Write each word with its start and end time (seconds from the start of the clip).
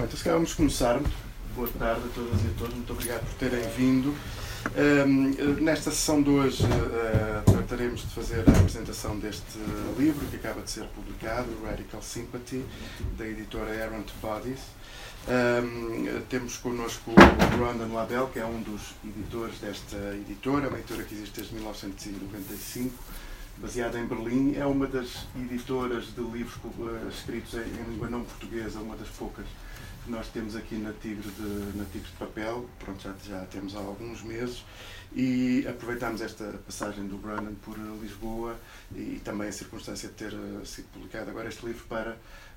Bom, 0.00 0.06
então 0.06 0.16
se 0.16 0.24
calhar 0.24 0.38
vamos 0.38 0.54
começar. 0.54 0.98
Boa 1.54 1.68
tarde 1.78 2.00
a 2.06 2.14
todas 2.14 2.42
e 2.42 2.46
a 2.46 2.58
todos, 2.58 2.74
muito 2.74 2.90
obrigado 2.90 3.20
por 3.20 3.34
terem 3.34 3.68
vindo. 3.76 4.16
Um, 4.74 5.60
nesta 5.60 5.90
sessão 5.90 6.22
de 6.22 6.30
hoje 6.30 6.64
uh, 6.64 7.52
trataremos 7.52 8.00
de 8.00 8.06
fazer 8.06 8.48
a 8.48 8.50
apresentação 8.50 9.18
deste 9.18 9.58
livro 9.98 10.26
que 10.28 10.36
acaba 10.36 10.62
de 10.62 10.70
ser 10.70 10.84
publicado, 10.84 11.50
Radical 11.62 12.00
Sympathy, 12.00 12.64
da 13.18 13.26
editora 13.26 13.74
Errant 13.74 14.08
Bodies. 14.22 14.60
Um, 15.28 16.22
temos 16.30 16.56
connosco 16.56 17.10
o 17.10 17.58
Brandon 17.58 17.94
Ladell, 17.94 18.28
que 18.28 18.38
é 18.38 18.46
um 18.46 18.62
dos 18.62 18.94
editores 19.04 19.58
desta 19.58 19.98
editora, 20.14 20.68
uma 20.68 20.78
editora 20.78 21.04
que 21.04 21.14
existe 21.14 21.40
desde 21.40 21.54
1995 21.56 22.94
baseada 23.60 23.98
em 23.98 24.06
Berlim, 24.06 24.54
é 24.56 24.64
uma 24.64 24.86
das 24.86 25.26
editoras 25.36 26.06
de 26.14 26.22
livros 26.22 26.56
uh, 26.64 27.08
escritos 27.10 27.52
em, 27.54 27.90
língua 27.90 28.08
não 28.08 28.24
portuguesa, 28.24 28.80
uma 28.80 28.96
das 28.96 29.08
poucas 29.08 29.44
que 30.04 30.10
nós 30.10 30.28
temos 30.28 30.56
aqui 30.56 30.76
na 30.76 30.92
Tigre 30.92 31.30
de, 31.30 31.78
na 31.78 31.84
Tigre 31.84 32.08
de 32.08 32.16
Papel, 32.16 32.68
pronto, 32.78 33.02
já, 33.02 33.14
já 33.24 33.44
temos 33.46 33.74
há 33.74 33.78
alguns 33.78 34.22
meses, 34.22 34.64
e 35.12 35.66
aproveitámos 35.68 36.20
esta 36.20 36.44
passagem 36.64 37.06
do 37.06 37.16
Brandon 37.16 37.54
por 37.62 37.76
Lisboa 38.00 38.56
e, 38.94 39.20
também 39.24 39.48
a 39.48 39.52
circunstância 39.52 40.08
de 40.08 40.14
ter 40.14 40.32
uh, 40.32 40.64
sido 40.64 40.86
publicado 40.92 41.30
agora 41.30 41.48
este 41.48 41.66
livro 41.66 41.84
para, 41.88 42.12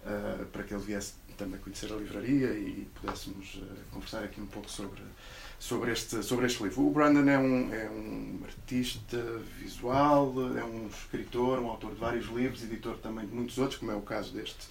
uh, 0.05 0.45
para 0.45 0.63
que 0.63 0.73
ele 0.73 0.83
viesse 0.83 1.13
também 1.38 1.59
conhecer 1.59 1.91
a 1.91 1.95
livraria 1.95 2.52
e 2.53 2.88
pudéssemos 2.93 3.59
conversar 3.91 4.23
aqui 4.23 4.39
um 4.39 4.45
pouco 4.45 4.69
sobre 4.69 5.02
sobre 5.63 5.94
este, 5.94 6.21
sobre 6.21 6.45
este 6.45 6.61
livro. 6.61 6.85
O 6.85 6.91
Brandon 6.91 7.30
é 7.30 7.39
um, 7.39 7.73
é 7.73 7.89
um 7.89 8.41
artista 8.44 9.17
visual, 9.57 10.33
é 10.57 10.63
um 10.63 10.88
escritor, 10.88 11.57
um 11.59 11.69
autor 11.69 11.94
de 11.94 12.02
vários 12.02 12.25
livros, 12.25 12.61
editor 12.63 12.97
também 12.97 13.25
de 13.25 13.33
muitos 13.33 13.57
outros, 13.57 13.80
como 13.80 13.89
é 13.89 13.95
o 13.95 14.02
caso 14.02 14.33
deste, 14.33 14.67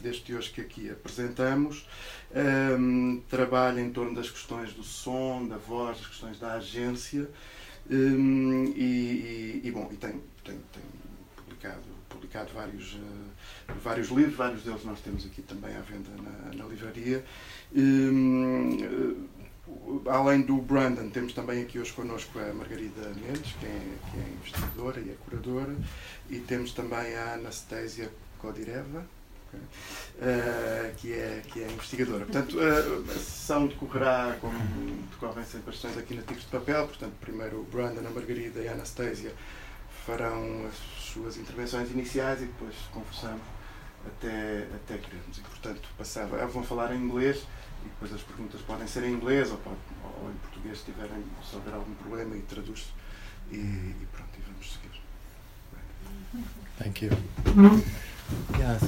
deste 0.00 0.34
hoje 0.34 0.50
que 0.50 0.60
aqui 0.60 0.90
apresentamos. 0.90 1.86
Um, 2.34 3.22
trabalha 3.28 3.80
em 3.80 3.90
torno 3.90 4.14
das 4.14 4.30
questões 4.30 4.72
do 4.72 4.82
som, 4.82 5.46
da 5.46 5.56
voz, 5.56 5.98
das 5.98 6.06
questões 6.08 6.38
da 6.38 6.54
agência 6.54 7.28
um, 7.90 8.64
e, 8.74 8.80
e, 8.82 9.60
e, 9.64 9.70
bom, 9.70 9.88
e 9.92 9.96
tem, 9.96 10.12
tem, 10.42 10.58
tem 10.72 10.82
publicado, 11.36 11.82
publicado 12.08 12.50
vários, 12.54 12.94
uh, 12.94 13.74
vários 13.82 14.08
livros, 14.08 14.34
vários 14.34 14.62
deles 14.62 14.84
nós 14.84 15.00
temos 15.00 15.26
aqui 15.26 15.42
também 15.42 15.76
à 15.76 15.80
venda 15.80 16.10
na, 16.22 16.54
na 16.54 16.64
livraria. 16.64 17.24
Um, 17.74 19.28
além 20.08 20.42
do 20.42 20.56
Brandon, 20.56 21.08
temos 21.10 21.32
também 21.32 21.62
aqui 21.62 21.78
hoje 21.78 21.92
connosco 21.92 22.38
a 22.38 22.52
Margarida 22.52 23.08
Mendes, 23.08 23.52
que 23.52 23.66
é, 23.66 23.80
que 24.10 24.16
é 24.16 24.32
investigadora 24.40 25.00
e 25.00 25.10
é 25.10 25.14
curadora, 25.24 25.74
e 26.30 26.38
temos 26.38 26.72
também 26.72 27.14
a 27.14 27.34
Anastasia 27.34 28.10
Kodireva, 28.38 29.06
uh, 29.54 30.94
que, 30.96 31.12
é, 31.12 31.42
que 31.48 31.62
é 31.62 31.70
investigadora. 31.70 32.24
Portanto, 32.24 32.56
uh, 32.58 33.10
a 33.10 33.14
sessão 33.14 33.66
decorrerá 33.66 34.36
como 34.40 34.58
decorrem 35.10 35.44
sempre 35.44 35.70
as 35.70 35.80
sessões 35.80 35.98
aqui 35.98 36.14
na 36.14 36.22
Tigres 36.22 36.44
de 36.44 36.50
Papel, 36.50 36.86
portanto, 36.86 37.14
primeiro 37.20 37.60
o 37.60 37.64
Brandon, 37.64 38.06
a 38.06 38.10
Margarida 38.10 38.60
e 38.60 38.68
a 38.68 38.72
Anastasia 38.72 39.32
farão 40.06 40.66
as 40.66 40.76
suas 41.12 41.36
intervenções 41.36 41.90
iniciais 41.90 42.42
e 42.42 42.46
depois 42.46 42.74
conversamos 42.92 43.42
até, 44.06 44.66
até 44.74 44.98
queremos. 44.98 45.38
E, 45.38 45.40
portanto, 45.40 45.88
passava, 45.96 46.46
vão 46.46 46.62
falar 46.62 46.94
em 46.94 46.98
inglês 46.98 47.46
e 47.84 47.88
depois 47.88 48.12
as 48.12 48.22
perguntas 48.22 48.60
podem 48.62 48.86
ser 48.86 49.04
em 49.04 49.12
inglês 49.12 49.50
ou, 49.50 49.58
pode, 49.58 49.76
ou 50.22 50.30
em 50.30 50.34
português 50.34 50.78
se, 50.78 50.84
tiverem, 50.84 51.24
se 51.48 51.56
houver 51.56 51.74
algum 51.74 51.94
problema 51.94 52.36
e 52.36 52.42
traduz 52.42 52.86
e, 53.50 53.56
e 53.56 54.06
pronto, 54.12 54.30
e 54.38 54.42
vamos 54.42 54.72
seguir. 54.72 55.04
Thank 56.78 57.04
you. 57.04 57.10
Yeah, 58.58 58.78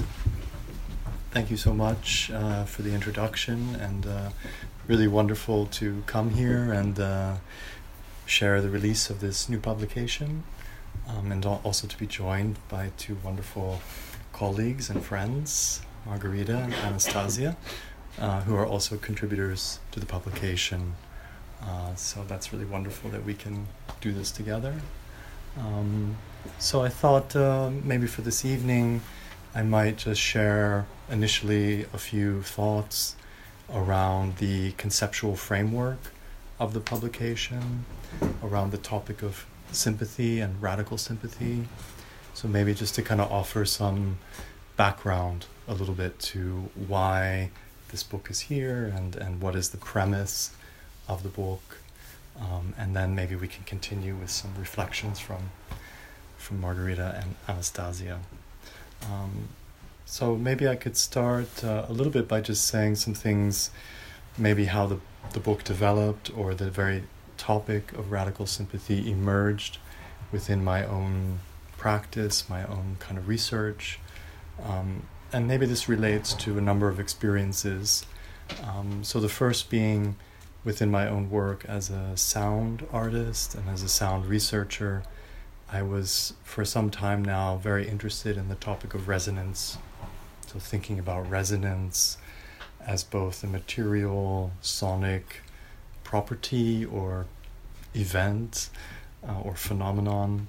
thank 1.37 1.51
you 1.51 1.56
so 1.59 1.75
much 1.75 2.31
uh, 2.31 2.65
for 2.65 2.81
the 2.81 2.95
introduction 2.95 3.75
and 3.75 4.06
uh, 4.06 4.31
really 4.87 5.06
wonderful 5.06 5.67
to 5.67 6.03
come 6.06 6.31
here 6.31 6.73
and 6.73 6.98
uh, 6.98 7.34
share 8.25 8.62
the 8.62 8.70
release 8.70 9.11
of 9.11 9.20
this 9.20 9.47
new 9.47 9.59
publication 9.59 10.45
um, 11.07 11.30
and 11.30 11.45
also 11.45 11.86
to 11.86 11.98
be 11.98 12.07
joined 12.07 12.57
by 12.70 12.91
two 12.97 13.19
wonderful 13.23 13.83
colleagues 14.33 14.89
and 14.89 15.05
friends, 15.05 15.83
Margarida 16.08 16.57
and 16.64 16.73
Anastasia 16.73 17.55
uh, 18.18 18.41
who 18.41 18.57
are 18.57 18.64
also 18.64 18.97
contributors 18.97 19.79
to 19.91 20.01
the 20.01 20.07
publication. 20.07 20.95
Uh, 21.63 21.95
so 21.97 22.24
that's 22.27 22.51
really 22.51 22.64
wonderful 22.64 23.11
that 23.11 23.27
we 23.27 23.35
can 23.35 23.67
do 24.01 24.11
this 24.11 24.30
together. 24.30 24.74
Um, 25.58 26.17
so 26.58 26.80
I 26.80 26.89
thought 26.89 27.36
uh, 27.36 27.70
maybe 27.85 28.07
for 28.07 28.23
this 28.23 28.47
evening, 28.47 29.03
I 29.55 29.61
might 29.63 29.98
just 29.98 30.20
share 30.20 30.86
initially 31.11 31.83
a 31.92 31.98
few 31.98 32.42
thoughts 32.42 33.17
around 33.72 34.36
the 34.36 34.72
conceptual 34.72 35.36
framework 35.36 35.98
of 36.58 36.72
the 36.72 36.80
publication, 36.80 37.84
around 38.42 38.70
the 38.70 38.78
topic 38.78 39.22
of 39.22 39.46
sympathy 39.72 40.40
and 40.40 40.61
radical 40.62 40.98
sympathy. 40.98 41.67
So 42.34 42.48
maybe 42.48 42.74
just 42.74 42.94
to 42.96 43.02
kind 43.02 43.20
of 43.20 43.30
offer 43.30 43.64
some 43.64 44.18
background 44.77 45.46
a 45.68 45.74
little 45.74 45.94
bit 45.94 46.18
to 46.18 46.70
why 46.86 47.50
this 47.90 48.02
book 48.02 48.30
is 48.30 48.40
here 48.40 48.92
and, 48.94 49.17
and 49.17 49.40
what 49.40 49.56
is 49.56 49.70
the 49.70 49.78
premise 49.78 50.55
of 51.08 51.23
the 51.23 51.28
book. 51.28 51.78
Um, 52.38 52.74
and 52.77 52.94
then 52.94 53.14
maybe 53.14 53.34
we 53.34 53.48
can 53.48 53.64
continue 53.64 54.14
with 54.14 54.30
some 54.30 54.52
reflections 54.58 55.18
from 55.18 55.50
from 56.36 56.62
Margarida 56.62 57.20
and 57.20 57.34
Anastasia. 57.48 58.20
Um, 59.02 59.48
so 60.06 60.36
maybe 60.36 60.68
I 60.68 60.77
could 60.77 60.96
start 60.96 61.64
uh, 61.64 61.84
a 61.89 61.92
little 61.92 62.12
bit 62.12 62.28
by 62.28 62.40
just 62.40 62.64
saying 62.64 62.94
some 62.94 63.12
things, 63.12 63.70
maybe 64.39 64.67
how 64.67 64.86
the, 64.86 65.00
the 65.33 65.40
book 65.40 65.64
developed 65.64 66.30
or 66.34 66.55
the 66.55 66.70
very 66.70 67.02
topic 67.36 67.92
of 67.92 68.12
radical 68.12 68.46
sympathy 68.46 69.11
emerged 69.11 69.78
within 70.30 70.62
my 70.62 70.86
own 70.86 71.40
practice, 71.77 72.48
my 72.48 72.64
own 72.64 72.96
kind 73.00 73.18
of 73.18 73.27
research. 73.27 73.98
Um, 74.62 75.02
and 75.33 75.48
maybe 75.48 75.67
this 75.67 75.89
relates 75.89 76.34
to 76.34 76.56
a 76.56 76.61
number 76.61 76.88
of 76.88 77.00
experiences. 77.00 78.06
Um, 78.62 79.02
so 79.02 79.18
the 79.18 79.28
first 79.28 79.70
being 79.70 80.14
within 80.64 80.88
my 80.88 81.08
own 81.08 81.30
work 81.30 81.64
as 81.67 81.90
a 81.90 82.17
sound 82.17 82.86
artist 82.92 83.56
and 83.56 83.68
as 83.68 83.83
a 83.83 83.88
sound 83.88 84.27
researcher, 84.27 85.02
I 85.68 85.83
was 85.83 86.34
for 86.44 86.64
some 86.64 86.90
time 86.90 87.24
now 87.24 87.56
very 87.56 87.88
interested 87.88 88.36
in 88.36 88.48
the 88.48 88.55
topic 88.55 88.94
of 88.94 89.08
resonance. 89.08 89.78
So 90.56 90.61
thinking 90.61 90.98
about 90.98 91.28
resonance 91.28 92.17
as 92.80 93.05
both 93.05 93.44
a 93.44 93.46
material, 93.46 94.52
sonic 94.62 95.42
property 96.02 96.83
or 96.83 97.27
event 97.94 98.70
uh, 99.28 99.39
or 99.40 99.55
phenomenon, 99.55 100.48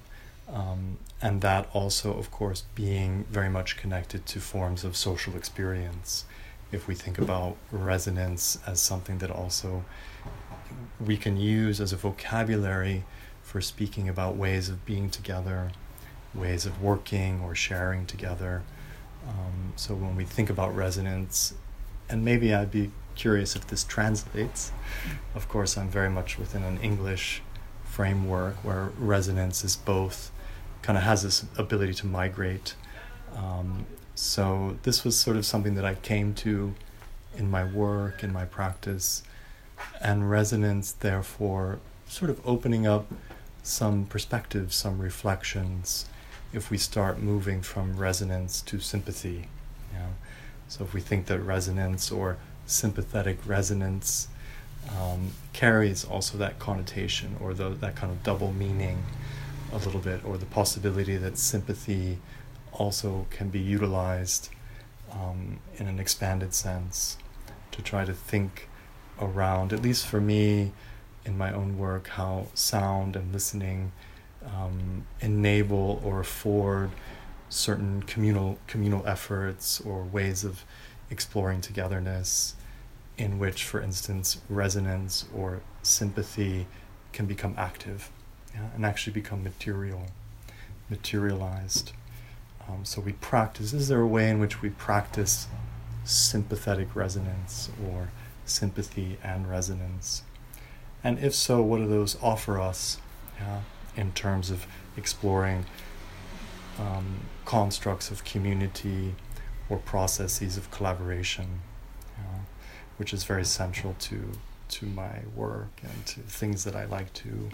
um, 0.50 0.96
and 1.20 1.42
that 1.42 1.68
also, 1.74 2.16
of 2.16 2.30
course, 2.30 2.64
being 2.74 3.26
very 3.30 3.50
much 3.50 3.76
connected 3.76 4.24
to 4.24 4.40
forms 4.40 4.82
of 4.82 4.96
social 4.96 5.36
experience. 5.36 6.24
If 6.72 6.88
we 6.88 6.94
think 6.94 7.18
about 7.18 7.58
resonance 7.70 8.58
as 8.66 8.80
something 8.80 9.18
that 9.18 9.30
also 9.30 9.84
we 10.98 11.18
can 11.18 11.36
use 11.36 11.82
as 11.82 11.92
a 11.92 11.96
vocabulary 11.96 13.04
for 13.42 13.60
speaking 13.60 14.08
about 14.08 14.36
ways 14.36 14.70
of 14.70 14.86
being 14.86 15.10
together, 15.10 15.72
ways 16.34 16.64
of 16.64 16.80
working 16.80 17.42
or 17.42 17.54
sharing 17.54 18.06
together. 18.06 18.62
Um, 19.28 19.72
so 19.76 19.94
when 19.94 20.16
we 20.16 20.24
think 20.24 20.50
about 20.50 20.74
resonance, 20.74 21.54
and 22.08 22.24
maybe 22.24 22.54
I'd 22.54 22.70
be 22.70 22.90
curious 23.14 23.56
if 23.56 23.66
this 23.66 23.84
translates. 23.84 24.72
Of 25.34 25.48
course, 25.48 25.76
I'm 25.76 25.88
very 25.88 26.08
much 26.08 26.38
within 26.38 26.62
an 26.62 26.78
English 26.78 27.42
framework 27.84 28.56
where 28.64 28.90
resonance 28.98 29.64
is 29.64 29.76
both 29.76 30.30
kind 30.82 30.96
of 30.96 31.02
has 31.04 31.22
this 31.24 31.44
ability 31.58 31.94
to 31.94 32.06
migrate. 32.06 32.74
Um, 33.36 33.86
so 34.14 34.76
this 34.84 35.04
was 35.04 35.18
sort 35.18 35.36
of 35.36 35.44
something 35.44 35.74
that 35.74 35.84
I 35.84 35.94
came 35.94 36.32
to 36.34 36.74
in 37.36 37.50
my 37.50 37.64
work, 37.64 38.22
in 38.22 38.32
my 38.32 38.44
practice, 38.44 39.22
and 40.00 40.30
resonance, 40.30 40.92
therefore, 40.92 41.80
sort 42.06 42.30
of 42.30 42.40
opening 42.46 42.86
up 42.86 43.06
some 43.62 44.06
perspectives, 44.06 44.74
some 44.74 44.98
reflections, 44.98 46.06
if 46.52 46.70
we 46.70 46.78
start 46.78 47.20
moving 47.20 47.62
from 47.62 47.96
resonance 47.96 48.62
to 48.62 48.80
sympathy. 48.80 49.48
You 49.92 49.98
know? 49.98 50.08
So 50.68 50.84
if 50.84 50.94
we 50.94 51.00
think 51.00 51.26
that 51.26 51.40
resonance 51.40 52.10
or 52.10 52.36
sympathetic 52.66 53.38
resonance 53.46 54.28
um, 54.98 55.32
carries 55.52 56.04
also 56.04 56.38
that 56.38 56.58
connotation 56.58 57.36
or 57.40 57.54
the, 57.54 57.70
that 57.70 57.96
kind 57.96 58.12
of 58.12 58.22
double 58.22 58.52
meaning 58.52 59.02
a 59.72 59.78
little 59.78 60.00
bit, 60.00 60.24
or 60.24 60.38
the 60.38 60.46
possibility 60.46 61.16
that 61.16 61.36
sympathy 61.36 62.18
also 62.72 63.26
can 63.30 63.50
be 63.50 63.58
utilized 63.58 64.48
um, 65.12 65.58
in 65.76 65.86
an 65.86 65.98
expanded 65.98 66.54
sense 66.54 67.18
to 67.70 67.82
try 67.82 68.04
to 68.04 68.14
think 68.14 68.68
around, 69.20 69.72
at 69.72 69.82
least 69.82 70.06
for 70.06 70.20
me 70.20 70.72
in 71.24 71.36
my 71.36 71.52
own 71.52 71.76
work, 71.76 72.08
how 72.08 72.46
sound 72.54 73.16
and 73.16 73.32
listening 73.32 73.92
um, 74.54 75.06
enable 75.20 76.00
or 76.04 76.20
afford 76.20 76.90
certain 77.48 78.02
communal 78.02 78.58
communal 78.66 79.06
efforts 79.06 79.80
or 79.80 80.04
ways 80.04 80.44
of 80.44 80.64
exploring 81.10 81.60
togetherness 81.60 82.54
in 83.16 83.38
which, 83.38 83.64
for 83.64 83.80
instance, 83.80 84.40
resonance 84.48 85.24
or 85.34 85.60
sympathy 85.82 86.66
can 87.12 87.26
become 87.26 87.54
active 87.56 88.10
yeah, 88.54 88.68
and 88.74 88.84
actually 88.84 89.12
become 89.12 89.42
material, 89.42 90.06
materialized. 90.88 91.92
Um, 92.68 92.84
so 92.84 93.00
we 93.00 93.12
practice. 93.12 93.72
Is 93.72 93.88
there 93.88 94.00
a 94.00 94.06
way 94.06 94.28
in 94.30 94.38
which 94.38 94.62
we 94.62 94.70
practice 94.70 95.48
sympathetic 96.04 96.94
resonance 96.94 97.70
or 97.90 98.10
sympathy 98.44 99.18
and 99.22 99.48
resonance? 99.48 100.22
And 101.02 101.18
if 101.18 101.34
so, 101.34 101.62
what 101.62 101.78
do 101.78 101.88
those 101.88 102.16
offer 102.22 102.60
us 102.60 102.98
yeah, 103.40 103.60
in 103.98 104.12
terms 104.12 104.50
of 104.50 104.66
exploring 104.96 105.66
um, 106.78 107.20
constructs 107.44 108.10
of 108.10 108.24
community 108.24 109.14
or 109.68 109.78
processes 109.78 110.56
of 110.56 110.70
collaboration, 110.70 111.60
which 112.98 113.12
is 113.12 113.24
very 113.24 113.44
central 113.44 113.94
to 113.98 114.32
to 114.68 114.86
my 114.86 115.20
work 115.34 115.80
and 115.82 116.06
to 116.06 116.20
things 116.20 116.64
that 116.64 116.76
I 116.76 116.84
like 116.84 117.12
to 117.14 117.48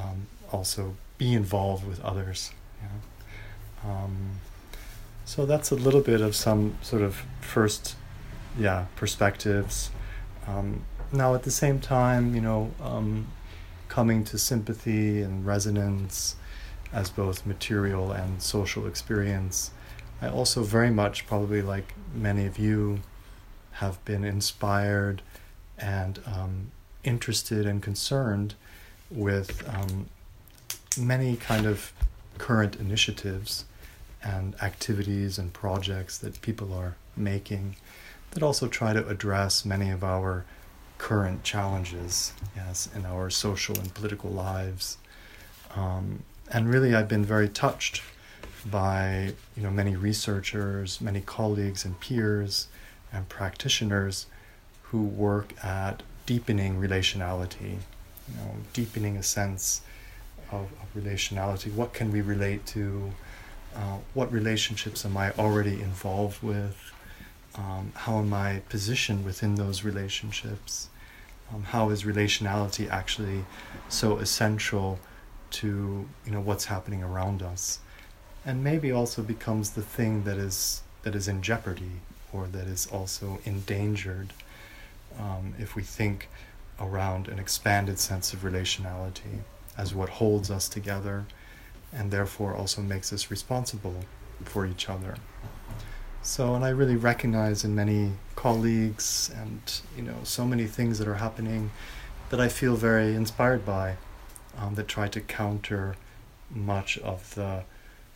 um, 0.00 0.26
also 0.50 0.96
be 1.18 1.34
involved 1.34 1.86
with 1.86 2.00
others. 2.02 2.52
Um, 3.84 4.40
so 5.24 5.44
that's 5.44 5.70
a 5.70 5.74
little 5.74 6.00
bit 6.00 6.20
of 6.20 6.34
some 6.34 6.78
sort 6.80 7.02
of 7.02 7.22
first, 7.40 7.96
yeah, 8.58 8.86
perspectives. 8.96 9.90
Um, 10.46 10.84
now, 11.12 11.34
at 11.34 11.42
the 11.42 11.50
same 11.50 11.80
time, 11.80 12.34
you 12.34 12.40
know, 12.40 12.72
um, 12.82 13.26
coming 13.98 14.22
to 14.22 14.38
sympathy 14.38 15.22
and 15.22 15.44
resonance 15.44 16.36
as 16.92 17.10
both 17.10 17.44
material 17.44 18.12
and 18.12 18.40
social 18.40 18.86
experience, 18.86 19.72
I 20.22 20.28
also 20.28 20.62
very 20.62 20.88
much, 20.88 21.26
probably 21.26 21.62
like 21.62 21.94
many 22.14 22.46
of 22.46 22.60
you, 22.60 23.00
have 23.72 24.04
been 24.04 24.22
inspired 24.22 25.20
and 25.76 26.20
um, 26.26 26.70
interested 27.02 27.66
and 27.66 27.82
concerned 27.82 28.54
with 29.10 29.68
um, 29.68 30.06
many 30.96 31.34
kind 31.34 31.66
of 31.66 31.92
current 32.38 32.76
initiatives 32.76 33.64
and 34.22 34.54
activities 34.62 35.38
and 35.40 35.52
projects 35.52 36.18
that 36.18 36.40
people 36.40 36.72
are 36.72 36.94
making 37.16 37.74
that 38.30 38.44
also 38.44 38.68
try 38.68 38.92
to 38.92 39.04
address 39.08 39.64
many 39.64 39.90
of 39.90 40.04
our 40.04 40.44
current 40.98 41.42
challenges 41.42 42.32
yes 42.56 42.88
in 42.94 43.06
our 43.06 43.30
social 43.30 43.78
and 43.78 43.92
political 43.94 44.30
lives. 44.30 44.98
Um, 45.74 46.22
and 46.50 46.68
really 46.68 46.94
I've 46.94 47.08
been 47.08 47.24
very 47.24 47.48
touched 47.48 48.02
by 48.66 49.32
you 49.56 49.62
know 49.62 49.70
many 49.70 49.94
researchers 49.96 51.00
many 51.00 51.20
colleagues 51.20 51.84
and 51.84 51.98
peers 52.00 52.68
and 53.12 53.28
practitioners 53.28 54.26
who 54.82 55.02
work 55.02 55.52
at 55.64 56.02
deepening 56.26 56.80
relationality 56.80 57.78
you 58.28 58.36
know 58.36 58.56
deepening 58.72 59.16
a 59.16 59.22
sense 59.22 59.82
of, 60.50 60.68
of 60.82 60.94
relationality. 60.96 61.72
What 61.72 61.92
can 61.92 62.10
we 62.12 62.20
relate 62.20 62.66
to? 62.66 63.12
Uh, 63.76 63.98
what 64.14 64.32
relationships 64.32 65.04
am 65.04 65.16
I 65.16 65.30
already 65.32 65.74
involved 65.74 66.42
with 66.42 66.92
um, 67.58 67.92
how 67.94 68.18
am 68.18 68.32
I 68.32 68.62
positioned 68.68 69.24
within 69.24 69.56
those 69.56 69.82
relationships? 69.82 70.88
Um, 71.52 71.64
how 71.64 71.90
is 71.90 72.04
relationality 72.04 72.88
actually 72.88 73.44
so 73.88 74.18
essential 74.18 75.00
to 75.50 76.08
you 76.24 76.32
know 76.32 76.40
what's 76.40 76.66
happening 76.66 77.02
around 77.02 77.42
us, 77.42 77.80
and 78.44 78.62
maybe 78.62 78.92
also 78.92 79.22
becomes 79.22 79.70
the 79.70 79.82
thing 79.82 80.24
that 80.24 80.36
is 80.36 80.82
that 81.02 81.14
is 81.14 81.26
in 81.26 81.42
jeopardy 81.42 82.00
or 82.32 82.46
that 82.46 82.66
is 82.66 82.86
also 82.86 83.38
endangered 83.44 84.32
um, 85.18 85.54
if 85.58 85.74
we 85.74 85.82
think 85.82 86.28
around 86.78 87.26
an 87.28 87.38
expanded 87.38 87.98
sense 87.98 88.32
of 88.32 88.40
relationality 88.40 89.40
as 89.76 89.94
what 89.94 90.08
holds 90.08 90.50
us 90.50 90.68
together 90.68 91.24
and 91.92 92.10
therefore 92.10 92.54
also 92.54 92.82
makes 92.82 93.12
us 93.12 93.30
responsible 93.30 94.04
for 94.44 94.66
each 94.66 94.88
other. 94.88 95.16
So, 96.22 96.54
and 96.54 96.64
I 96.64 96.70
really 96.70 96.96
recognize 96.96 97.64
in 97.64 97.74
many 97.74 98.12
colleagues 98.36 99.30
and, 99.34 99.60
you 99.96 100.02
know, 100.02 100.16
so 100.24 100.44
many 100.44 100.66
things 100.66 100.98
that 100.98 101.08
are 101.08 101.14
happening 101.14 101.70
that 102.30 102.40
I 102.40 102.48
feel 102.48 102.76
very 102.76 103.14
inspired 103.14 103.64
by 103.64 103.96
um, 104.58 104.74
that 104.74 104.88
try 104.88 105.08
to 105.08 105.20
counter 105.20 105.96
much 106.50 106.98
of 106.98 107.34
the 107.34 107.64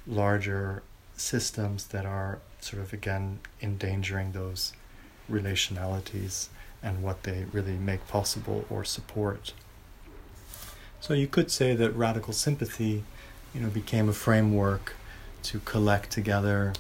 larger 0.07 0.83
systems 1.17 1.87
that 1.87 2.05
are 2.05 2.41
sort 2.61 2.83
of, 2.83 2.93
again, 2.93 3.41
endangering 3.61 4.33
those 4.33 4.73
relationalities 5.31 6.49
and 6.83 7.03
what 7.03 7.23
they 7.23 7.47
really 7.53 7.77
make 7.77 8.07
possible 8.09 8.65
or 8.69 8.85
support. 8.85 9.53
So 11.01 11.15
you 11.15 11.27
could 11.27 11.51
say 11.51 11.75
that 11.75 11.91
radical 11.97 12.33
sympathy, 12.33 13.05
you 13.55 13.61
know, 13.61 13.69
became 13.69 14.09
a 14.09 14.13
framework 14.13 14.95
to 15.45 15.61
collect 15.61 16.11
together 16.11 16.75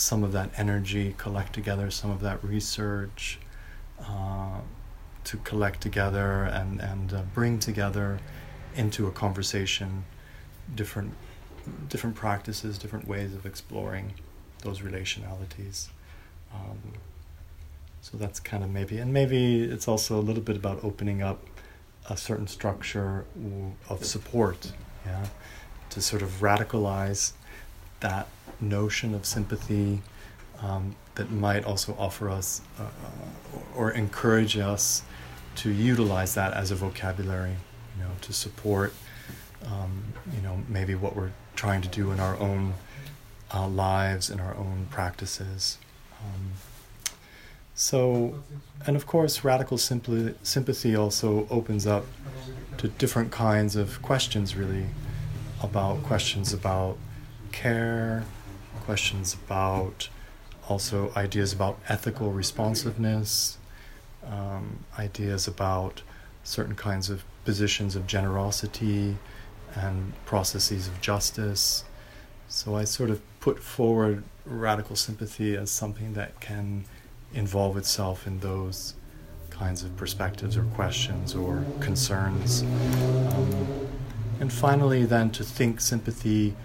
some 0.00 0.24
of 0.24 0.32
that 0.32 0.50
energy, 0.56 1.14
collect 1.18 1.52
together 1.52 1.90
some 1.90 2.10
of 2.10 2.20
that 2.20 2.42
research, 2.42 3.38
uh, 4.00 4.60
to 5.24 5.36
collect 5.38 5.80
together 5.80 6.44
and, 6.44 6.80
and 6.80 7.12
uh, 7.12 7.22
bring 7.34 7.58
together 7.58 8.18
into 8.74 9.06
a 9.06 9.10
conversation 9.10 10.04
different 10.74 11.12
different 11.88 12.16
practices, 12.16 12.78
different 12.78 13.06
ways 13.06 13.34
of 13.34 13.44
exploring 13.44 14.14
those 14.62 14.80
relationalities. 14.80 15.88
Um, 16.54 16.78
so 18.00 18.16
that's 18.16 18.40
kind 18.40 18.64
of 18.64 18.70
maybe, 18.70 18.98
and 18.98 19.12
maybe 19.12 19.62
it's 19.62 19.86
also 19.86 20.18
a 20.18 20.22
little 20.22 20.42
bit 20.42 20.56
about 20.56 20.82
opening 20.82 21.22
up 21.22 21.44
a 22.08 22.16
certain 22.16 22.46
structure 22.46 23.26
of 23.90 24.04
support, 24.04 24.72
yeah, 25.04 25.26
to 25.90 26.00
sort 26.00 26.22
of 26.22 26.40
radicalize 26.40 27.32
that 28.00 28.26
notion 28.60 29.14
of 29.14 29.24
sympathy 29.24 30.02
um, 30.62 30.94
that 31.14 31.30
might 31.30 31.64
also 31.64 31.94
offer 31.98 32.28
us 32.28 32.60
uh, 32.78 32.84
or 33.74 33.90
encourage 33.92 34.56
us 34.56 35.02
to 35.56 35.70
utilize 35.70 36.34
that 36.34 36.52
as 36.52 36.70
a 36.70 36.74
vocabulary, 36.74 37.56
you 37.96 38.04
know, 38.04 38.10
to 38.20 38.32
support, 38.32 38.92
um, 39.66 40.02
you 40.34 40.40
know, 40.42 40.62
maybe 40.68 40.94
what 40.94 41.16
we're 41.16 41.32
trying 41.56 41.82
to 41.82 41.88
do 41.88 42.10
in 42.12 42.20
our 42.20 42.38
own 42.38 42.74
uh, 43.52 43.68
lives, 43.68 44.30
in 44.30 44.40
our 44.40 44.56
own 44.56 44.86
practices. 44.90 45.78
Um, 46.22 46.52
so, 47.74 48.42
and 48.86 48.96
of 48.96 49.06
course, 49.06 49.42
radical 49.42 49.78
sympathy 49.78 50.94
also 50.94 51.46
opens 51.50 51.86
up 51.86 52.04
to 52.76 52.88
different 52.88 53.32
kinds 53.32 53.74
of 53.74 54.00
questions, 54.02 54.54
really, 54.54 54.86
about 55.62 56.02
questions 56.02 56.52
about 56.52 56.98
care, 57.52 58.24
questions 58.80 59.34
about 59.34 60.08
also 60.68 61.12
ideas 61.16 61.52
about 61.52 61.78
ethical 61.88 62.30
responsiveness, 62.32 63.58
um, 64.24 64.84
ideas 64.98 65.48
about 65.48 66.02
certain 66.44 66.74
kinds 66.74 67.10
of 67.10 67.24
positions 67.44 67.96
of 67.96 68.06
generosity 68.06 69.16
and 69.74 70.12
processes 70.24 70.88
of 70.88 71.00
justice. 71.00 71.84
So 72.48 72.76
I 72.76 72.84
sort 72.84 73.10
of 73.10 73.20
put 73.40 73.60
forward 73.60 74.24
radical 74.44 74.96
sympathy 74.96 75.56
as 75.56 75.70
something 75.70 76.14
that 76.14 76.40
can 76.40 76.84
involve 77.32 77.76
itself 77.76 78.26
in 78.26 78.40
those 78.40 78.94
kinds 79.50 79.82
of 79.82 79.96
perspectives 79.96 80.56
or 80.56 80.64
questions 80.74 81.34
or 81.34 81.64
concerns. 81.80 82.62
Um, 82.62 83.88
and 84.40 84.52
finally, 84.52 85.04
then 85.04 85.30
to 85.32 85.44
think 85.44 85.80
sympathy 85.80 86.56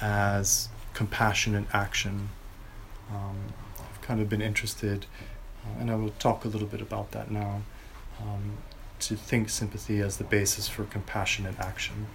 as 0.00 0.68
compassionate 0.94 1.66
action. 1.72 2.30
Um, 3.10 3.36
I've 3.78 4.00
kind 4.00 4.20
of 4.20 4.28
been 4.28 4.40
interested, 4.40 5.06
uh, 5.64 5.80
and 5.80 5.90
I 5.90 5.96
will 5.96 6.14
talk 6.18 6.44
a 6.44 6.48
little 6.48 6.68
bit 6.68 6.80
about 6.80 7.10
that 7.10 7.30
now, 7.30 7.62
um, 8.20 8.58
to 9.00 9.16
think 9.16 9.50
sympathy 9.50 10.00
as 10.00 10.16
the 10.16 10.24
basis 10.24 10.68
for 10.68 10.84
compassionate 10.84 11.58
action. 11.58 12.06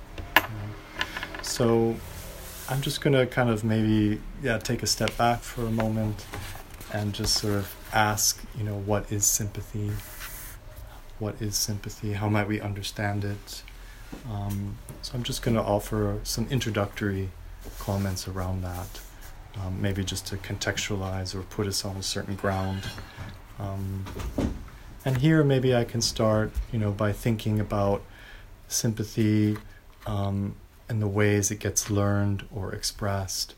so 1.41 1.95
I'm 2.69 2.81
just 2.81 3.01
going 3.01 3.13
to 3.13 3.27
kind 3.27 3.49
of 3.49 3.63
maybe 3.63 4.21
yeah 4.41 4.57
take 4.57 4.81
a 4.81 4.87
step 4.87 5.15
back 5.17 5.41
for 5.41 5.65
a 5.65 5.71
moment 5.71 6.25
and 6.93 7.13
just 7.13 7.35
sort 7.35 7.55
of 7.55 7.75
ask, 7.93 8.43
you 8.57 8.63
know, 8.63 8.77
what 8.77 9.11
is 9.11 9.25
sympathy? 9.25 9.91
What 11.19 11.41
is 11.41 11.55
sympathy? 11.55 12.13
How 12.13 12.29
might 12.29 12.47
we 12.47 12.61
understand 12.61 13.25
it? 13.25 13.63
Um, 14.29 14.77
so 15.01 15.13
I'm 15.15 15.23
just 15.23 15.41
going 15.41 15.55
to 15.55 15.61
offer 15.61 16.19
some 16.23 16.47
introductory 16.49 17.29
comments 17.79 18.27
around 18.27 18.63
that, 18.63 18.99
um, 19.59 19.81
maybe 19.81 20.03
just 20.03 20.27
to 20.27 20.37
contextualize 20.37 21.35
or 21.35 21.41
put 21.43 21.67
us 21.67 21.85
on 21.85 21.95
a 21.97 22.03
certain 22.03 22.35
ground. 22.35 22.83
Um, 23.59 24.05
and 25.05 25.17
here, 25.17 25.43
maybe 25.43 25.75
I 25.75 25.83
can 25.83 26.01
start, 26.01 26.51
you 26.71 26.79
know, 26.79 26.91
by 26.91 27.11
thinking 27.11 27.59
about 27.59 28.01
sympathy 28.67 29.57
um, 30.05 30.55
and 30.87 31.01
the 31.01 31.07
ways 31.07 31.51
it 31.51 31.59
gets 31.59 31.89
learned 31.89 32.45
or 32.53 32.73
expressed. 32.73 33.55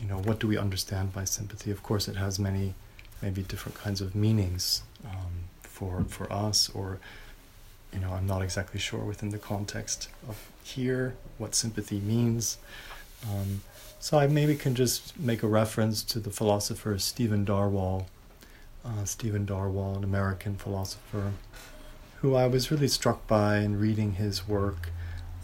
You 0.00 0.06
know, 0.06 0.18
what 0.18 0.38
do 0.38 0.46
we 0.46 0.56
understand 0.56 1.12
by 1.12 1.24
sympathy? 1.24 1.70
Of 1.70 1.82
course, 1.82 2.08
it 2.08 2.16
has 2.16 2.38
many, 2.38 2.74
maybe 3.20 3.42
different 3.42 3.76
kinds 3.76 4.00
of 4.00 4.14
meanings. 4.14 4.82
Um, 5.04 5.48
for 5.78 6.04
for 6.08 6.30
us, 6.32 6.68
or 6.74 6.98
you 7.92 8.00
know, 8.00 8.12
I'm 8.12 8.26
not 8.26 8.42
exactly 8.42 8.80
sure 8.80 9.00
within 9.00 9.30
the 9.30 9.38
context 9.38 10.08
of 10.28 10.36
here 10.62 11.14
what 11.38 11.54
sympathy 11.54 12.00
means. 12.00 12.58
Um, 13.26 13.62
so 14.00 14.18
I 14.18 14.26
maybe 14.26 14.54
can 14.54 14.74
just 14.74 15.18
make 15.18 15.42
a 15.42 15.48
reference 15.48 16.02
to 16.04 16.20
the 16.20 16.30
philosopher 16.30 16.98
Stephen 16.98 17.44
Darwall. 17.44 18.06
Uh, 18.84 19.04
Stephen 19.04 19.44
Darwall, 19.44 19.96
an 19.96 20.04
American 20.04 20.56
philosopher, 20.56 21.32
who 22.20 22.34
I 22.34 22.46
was 22.46 22.70
really 22.70 22.88
struck 22.88 23.26
by 23.26 23.58
in 23.58 23.78
reading 23.78 24.12
his 24.12 24.46
work. 24.46 24.90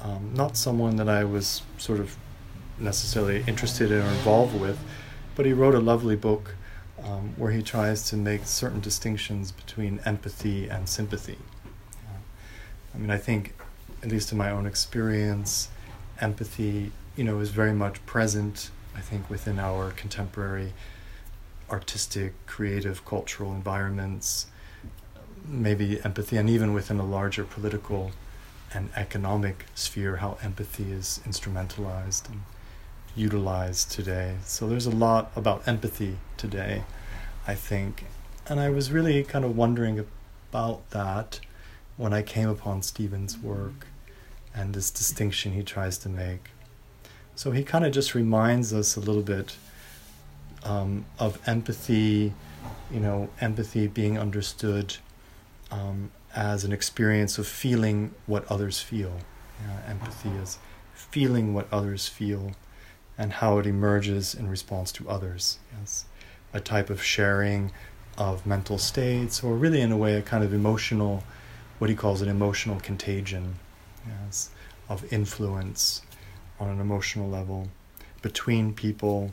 Um, 0.00 0.33
not 0.35 0.57
someone 0.57 0.97
that 0.97 1.09
I 1.09 1.25
was 1.25 1.62
sort 1.78 2.00
of 2.00 2.16
necessarily 2.78 3.45
interested 3.47 3.90
in 3.90 3.99
or 4.00 4.09
involved 4.09 4.59
with, 4.59 4.78
but 5.35 5.47
he 5.47 5.52
wrote 5.52 5.75
a 5.75 5.81
lovely 5.81 6.16
book 6.16 6.54
um, 7.02 7.35
where 7.37 7.52
he 7.52 7.62
tries 7.62 8.09
to 8.11 8.16
make 8.16 8.47
certain 8.47 8.81
distinctions 8.81 9.52
between 9.52 10.00
empathy 10.04 10.69
and 10.69 10.88
sympathy. 10.88 11.38
Uh, 12.07 12.19
I 12.95 12.99
mean, 12.99 13.11
I 13.11 13.19
think, 13.19 13.54
at 14.02 14.11
least 14.11 14.33
in 14.33 14.38
my 14.38 14.50
own 14.50 14.66
experience, 14.66 15.69
empathy, 16.21 16.93
you 17.16 17.25
know, 17.25 17.40
is 17.40 17.50
very 17.50 17.73
much 17.73 18.04
present. 18.06 18.71
I 18.97 19.00
think 19.00 19.28
within 19.28 19.59
our 19.59 19.90
contemporary 19.90 20.73
artistic, 21.71 22.35
creative, 22.47 23.04
cultural 23.04 23.52
environments, 23.52 24.47
maybe 25.47 26.00
empathy, 26.04 26.37
and 26.37 26.49
even 26.49 26.75
within 26.75 26.99
a 26.99 27.04
larger 27.04 27.44
political 27.44 28.12
and 28.73 28.90
economic 28.97 29.66
sphere, 29.75 30.16
how 30.16 30.37
empathy 30.42 30.90
is 30.92 31.21
instrumentalized 31.26 32.28
and 32.28 32.42
utilized 33.16 33.90
today. 33.90 34.37
So 34.44 34.68
there's 34.68 34.87
a 34.87 34.90
lot 34.90 35.30
about 35.37 35.66
empathy 35.68 36.18
today, 36.37 36.85
I 37.47 37.54
think. 37.54 38.04
And 38.47 38.61
I 38.61 38.68
was 38.71 38.90
really 38.90 39.23
kind 39.23 39.44
of 39.44 39.56
wondering 39.56 40.04
about 40.50 40.88
that 40.90 41.40
when 41.97 42.12
I 42.12 42.23
came 42.23 42.49
upon 42.49 42.83
Stephen's 42.83 43.38
work 43.38 43.87
and 44.54 44.75
this 44.75 44.90
distinction 44.90 45.52
he 45.52 45.62
tries 45.62 45.97
to 45.99 46.09
make. 46.09 46.50
So 47.37 47.50
he 47.50 47.64
kind 47.64 47.85
of 47.85 47.93
just 47.93 48.14
reminds 48.14 48.73
us 48.73 48.97
a 48.97 49.00
little 49.00 49.23
bit 49.23 49.57
um, 50.62 51.05
of 51.19 51.41
empathy, 51.47 52.33
you 52.91 53.00
know, 53.00 53.29
empathy 53.41 53.87
being 53.88 54.19
understood 54.19 54.97
um, 55.71 56.11
as 56.35 56.64
an 56.64 56.73
experience 56.73 57.37
of 57.38 57.47
feeling 57.47 58.14
what 58.26 58.50
others 58.50 58.81
feel. 58.81 59.19
empathy 59.88 60.31
is 60.31 60.59
feeling 60.95 61.55
what 61.55 61.67
others 61.73 62.09
feel 62.09 62.53
and 63.19 63.35
how 63.35 63.59
it 63.59 63.67
emerges 63.67 64.35
in 64.35 64.49
response 64.49 64.93
to 64.93 65.09
others. 65.09 65.59
Yes, 65.79 66.05
a 66.53 66.61
type 66.61 66.88
of 66.88 67.03
sharing 67.03 67.73
of 68.17 68.47
mental 68.47 68.79
states, 68.79 69.43
or 69.43 69.55
really, 69.57 69.81
in 69.81 69.91
a 69.91 69.97
way, 69.97 70.14
a 70.14 70.23
kind 70.23 70.45
of 70.45 70.55
emotional, 70.55 71.25
what 71.79 71.91
he 71.91 71.97
calls 71.97 72.23
an 72.23 72.29
emotional 72.29 72.79
contagion, 72.79 73.57
yes, 74.07 74.50
of 74.88 75.12
influence 75.12 76.03
on 76.61 76.69
an 76.69 76.81
emotional 76.81 77.29
level 77.29 77.69
between 78.23 78.73
people. 78.73 79.33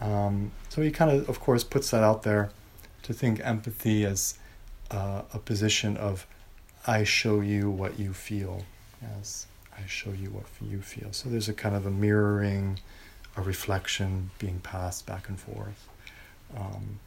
Um, 0.00 0.50
so 0.68 0.82
he 0.82 0.90
kind 0.90 1.10
of, 1.10 1.28
of 1.28 1.40
course, 1.40 1.64
puts 1.64 1.90
that 1.90 2.02
out 2.02 2.22
there 2.22 2.50
to 3.02 3.12
think 3.12 3.40
empathy 3.44 4.04
as 4.04 4.38
uh, 4.90 5.22
a 5.32 5.38
position 5.38 5.96
of 5.96 6.26
I 6.86 7.04
show 7.04 7.40
you 7.40 7.70
what 7.70 7.98
you 7.98 8.12
feel. 8.12 8.64
as 9.20 9.46
I 9.76 9.86
show 9.86 10.10
you 10.10 10.28
what 10.28 10.44
you 10.60 10.80
feel. 10.80 11.12
So 11.12 11.28
there's 11.28 11.48
a 11.48 11.54
kind 11.54 11.74
of 11.74 11.86
a 11.86 11.90
mirroring, 11.90 12.78
a 13.36 13.42
reflection 13.42 14.30
being 14.38 14.60
passed 14.60 15.06
back 15.06 15.28
and 15.28 15.38
forth. 15.38 15.88
Um, 16.56 16.98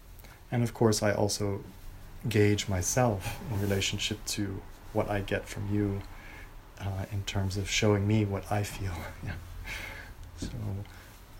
and 0.52 0.64
of 0.64 0.74
course, 0.74 1.04
I 1.04 1.12
also 1.14 1.62
gauge 2.28 2.68
myself 2.68 3.40
in 3.52 3.62
relationship 3.62 4.24
to 4.26 4.62
what 4.94 5.10
I 5.10 5.20
get 5.22 5.48
from 5.48 5.74
you 5.74 6.02
uh, 6.80 7.06
in 7.12 7.24
terms 7.24 7.58
of 7.58 7.70
showing 7.70 8.08
me 8.08 8.26
what 8.26 8.50
I 8.52 8.64
feel. 8.64 8.92
yeah. 9.26 9.34
So, 10.38 10.50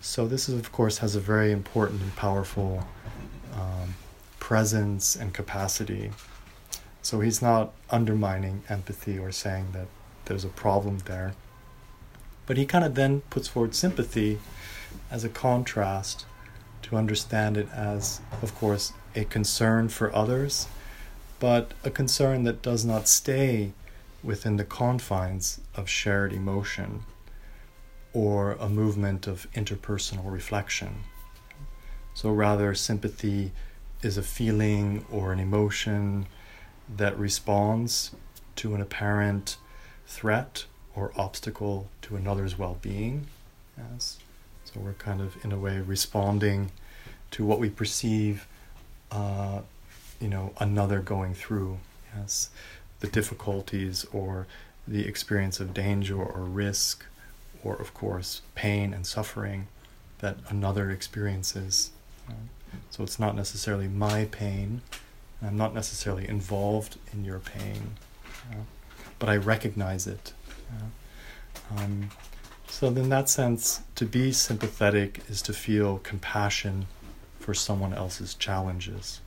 so 0.02 0.28
this 0.28 0.48
is, 0.48 0.58
of 0.60 0.72
course, 0.72 1.00
has 1.00 1.16
a 1.16 1.20
very 1.20 1.52
important 1.52 2.02
and 2.02 2.16
powerful 2.16 2.88
um, 3.54 3.96
presence 4.40 5.16
and 5.16 5.34
capacity. 5.34 6.12
So 7.02 7.20
he's 7.20 7.42
not 7.42 7.74
undermining 7.90 8.64
empathy 8.70 9.18
or 9.18 9.32
saying 9.32 9.68
that 9.74 9.88
there's 10.26 10.46
a 10.46 10.50
problem 10.50 11.00
there. 11.06 11.34
But 12.46 12.58
he 12.58 12.66
kind 12.66 12.86
of 12.86 12.96
then 12.96 13.22
puts 13.30 13.48
forward 13.48 13.76
sympathy 13.76 14.40
as 15.10 15.24
a 15.24 15.30
contrast 15.30 16.26
to 16.84 16.96
understand 16.96 17.58
it 17.58 17.68
as, 17.74 18.22
of 18.42 18.54
course, 18.56 18.94
a 19.16 19.26
concern 19.26 19.90
for 19.90 20.16
others, 20.16 20.68
but 21.40 21.72
a 21.84 21.90
concern 21.90 22.44
that 22.44 22.62
does 22.62 22.86
not 22.86 23.08
stay 23.08 23.72
within 24.26 24.58
the 24.58 24.66
confines 24.66 25.62
of 25.76 25.88
shared 25.88 26.34
emotion 26.34 27.04
or 28.14 28.54
a 28.54 28.68
movement 28.68 29.28
of 29.28 29.48
interpersonal 29.54 30.32
reflection. 30.32 31.04
So 32.14 32.32
rather, 32.32 32.74
sympathy 32.74 33.52
is 34.02 34.18
a 34.18 34.24
feeling 34.24 35.06
or 35.12 35.34
an 35.34 35.40
emotion 35.40 36.28
that 36.98 37.18
responds 37.20 38.12
to 38.58 38.74
an 38.74 38.82
apparent 38.82 39.58
threat 40.08 40.66
or 40.96 41.12
obstacle 41.18 41.90
to 42.04 42.16
another's 42.16 42.58
well 42.58 42.78
being. 42.82 43.28
Yes. 43.78 44.20
So 44.64 44.80
we're 44.80 44.94
kind 44.94 45.22
of, 45.22 45.44
in 45.44 45.52
a 45.52 45.58
way, 45.58 45.80
responding 45.80 46.72
to 47.32 47.46
what 47.46 47.60
we 47.60 47.70
perceive, 47.70 48.48
uh, 49.12 49.62
you 50.22 50.30
know, 50.30 50.54
another 50.60 51.00
going 51.00 51.34
through. 51.34 51.80
Yes. 52.16 52.50
The 53.00 53.08
difficulties 53.08 54.06
or 54.12 54.48
the 54.88 55.08
experience 55.08 55.60
of 55.60 55.74
danger 55.74 56.16
or 56.22 56.42
risk, 56.42 57.06
or 57.64 57.76
of 57.76 57.94
course, 57.94 58.42
pain 58.54 58.94
and 58.94 59.06
suffering 59.06 59.68
that 60.20 60.38
another 60.50 60.92
experiences. 60.92 61.92
So 62.90 63.04
it's 63.04 63.20
not 63.20 63.36
necessarily 63.36 63.88
my 63.88 64.26
pain. 64.26 64.82
I'm 65.42 65.58
not 65.58 65.74
necessarily 65.74 66.28
involved 66.28 66.98
in 67.14 67.26
your 67.26 67.40
pain, 67.40 67.96
but 69.20 69.30
I 69.30 69.38
recognize 69.38 70.08
it. 70.08 70.34
Um, 71.78 72.10
so, 72.68 72.88
in 72.88 73.10
that 73.10 73.30
sense, 73.30 73.82
to 73.96 74.06
be 74.06 74.32
sympathetic 74.32 75.22
is 75.30 75.42
to 75.44 75.54
feel 75.54 76.00
compassion 76.00 76.88
for 77.40 77.54
someone 77.54 77.94
else's 77.94 78.34
challenges. 78.34 79.22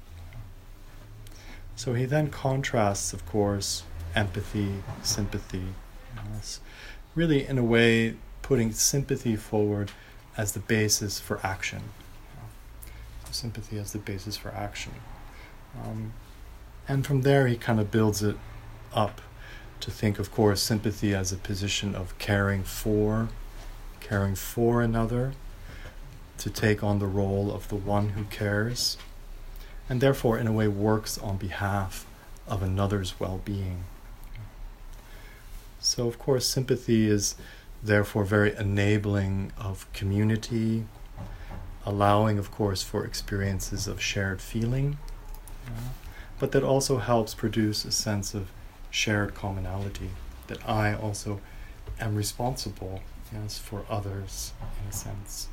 So, 1.79 1.95
he 1.95 2.07
then 2.07 2.29
contrasts, 2.29 3.13
of 3.13 3.25
course, 3.25 3.85
empathy, 4.13 4.83
sympathy. 5.05 5.63
Really, 7.15 7.47
in 7.47 7.57
a 7.57 7.63
way, 7.63 8.17
putting 8.43 8.73
sympathy 8.73 9.37
forward 9.37 9.93
as 10.37 10.53
the 10.53 10.59
basis 10.59 11.21
for 11.21 11.39
action. 11.47 11.83
So 13.27 13.31
sympathy 13.31 13.79
as 13.79 13.93
the 13.93 14.01
basis 14.01 14.37
for 14.37 14.51
action. 14.51 14.93
Um, 15.81 16.15
and 16.89 17.07
from 17.07 17.23
there, 17.23 17.47
he 17.47 17.57
kind 17.57 17.79
of 17.79 17.93
builds 17.93 18.25
it 18.25 18.37
up 18.93 19.21
to 19.79 19.93
think, 19.93 20.19
of 20.19 20.33
course, 20.33 20.61
sympathy 20.61 21.15
as 21.15 21.31
a 21.31 21.37
position 21.37 21.95
of 21.95 22.19
caring 22.19 22.65
for, 22.65 23.29
caring 24.01 24.35
for 24.35 24.83
another, 24.83 25.33
to 26.39 26.51
take 26.51 26.83
on 26.83 26.99
the 26.99 27.07
role 27.07 27.53
of 27.53 27.69
the 27.69 27.77
one 27.77 28.11
who 28.11 28.25
cares, 28.25 28.97
and 29.89 30.01
therefore, 30.01 30.39
in 30.39 30.47
a 30.47 30.53
way, 30.53 30.69
works 30.69 31.19
on 31.19 31.37
behalf 31.37 32.07
of 32.47 32.63
another's 32.63 33.19
well 33.19 33.41
being. 33.45 33.85
So, 35.81 36.07
of 36.07 36.19
course, 36.19 36.47
sympathy 36.47 37.09
is 37.09 37.35
therefore 37.83 38.25
very 38.25 38.55
enabling 38.57 39.53
of 39.57 39.91
community, 39.93 40.85
allowing, 41.87 42.39
of 42.39 42.51
course, 42.51 42.83
for 42.83 43.05
experiences 43.05 43.87
of 43.87 44.01
shared 44.01 44.41
feeling, 44.43 44.99
but 46.39 46.53
that 46.53 46.65
also 46.65 46.99
helps 46.99 47.35
produce 47.35 47.85
a 47.85 47.93
sense 47.93 48.35
of 48.35 48.51
shared 48.91 49.35
commonality 49.35 50.11
that 50.49 50.67
I 50.69 50.95
also 50.95 51.41
am 52.01 52.15
responsible 52.15 53.01
yes 53.33 53.59
for 53.59 53.85
others 53.91 54.53
in 54.83 54.89
a 54.89 54.93
sense 54.93 55.49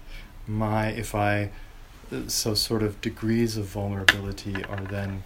my 0.47 0.87
if 0.87 1.13
I 1.15 1.49
so 2.27 2.53
sort 2.53 2.83
of 2.83 3.01
degrees 3.01 3.57
of 3.57 3.65
vulnerability 3.65 4.63
are 4.65 4.81
then 4.81 5.23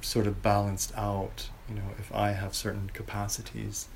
sort 0.00 0.26
of 0.26 0.42
balanced 0.42 0.92
out 0.96 1.48
you 1.68 1.74
know 1.74 1.90
if 1.98 2.12
I 2.14 2.32
have 2.32 2.54
certain 2.54 2.90
capacities 2.92 3.88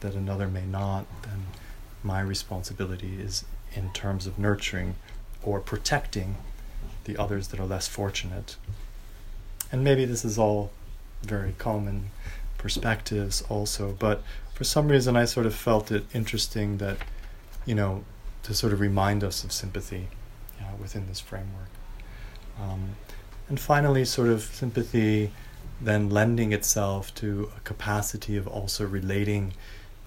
that 0.00 0.14
another 0.14 0.48
may 0.48 0.64
not 0.64 1.06
then 1.22 1.46
my 2.02 2.20
responsibility 2.20 3.20
is 3.20 3.44
in 3.74 3.92
terms 3.92 4.26
of 4.26 4.38
nurturing 4.38 4.94
or 5.42 5.60
protecting 5.60 6.36
the 7.04 7.16
others 7.16 7.48
that 7.48 7.60
are 7.60 7.66
less 7.66 7.88
fortunate 7.88 8.56
and 9.70 9.84
maybe 9.84 10.04
this 10.04 10.24
is 10.24 10.38
all 10.38 10.70
very 11.22 11.54
common 11.58 12.10
perspectives 12.56 13.42
also. 13.48 13.94
But 13.98 14.22
for 14.54 14.64
some 14.64 14.88
reason, 14.88 15.16
I 15.16 15.24
sort 15.24 15.46
of 15.46 15.54
felt 15.54 15.90
it 15.90 16.04
interesting 16.12 16.78
that, 16.78 16.98
you 17.64 17.74
know, 17.74 18.04
to 18.42 18.54
sort 18.54 18.72
of 18.72 18.80
remind 18.80 19.24
us 19.24 19.44
of 19.44 19.52
sympathy 19.52 20.08
within 20.80 21.06
this 21.06 21.20
framework. 21.20 21.70
Um, 22.60 22.96
and 23.48 23.58
finally, 23.58 24.04
sort 24.04 24.28
of 24.28 24.42
sympathy 24.42 25.32
then 25.80 26.10
lending 26.10 26.52
itself 26.52 27.14
to 27.14 27.50
a 27.56 27.60
capacity 27.60 28.36
of 28.36 28.48
also 28.48 28.84
relating 28.84 29.52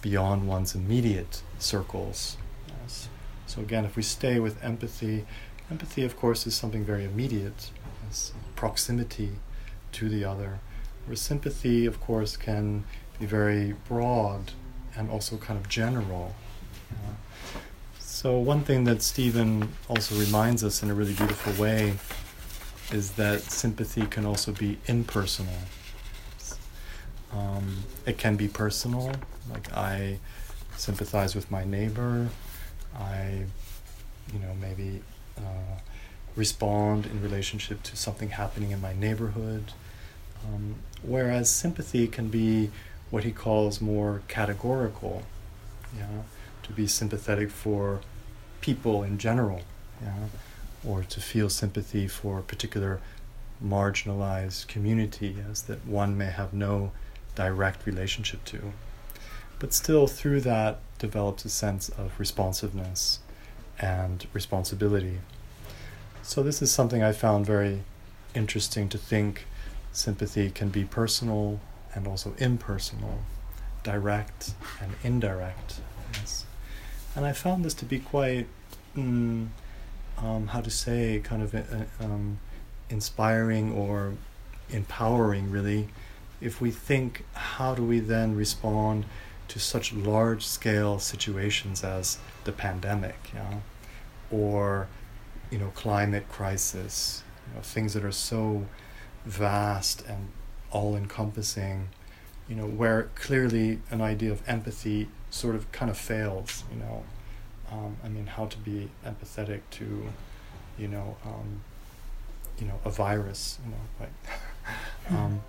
beyond 0.01 0.47
one's 0.47 0.75
immediate 0.75 1.41
circles. 1.59 2.37
Yes. 2.81 3.07
So, 3.47 3.61
again, 3.61 3.85
if 3.85 3.95
we 3.95 4.03
stay 4.03 4.39
with 4.39 4.61
empathy, 4.63 5.25
empathy, 5.69 6.03
of 6.03 6.17
course, 6.17 6.45
is 6.45 6.55
something 6.55 6.83
very 6.83 7.05
immediate, 7.05 7.71
it's 8.07 8.33
proximity 8.55 9.31
to 9.93 10.09
the 10.09 10.25
other. 10.25 10.59
Where 11.05 11.15
sympathy, 11.15 11.85
of 11.85 11.99
course, 12.01 12.35
can 12.37 12.83
be 13.19 13.25
very 13.25 13.73
broad 13.87 14.51
and 14.95 15.09
also 15.09 15.37
kind 15.37 15.59
of 15.59 15.69
general. 15.69 16.35
So, 18.21 18.37
one 18.37 18.61
thing 18.61 18.83
that 18.83 19.01
Stephen 19.01 19.67
also 19.89 20.13
reminds 20.13 20.63
us 20.63 20.83
in 20.83 20.91
a 20.91 20.93
really 20.93 21.13
beautiful 21.15 21.53
way 21.59 21.95
is 22.91 23.13
that 23.13 23.41
sympathy 23.41 24.05
can 24.05 24.27
also 24.27 24.51
be 24.51 24.77
impersonal. 24.85 25.55
Um, 27.33 27.77
it 28.05 28.19
can 28.19 28.35
be 28.35 28.47
personal, 28.47 29.11
like 29.49 29.75
I 29.75 30.19
sympathize 30.77 31.33
with 31.33 31.49
my 31.49 31.63
neighbor, 31.63 32.29
I, 32.95 33.45
you 34.31 34.37
know, 34.37 34.53
maybe 34.61 35.01
uh, 35.39 35.79
respond 36.35 37.07
in 37.07 37.23
relationship 37.23 37.81
to 37.81 37.95
something 37.95 38.29
happening 38.29 38.69
in 38.69 38.79
my 38.79 38.93
neighborhood. 38.93 39.71
Um, 40.45 40.75
whereas 41.01 41.49
sympathy 41.49 42.07
can 42.07 42.27
be 42.27 42.69
what 43.09 43.23
he 43.23 43.31
calls 43.31 43.81
more 43.81 44.21
categorical, 44.27 45.23
yeah, 45.97 46.21
to 46.71 46.75
be 46.77 46.87
sympathetic 46.87 47.51
for 47.51 47.99
people 48.61 49.03
in 49.03 49.17
general, 49.17 49.61
yeah, 50.01 50.27
or 50.85 51.03
to 51.03 51.19
feel 51.19 51.49
sympathy 51.49 52.07
for 52.07 52.39
a 52.39 52.43
particular 52.43 52.99
marginalized 53.63 54.67
community 54.67 55.35
as 55.49 55.63
that 55.63 55.85
one 55.85 56.17
may 56.17 56.31
have 56.31 56.53
no 56.53 56.91
direct 57.35 57.85
relationship 57.85 58.43
to. 58.45 58.73
But 59.59 59.73
still, 59.73 60.07
through 60.07 60.41
that, 60.41 60.79
develops 60.97 61.45
a 61.45 61.49
sense 61.49 61.89
of 61.89 62.19
responsiveness 62.19 63.19
and 63.79 64.25
responsibility. 64.33 65.19
So, 66.23 66.41
this 66.41 66.61
is 66.61 66.71
something 66.71 67.03
I 67.03 67.11
found 67.11 67.45
very 67.45 67.83
interesting 68.33 68.87
to 68.89 68.97
think 68.97 69.45
sympathy 69.91 70.49
can 70.49 70.69
be 70.69 70.85
personal 70.85 71.59
and 71.93 72.07
also 72.07 72.33
impersonal, 72.37 73.19
direct 73.83 74.53
and 74.81 74.93
indirect. 75.03 75.81
Yes. 76.13 76.45
And 77.15 77.25
I 77.25 77.33
found 77.33 77.65
this 77.65 77.73
to 77.75 77.85
be 77.85 77.99
quite, 77.99 78.47
mm, 78.95 79.47
um, 80.17 80.47
how 80.47 80.61
to 80.61 80.69
say, 80.69 81.21
kind 81.23 81.41
of 81.41 81.53
uh, 81.53 81.59
um, 81.99 82.39
inspiring 82.89 83.73
or 83.73 84.13
empowering, 84.69 85.51
really, 85.51 85.89
if 86.39 86.59
we 86.61 86.71
think 86.71 87.25
how 87.33 87.75
do 87.75 87.83
we 87.83 87.99
then 87.99 88.35
respond 88.35 89.05
to 89.47 89.59
such 89.59 89.93
large 89.93 90.45
scale 90.45 90.97
situations 90.97 91.83
as 91.83 92.17
the 92.45 92.51
pandemic, 92.51 93.17
you 93.33 93.39
know, 93.39 93.61
or 94.31 94.87
you 95.51 95.57
know 95.57 95.71
climate 95.75 96.27
crisis, 96.29 97.23
you 97.47 97.55
know, 97.55 97.61
things 97.61 97.93
that 97.93 98.03
are 98.05 98.11
so 98.11 98.65
vast 99.25 100.03
and 100.07 100.29
all 100.71 100.95
encompassing, 100.95 101.89
you 102.47 102.55
know, 102.55 102.65
where 102.65 103.09
clearly 103.15 103.79
an 103.91 104.01
idea 104.01 104.31
of 104.31 104.41
empathy 104.47 105.09
sort 105.31 105.55
of 105.55 105.71
kind 105.71 105.89
of 105.89 105.97
fails, 105.97 106.63
you 106.71 106.79
know. 106.79 107.03
Um, 107.71 107.97
I 108.03 108.09
mean, 108.09 108.27
how 108.27 108.45
to 108.45 108.57
be 108.57 108.89
empathetic 109.05 109.61
to, 109.71 110.09
you 110.77 110.87
know, 110.87 111.15
um, 111.25 111.61
you 112.59 112.67
know, 112.67 112.79
a 112.85 112.89
virus, 112.91 113.57
you 113.65 113.71
know, 113.71 113.77
like. 113.99 114.11
um, 115.09 115.41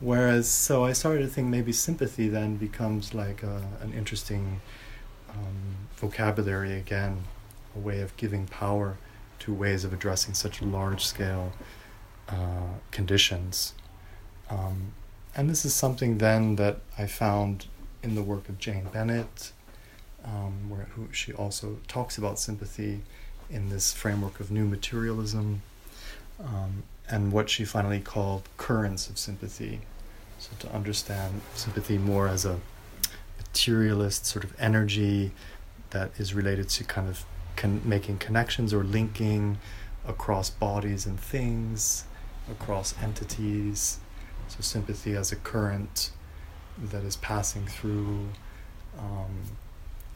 whereas, 0.00 0.48
so 0.48 0.84
I 0.84 0.92
started 0.92 1.20
to 1.20 1.28
think 1.28 1.48
maybe 1.48 1.72
sympathy 1.72 2.28
then 2.28 2.56
becomes 2.56 3.14
like 3.14 3.42
a, 3.42 3.62
an 3.80 3.92
interesting 3.92 4.60
um, 5.30 5.76
vocabulary 5.96 6.74
again, 6.74 7.24
a 7.76 7.78
way 7.78 8.00
of 8.00 8.16
giving 8.16 8.46
power 8.46 8.96
to 9.40 9.54
ways 9.54 9.84
of 9.84 9.92
addressing 9.92 10.34
such 10.34 10.62
large 10.62 11.04
scale 11.04 11.52
uh, 12.28 12.78
conditions. 12.90 13.74
Um, 14.50 14.92
and 15.36 15.48
this 15.48 15.64
is 15.64 15.74
something 15.74 16.18
then 16.18 16.56
that 16.56 16.80
I 16.96 17.06
found 17.06 17.66
in 18.02 18.14
the 18.14 18.22
work 18.22 18.48
of 18.48 18.58
Jane 18.58 18.86
Bennett, 18.92 19.52
um, 20.24 20.70
where 20.70 20.88
who 20.94 21.08
she 21.12 21.32
also 21.32 21.78
talks 21.88 22.18
about 22.18 22.38
sympathy 22.38 23.02
in 23.50 23.70
this 23.70 23.92
framework 23.92 24.40
of 24.40 24.50
new 24.50 24.66
materialism, 24.66 25.62
um, 26.42 26.82
and 27.08 27.32
what 27.32 27.48
she 27.48 27.64
finally 27.64 28.00
called 28.00 28.48
currents 28.56 29.08
of 29.08 29.18
sympathy. 29.18 29.80
So 30.38 30.50
to 30.60 30.72
understand 30.72 31.40
sympathy 31.54 31.98
more 31.98 32.28
as 32.28 32.44
a 32.44 32.60
materialist 33.38 34.26
sort 34.26 34.44
of 34.44 34.54
energy 34.60 35.32
that 35.90 36.10
is 36.18 36.34
related 36.34 36.68
to 36.68 36.84
kind 36.84 37.08
of 37.08 37.24
con- 37.56 37.82
making 37.84 38.18
connections 38.18 38.72
or 38.72 38.84
linking 38.84 39.58
across 40.06 40.50
bodies 40.50 41.06
and 41.06 41.18
things 41.18 42.04
across 42.50 42.94
entities. 43.02 43.98
So, 44.48 44.60
sympathy 44.60 45.14
as 45.14 45.30
a 45.32 45.36
current 45.36 46.10
that 46.82 47.04
is 47.04 47.16
passing 47.16 47.66
through, 47.66 48.28
um, 48.98 49.42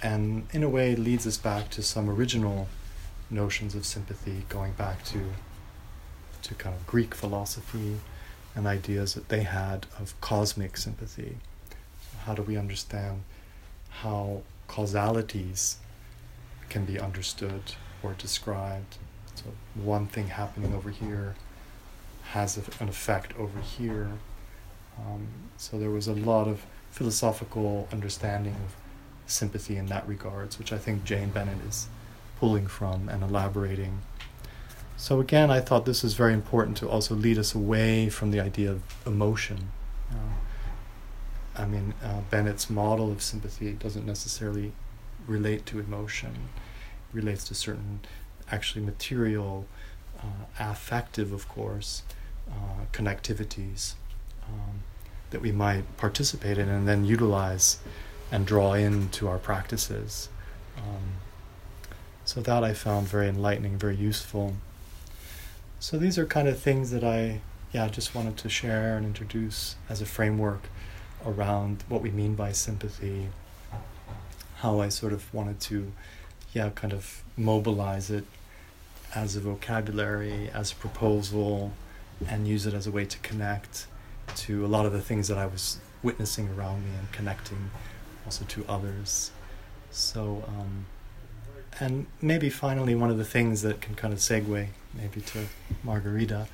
and 0.03 0.47
in 0.53 0.63
a 0.63 0.69
way 0.69 0.95
leads 0.97 1.27
us 1.27 1.37
back 1.37 1.71
to 1.71 1.83
some 1.83 2.09
original 2.09 2.69
notions 3.31 3.75
of 3.75 3.87
sympathy, 3.87 4.45
going 4.49 4.73
back 4.73 5.05
to 5.05 5.21
to 6.43 6.55
kind 6.55 6.75
of 6.75 6.87
Greek 6.87 7.15
philosophy 7.15 7.99
and 8.55 8.67
ideas 8.67 9.15
that 9.15 9.29
they 9.29 9.45
had 9.45 9.87
of 9.99 10.21
cosmic 10.21 10.77
sympathy. 10.77 11.37
So 11.71 12.19
how 12.27 12.35
do 12.35 12.43
we 12.43 12.57
understand 12.57 13.23
how 13.91 14.43
causalities 14.67 15.77
can 16.69 16.85
be 16.85 16.99
understood 16.99 17.75
or 18.03 18.15
described? 18.15 18.97
So 19.37 19.45
one 19.75 20.07
thing 20.07 20.29
happening 20.29 20.75
over 20.75 20.91
here 20.91 21.37
has 22.33 22.57
an 22.57 22.89
effect 22.89 23.37
over 23.39 23.61
here. 23.61 24.09
Um, 24.99 25.29
so 25.57 25.79
there 25.79 25.91
was 25.91 26.09
a 26.09 26.15
lot 26.15 26.49
of 26.49 26.65
philosophical 26.91 27.89
understanding 27.93 28.55
of 28.65 28.75
sympathy 29.27 29.77
in 29.77 29.87
that 29.87 30.07
regards, 30.07 30.59
which 30.59 30.73
I 30.73 30.79
think 30.79 31.05
Jane 31.05 31.31
Bennett 31.31 31.59
is 31.67 31.89
pulling 32.39 32.67
from 32.67 33.09
and 33.09 33.23
elaborating. 33.23 34.01
So 34.97 35.21
again, 35.21 35.51
I 35.51 35.61
thought 35.61 35.85
this 35.87 36.03
was 36.03 36.15
very 36.15 36.35
important 36.35 36.77
to 36.79 36.89
also 36.89 37.15
lead 37.15 37.39
us 37.39 37.55
away 37.55 38.09
from 38.09 38.31
the 38.31 38.41
idea 38.41 38.71
of 38.71 38.83
emotion. 39.07 39.69
Uh, 40.11 40.37
I 41.57 41.67
mean, 41.67 41.95
uh, 42.05 42.21
Bennett's 42.31 42.69
model 42.69 43.11
of 43.11 43.23
sympathy 43.23 43.73
doesn't 43.73 44.07
necessarily 44.07 44.73
relate 45.27 45.67
to 45.67 45.81
emotion; 45.81 46.49
it 47.11 47.17
relates 47.17 47.45
to 47.45 47.55
certain, 47.55 48.01
actually 48.51 48.85
material, 48.85 49.67
uh, 50.19 50.47
affective, 50.59 51.33
of 51.33 51.49
course, 51.49 52.03
uh, 52.51 52.85
connectivities 52.93 53.95
um, 54.49 54.83
that 55.31 55.41
we 55.41 55.53
might 55.53 55.97
participate 55.97 56.59
in 56.59 56.69
and 56.69 56.87
then 56.87 57.05
utilize 57.05 57.79
and 58.31 58.47
draw 58.47 58.73
into 58.73 59.29
our 59.29 59.39
practices. 59.39 60.29
Um, 60.77 61.15
so 62.25 62.41
that 62.41 62.65
I 62.65 62.73
found 62.73 63.09
very 63.09 63.29
enlightening, 63.29 63.79
very 63.79 63.97
useful. 63.97 64.55
So 65.81 65.99
these 65.99 66.19
are 66.19 66.25
kind 66.25 66.49
of 66.49 66.59
things 66.59 66.91
that 66.93 67.05
I, 67.05 67.41
yeah, 67.73 67.89
just 67.89 68.15
wanted 68.15 68.37
to 68.39 68.49
share 68.49 68.97
and 68.97 69.05
introduce 69.05 69.77
as 69.89 70.01
a 70.01 70.07
framework 70.07 70.63
around 71.27 71.85
what 71.89 72.03
we 72.03 72.11
mean 72.11 72.35
by 72.35 72.53
sympathy, 72.53 73.29
how 74.57 74.81
I 74.81 74.89
sort 74.89 75.13
of 75.13 75.33
wanted 75.35 75.61
to, 75.61 75.93
yeah, 76.53 76.71
kind 76.71 76.93
of 76.93 77.23
mobilize 77.37 78.11
it 78.11 78.25
as 79.15 79.37
a 79.37 79.41
vocabulary, 79.41 80.49
as 80.55 80.73
a 80.73 80.77
proposal, 80.77 81.73
and 82.27 82.47
use 82.47 82.67
it 82.67 82.75
as 82.75 82.87
a 82.87 82.91
way 82.91 83.05
to 83.05 83.19
connect 83.19 83.87
to 84.37 84.65
a 84.65 84.69
lot 84.69 84.87
of 84.87 84.93
the 84.93 85.01
things 85.01 85.29
that 85.29 85.39
I 85.39 85.47
was 85.47 85.79
witnessing 86.03 86.49
around 86.49 86.85
me 86.85 86.91
and 86.99 87.11
connecting 87.13 87.71
also 88.25 88.45
to 88.47 88.65
others. 88.69 89.31
So, 89.91 90.45
um, 90.49 90.87
and 91.81 92.07
maybe 92.21 92.51
finally, 92.51 92.95
one 92.95 93.11
of 93.11 93.19
the 93.19 93.25
things 93.25 93.63
that 93.63 93.81
can 93.81 93.95
kind 93.95 94.13
of 94.13 94.21
segue 94.21 94.69
maybe 94.95 95.21
to 95.21 95.47
Margarida 95.85 96.47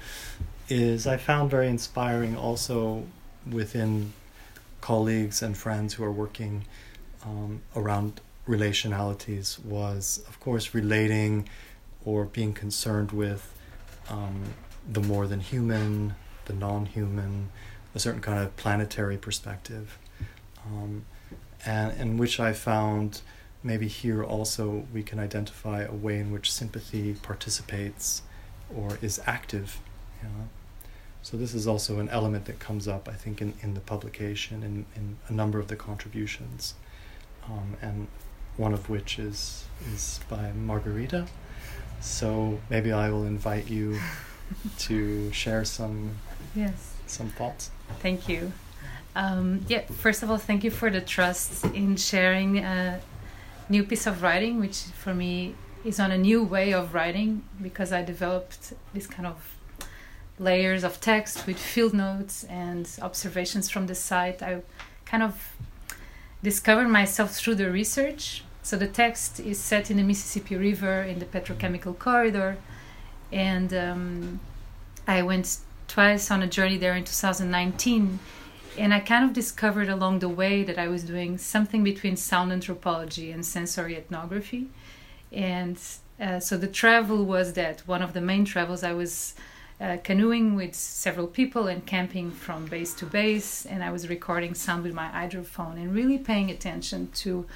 is 0.69 1.07
I 1.07 1.17
found 1.17 1.51
very 1.51 1.69
inspiring 1.69 2.37
also 2.37 3.05
within 3.51 4.13
colleagues 4.81 5.43
and 5.43 5.57
friends 5.57 5.95
who 5.95 6.05
are 6.05 6.13
working 6.13 6.65
um, 7.25 7.63
around 7.75 8.21
relationalities 8.47 9.63
was, 9.65 10.23
of 10.29 10.41
course, 10.41 10.75
relating 10.75 11.49
or 12.05 12.25
being 12.25 12.53
concerned 12.53 13.13
with 13.13 13.55
um, 14.09 14.43
the 14.91 15.01
more 15.01 15.27
than 15.27 15.41
human, 15.41 16.15
the 16.47 16.53
non 16.53 16.87
human, 16.87 17.51
a 17.95 17.99
certain 17.99 18.21
kind 18.21 18.43
of 18.43 18.57
planetary 18.57 19.17
perspective, 19.17 19.99
um, 20.67 21.05
and 21.65 21.99
in 22.01 22.17
which 22.17 22.39
I 22.39 22.53
found 22.53 23.23
maybe 23.63 23.89
here 23.89 24.23
also 24.23 24.87
we 24.93 25.03
can 25.03 25.19
identify 25.19 25.83
a 25.83 25.93
way 25.93 26.19
in 26.19 26.31
which 26.31 26.53
sympathy 26.53 27.15
participates 27.15 28.23
or 28.75 28.99
is 29.03 29.21
active. 29.27 29.81
You 30.23 30.29
know? 30.29 30.49
So 31.23 31.37
this 31.37 31.55
is 31.55 31.67
also 31.67 31.99
an 31.99 32.09
element 32.09 32.45
that 32.47 32.59
comes 32.59 32.87
up, 32.87 33.09
I 33.09 33.13
think, 33.13 33.43
in, 33.43 33.55
in 33.61 33.75
the 33.75 33.81
publication 33.81 34.63
and 34.63 34.87
in, 34.95 35.03
in 35.03 35.17
a 35.29 35.33
number 35.33 35.59
of 35.59 35.69
the 35.69 35.77
contributions, 35.77 36.75
um, 37.45 37.77
and 37.83 38.07
one 38.57 38.73
of 38.73 38.89
which 38.89 39.19
is 39.19 39.65
is 39.93 40.21
by 40.29 40.53
Margarida. 40.57 41.29
So 42.01 42.61
maybe 42.71 42.93
I 42.93 43.11
will 43.11 43.25
invite 43.25 43.69
you 43.69 43.99
to 44.79 45.33
share 45.33 45.65
some 45.65 46.13
yes 46.55 46.95
some 47.07 47.29
thoughts. 47.31 47.71
Thank 48.01 48.29
you. 48.29 48.53
Um, 49.17 49.65
yeah, 49.69 49.83
first 49.83 50.23
of 50.23 50.31
all, 50.31 50.39
thank 50.39 50.63
you 50.63 50.71
for 50.71 50.91
the 50.91 51.01
trust 51.01 51.65
in 51.67 51.97
sharing 51.97 52.59
a 52.59 53.01
new 53.69 53.83
piece 53.83 54.07
of 54.07 54.23
writing, 54.23 54.61
which 54.61 54.83
for 55.03 55.15
me 55.15 55.55
is 55.85 55.99
on 55.99 56.11
a 56.11 56.19
new 56.19 56.43
way 56.43 56.73
of 56.73 56.95
writing 56.95 57.43
because 57.61 57.93
I 57.93 58.03
developed 58.03 58.75
this 58.95 59.07
kind 59.07 59.27
of 59.27 59.57
layers 60.39 60.85
of 60.85 61.01
text 61.01 61.47
with 61.47 61.59
field 61.59 61.95
notes 61.95 62.45
and 62.45 62.89
observations 63.03 63.69
from 63.69 63.87
the 63.87 63.95
site. 63.95 64.43
I 64.43 64.63
kind 65.05 65.23
of 65.23 65.57
discovered 66.43 66.89
myself 66.89 67.35
through 67.35 67.57
the 67.57 67.71
research. 67.71 68.45
So 68.63 68.77
the 68.77 68.87
text 68.87 69.41
is 69.41 69.59
set 69.59 69.91
in 69.91 69.97
the 69.97 70.03
Mississippi 70.03 70.57
River 70.57 71.03
in 71.03 71.19
the 71.19 71.25
petrochemical 71.25 71.99
corridor, 71.99 72.59
and 73.33 73.73
um, 73.73 74.41
I 75.07 75.23
went 75.23 75.59
twice 75.89 76.31
on 76.31 76.43
a 76.43 76.47
journey 76.47 76.77
there 76.77 76.95
in 76.95 77.05
2019 77.05 78.21
and 78.79 78.95
I 78.95 79.01
kind 79.01 79.25
of 79.25 79.33
discovered 79.33 79.89
along 79.89 80.21
the 80.21 80.29
way 80.29 80.63
that 80.63 80.79
I 80.79 80.87
was 80.87 81.03
doing 81.03 81.37
something 81.37 81.83
between 81.83 82.17
sound 82.17 82.53
anthropology 82.53 83.33
and 83.33 83.45
sensory 83.45 83.97
ethnography. 83.97 84.69
And 85.33 85.79
uh, 86.21 86.39
so 86.39 86.57
the 86.57 86.69
travel 86.69 87.25
was 87.25 87.55
that 87.55 87.81
one 87.87 88.03
of 88.03 88.13
the 88.13 88.21
main 88.21 88.45
travels 88.45 88.85
I 88.85 88.93
was 88.93 89.35
uh, 89.81 89.97
canoeing 90.05 90.55
with 90.55 90.75
several 90.75 91.27
people 91.27 91.67
and 91.67 91.85
camping 91.87 92.31
from 92.31 92.67
base 92.67 92.95
to 92.95 93.07
base, 93.07 93.67
and 93.67 93.83
I 93.83 93.91
was 93.91 94.09
recording 94.09 94.55
sound 94.55 94.85
with 94.85 94.95
my 94.95 95.09
hydrophone 95.09 95.75
and 95.75 95.95
really 95.95 96.19
paying 96.19 96.51
attention 96.51 97.11
to 97.17 97.47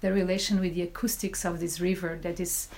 the 0.00 0.12
relation 0.12 0.60
with 0.60 0.74
the 0.74 0.82
acoustics 0.82 1.44
of 1.44 1.60
this 1.60 1.80
river 1.80 2.18
that 2.22 2.38
is 2.38 2.68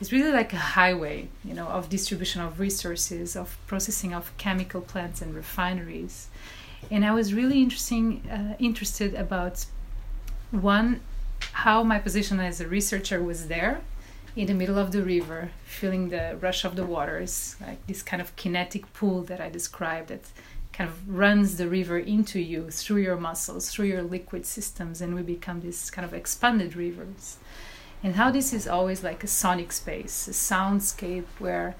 is 0.00 0.12
really 0.12 0.32
like 0.32 0.52
a 0.52 0.56
highway, 0.56 1.28
you 1.44 1.54
know, 1.54 1.66
of 1.68 1.88
distribution 1.88 2.42
of 2.42 2.60
resources, 2.60 3.36
of 3.36 3.56
processing 3.66 4.12
of 4.14 4.36
chemical 4.36 4.80
plants 4.80 5.22
and 5.22 5.34
refineries 5.34 6.28
and 6.90 7.04
I 7.04 7.12
was 7.12 7.34
really 7.34 7.62
interesting 7.62 8.22
uh, 8.30 8.54
interested 8.58 9.14
about 9.14 9.66
one 10.50 11.00
how 11.52 11.82
my 11.82 11.98
position 11.98 12.40
as 12.40 12.60
a 12.60 12.68
researcher 12.68 13.22
was 13.22 13.48
there 13.48 13.80
in 14.34 14.46
the 14.46 14.54
middle 14.54 14.78
of 14.78 14.92
the 14.92 15.02
river, 15.02 15.50
feeling 15.64 16.10
the 16.10 16.36
rush 16.40 16.64
of 16.64 16.76
the 16.76 16.84
waters, 16.84 17.56
like 17.60 17.86
this 17.86 18.02
kind 18.02 18.20
of 18.20 18.36
kinetic 18.36 18.92
pool 18.92 19.22
that 19.22 19.40
I 19.40 19.48
described 19.48 20.08
that 20.08 20.24
kind 20.72 20.90
of 20.90 21.08
runs 21.08 21.56
the 21.56 21.68
river 21.68 21.98
into 21.98 22.38
you 22.38 22.70
through 22.70 22.98
your 22.98 23.16
muscles, 23.16 23.70
through 23.70 23.86
your 23.86 24.02
liquid 24.02 24.44
systems, 24.44 25.00
and 25.00 25.14
we 25.14 25.22
become 25.22 25.62
these 25.62 25.90
kind 25.90 26.04
of 26.04 26.12
expanded 26.12 26.76
rivers. 26.76 27.38
And 28.02 28.16
how 28.16 28.30
this 28.30 28.52
is 28.52 28.68
always 28.68 29.02
like 29.02 29.24
a 29.24 29.26
sonic 29.26 29.72
space, 29.72 30.28
a 30.28 30.32
soundscape 30.32 31.26
where 31.38 31.74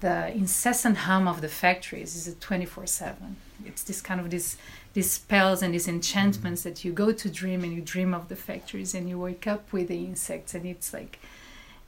the 0.00 0.32
incessant 0.32 0.98
hum 0.98 1.28
of 1.28 1.40
the 1.40 1.48
factories 1.48 2.16
is 2.16 2.26
a 2.26 2.34
24 2.34 2.86
7 2.86 3.36
it's 3.64 3.82
this 3.82 4.00
kind 4.00 4.20
of 4.20 4.30
this 4.30 4.56
these 4.92 5.10
spells 5.10 5.62
and 5.62 5.74
these 5.74 5.86
enchantments 5.86 6.62
that 6.62 6.84
you 6.84 6.92
go 6.92 7.12
to 7.12 7.30
dream 7.30 7.62
and 7.62 7.72
you 7.72 7.80
dream 7.80 8.12
of 8.12 8.28
the 8.28 8.36
factories 8.36 8.94
and 8.94 9.08
you 9.08 9.18
wake 9.18 9.46
up 9.46 9.72
with 9.72 9.88
the 9.88 10.04
insects 10.04 10.54
and 10.54 10.66
it's 10.66 10.92
like 10.92 11.18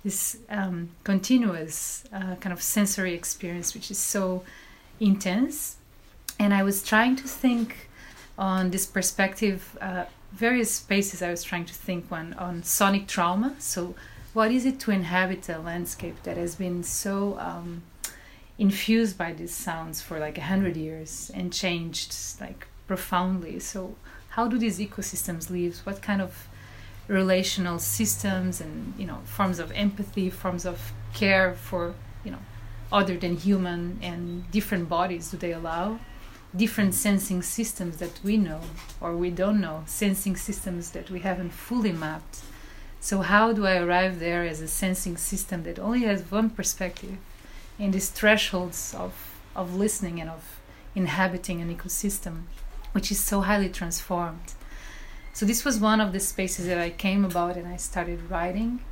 this 0.05 0.39
um, 0.49 0.91
continuous 1.05 2.05
uh, 2.13 2.35
kind 2.37 2.53
of 2.53 2.63
sensory 2.63 3.15
experience 3.15 3.75
which 3.75 3.91
is 3.91 3.99
so 3.99 4.45
intense. 5.01 5.77
And 6.39 6.53
i 6.55 6.63
was 6.63 6.83
trying 6.83 7.17
to 7.17 7.29
think 7.29 7.89
on 8.39 8.71
this 8.71 8.87
perspective 8.87 9.77
uh, 9.81 10.05
various 10.33 10.73
spaces 10.75 11.23
i 11.23 11.31
was 11.31 11.43
trying 11.43 11.65
to 11.65 11.75
think 11.75 12.11
one 12.11 12.33
on 12.35 12.63
sonic 12.63 13.07
trauma 13.07 13.55
so 13.59 13.95
what 14.33 14.51
is 14.51 14.65
it 14.65 14.81
to 14.81 14.91
inhabit 14.91 15.49
a 15.49 15.59
landscape 15.59 16.23
that 16.23 16.37
has 16.37 16.55
been 16.55 16.83
so 16.83 17.39
um, 17.39 17.83
infused 18.59 19.19
by 19.19 19.33
these 19.33 19.55
sounds 19.55 20.01
for 20.01 20.19
like 20.19 20.39
a 20.39 20.43
hundred 20.43 20.77
years 20.77 21.31
and 21.35 21.53
changed 21.53 22.15
like 22.41 22.67
profoundly. 22.87 23.59
So 23.59 23.97
how 24.31 24.49
do 24.49 24.59
these 24.59 24.79
ecosystems 24.79 25.51
live? 25.51 25.79
What 25.85 26.03
kind 26.03 26.21
of 26.21 26.49
relational 27.09 27.79
systems 27.79 28.61
and 28.61 28.95
you 28.97 29.07
know 29.07 29.19
forms 29.25 29.59
of 29.59 29.73
empathy, 29.73 30.31
forms 30.31 30.65
of 30.65 30.93
care 31.13 31.55
for 31.55 31.95
you 32.25 32.31
know 32.31 32.43
other 32.91 33.17
than 33.17 33.37
human 33.37 33.99
and 34.03 34.51
different 34.51 34.89
bodies 34.89 35.31
do 35.31 35.37
they 35.37 35.53
allow? 35.53 35.99
Different 36.55 36.95
sensing 36.95 37.43
systems 37.43 37.97
that 37.97 38.21
we 38.23 38.37
know 38.37 38.61
or 39.01 39.17
we 39.17 39.31
don't 39.31 39.61
know, 39.61 39.85
sensing 39.87 40.37
systems 40.37 40.91
that 40.91 41.11
we 41.11 41.21
haven't 41.21 41.51
fully 41.51 41.93
mapped. 41.93 42.41
So, 43.01 43.23
how 43.23 43.53
do 43.53 43.67
I 43.67 43.79
arrive 43.79 44.21
there 44.21 44.45
as 44.45 44.61
a 44.61 44.69
sensing 44.69 45.17
system 45.17 45.65
that 45.65 45.79
only 45.79 46.03
has 46.03 46.31
one 46.31 46.51
perspective 46.51 47.17
in 47.79 47.91
these 47.91 48.11
thresholds 48.11 48.95
of, 48.95 49.13
of 49.57 49.75
listening 49.75 50.21
and 50.21 50.31
of 50.31 50.61
inhabiting 50.95 51.61
an 51.61 51.75
ecosystem, 51.75 52.43
which 52.93 53.11
is 53.11 53.19
so 53.19 53.41
highly 53.41 53.69
transformed. 53.69 54.55
So 55.33 55.47
this 55.47 55.65
was 55.65 55.81
one 55.81 56.01
of 56.01 56.13
the 56.13 56.21
spaces 56.21 56.67
that 56.67 56.79
I 56.79 56.91
came 56.91 57.25
about 57.25 57.57
and 57.57 57.67
I 57.67 57.77
started 57.77 58.31
writing. 58.31 58.85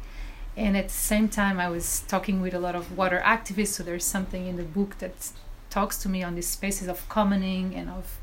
And 0.57 0.77
at 0.77 0.88
the 0.88 0.94
same 0.94 1.29
time, 1.29 1.61
I 1.61 1.68
was 1.68 2.01
talking 2.09 2.40
with 2.40 2.55
a 2.55 2.59
lot 2.59 2.75
of 2.75 2.96
water 2.96 3.23
activists. 3.25 3.75
So 3.75 3.83
there's 3.83 4.05
something 4.05 4.46
in 4.46 4.57
the 4.57 4.62
book 4.62 4.99
that 4.99 5.31
talks 5.70 5.96
to 5.98 6.09
me 6.09 6.22
on 6.22 6.35
these 6.35 6.48
spaces 6.48 6.88
of 6.88 7.09
commoning 7.09 7.74
and 7.74 7.88
of 7.88 8.18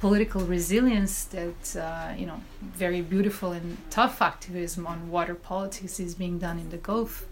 political 0.00 0.42
resilience 0.42 1.24
that 1.24 1.76
uh, 1.76 2.12
you 2.16 2.26
know 2.26 2.40
very 2.60 3.00
beautiful 3.00 3.52
and 3.52 3.78
tough 3.90 4.20
activism 4.22 4.86
on 4.86 5.10
water 5.10 5.34
politics 5.34 5.98
is 5.98 6.14
being 6.14 6.38
done 6.38 6.58
in 6.58 6.70
the 6.70 6.76
Gulf. 6.76 7.26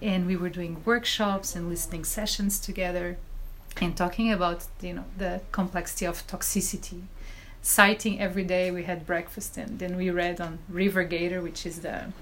And 0.00 0.26
we 0.26 0.36
were 0.36 0.48
doing 0.48 0.82
workshops 0.84 1.56
and 1.56 1.68
listening 1.68 2.04
sessions 2.04 2.60
together 2.60 3.18
and 3.80 3.96
talking 3.96 4.32
about 4.32 4.66
you 4.80 4.94
know 4.94 5.04
the 5.16 5.40
complexity 5.52 6.06
of 6.06 6.26
toxicity. 6.26 7.02
Citing 7.60 8.20
every 8.20 8.44
day 8.44 8.70
we 8.70 8.84
had 8.84 9.06
breakfast 9.06 9.56
and 9.56 9.78
then 9.78 9.96
we 9.96 10.10
read 10.10 10.40
on 10.40 10.58
Rivergator 10.72 11.42
which 11.42 11.66
is 11.66 11.80
the 11.80 12.12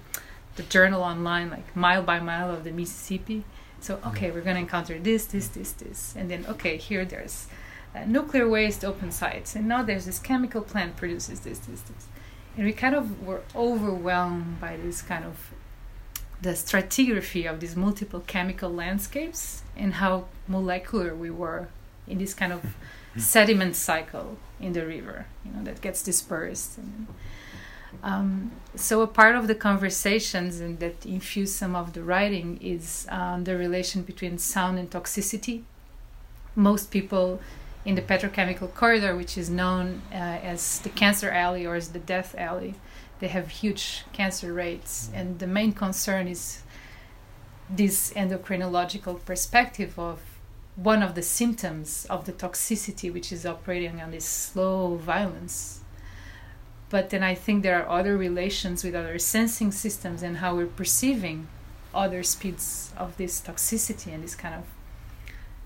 the 0.56 0.62
journal 0.62 1.02
online 1.02 1.50
like 1.50 1.76
mile 1.76 2.02
by 2.02 2.18
mile 2.18 2.50
of 2.50 2.64
the 2.64 2.72
mississippi 2.72 3.44
so 3.87 4.01
okay 4.05 4.33
we're 4.33 4.40
going 4.40 4.57
to 4.57 4.62
encounter 4.62 4.99
this 4.99 5.27
this 5.27 5.49
this 5.49 5.72
this. 5.72 6.14
And 6.16 6.31
then 6.31 6.44
okay 6.49 6.77
here 6.77 7.05
there's 7.05 7.46
uh, 7.94 8.05
nuclear 8.05 8.49
waste 8.49 8.85
open 8.85 9.12
sites. 9.12 9.55
And 9.55 9.68
now 9.68 9.83
there's 9.83 10.07
this 10.07 10.18
chemical 10.18 10.62
plant 10.62 10.96
produces 10.96 11.40
this 11.40 11.61
this 11.61 11.83
this. 11.83 12.07
And 12.57 12.66
we 12.66 12.72
kind 12.72 12.94
of 12.94 13.25
were 13.25 13.42
overwhelmed 13.55 14.61
by 14.61 14.77
this 14.77 15.03
kind 15.03 15.25
of 15.25 15.53
the 16.42 16.51
stratigraphy 16.51 17.49
of 17.51 17.61
these 17.61 17.77
multiple 17.77 18.22
chemical 18.27 18.70
landscapes 18.70 19.62
and 19.77 19.94
how 19.94 20.27
molecular 20.49 21.14
we 21.14 21.31
were 21.31 21.68
in 22.07 22.18
this 22.18 22.35
kind 22.35 22.53
of 22.53 22.75
sediment 23.16 23.77
cycle 23.77 24.37
in 24.61 24.72
the 24.72 24.85
river, 24.85 25.27
you 25.44 25.53
know, 25.53 25.62
that 25.62 25.81
gets 25.81 26.03
dispersed. 26.03 26.77
And, 26.79 27.07
um, 28.02 28.52
so 28.74 29.02
a 29.02 29.06
part 29.06 29.37
of 29.37 29.46
the 29.46 29.54
conversations 29.54 30.61
and 30.61 30.78
that 30.80 31.06
infuse 31.06 31.54
some 31.54 31.74
of 31.74 31.92
the 31.92 32.02
writing 32.02 32.59
is 32.61 33.06
um, 33.11 33.44
the 33.44 33.56
relation 33.56 34.02
between 34.02 34.38
sound 34.38 34.78
and 34.78 34.90
toxicity. 34.90 35.62
Most 36.54 36.90
people 36.90 37.40
in 37.85 37.94
the 37.94 38.02
petrochemical 38.02 38.72
corridor, 38.74 39.16
which 39.16 39.38
is 39.38 39.48
known 39.48 40.02
uh, 40.12 40.16
as 40.16 40.80
the 40.80 40.88
cancer 40.88 41.30
alley 41.30 41.64
or 41.64 41.76
as 41.76 41.88
the 41.88 41.98
death 41.98 42.35
alley, 42.37 42.74
they 43.20 43.28
have 43.28 43.48
huge 43.48 44.04
cancer 44.12 44.52
rates. 44.52 45.11
And 45.14 45.38
the 45.38 45.46
main 45.46 45.72
concern 45.72 46.28
is 46.28 46.62
this 47.70 48.12
endocrinological 48.14 49.24
perspective 49.24 49.98
of 49.98 50.20
one 50.74 51.02
of 51.02 51.14
the 51.14 51.22
symptoms 51.22 52.06
of 52.11 52.26
the 52.26 52.32
toxicity, 52.32 53.12
which 53.12 53.32
is 53.32 53.46
operating 53.46 54.00
on 54.00 54.11
this 54.11 54.26
slow 54.26 54.96
violence. 54.96 55.80
But 56.88 57.11
then 57.11 57.22
I 57.22 57.35
think 57.35 57.62
there 57.62 57.83
are 57.83 57.99
other 57.99 58.16
relations 58.16 58.85
with 58.85 58.94
other 58.94 59.18
sensing 59.18 59.72
systems 59.72 60.22
and 60.22 60.38
how 60.38 60.55
we're 60.55 60.66
perceiving 60.66 61.49
other 61.94 62.22
speeds 62.22 62.92
of 62.96 63.16
this 63.16 63.40
toxicity 63.40 64.12
and 64.14 64.22
this 64.22 64.35
kind 64.35 64.55
of 64.55 64.64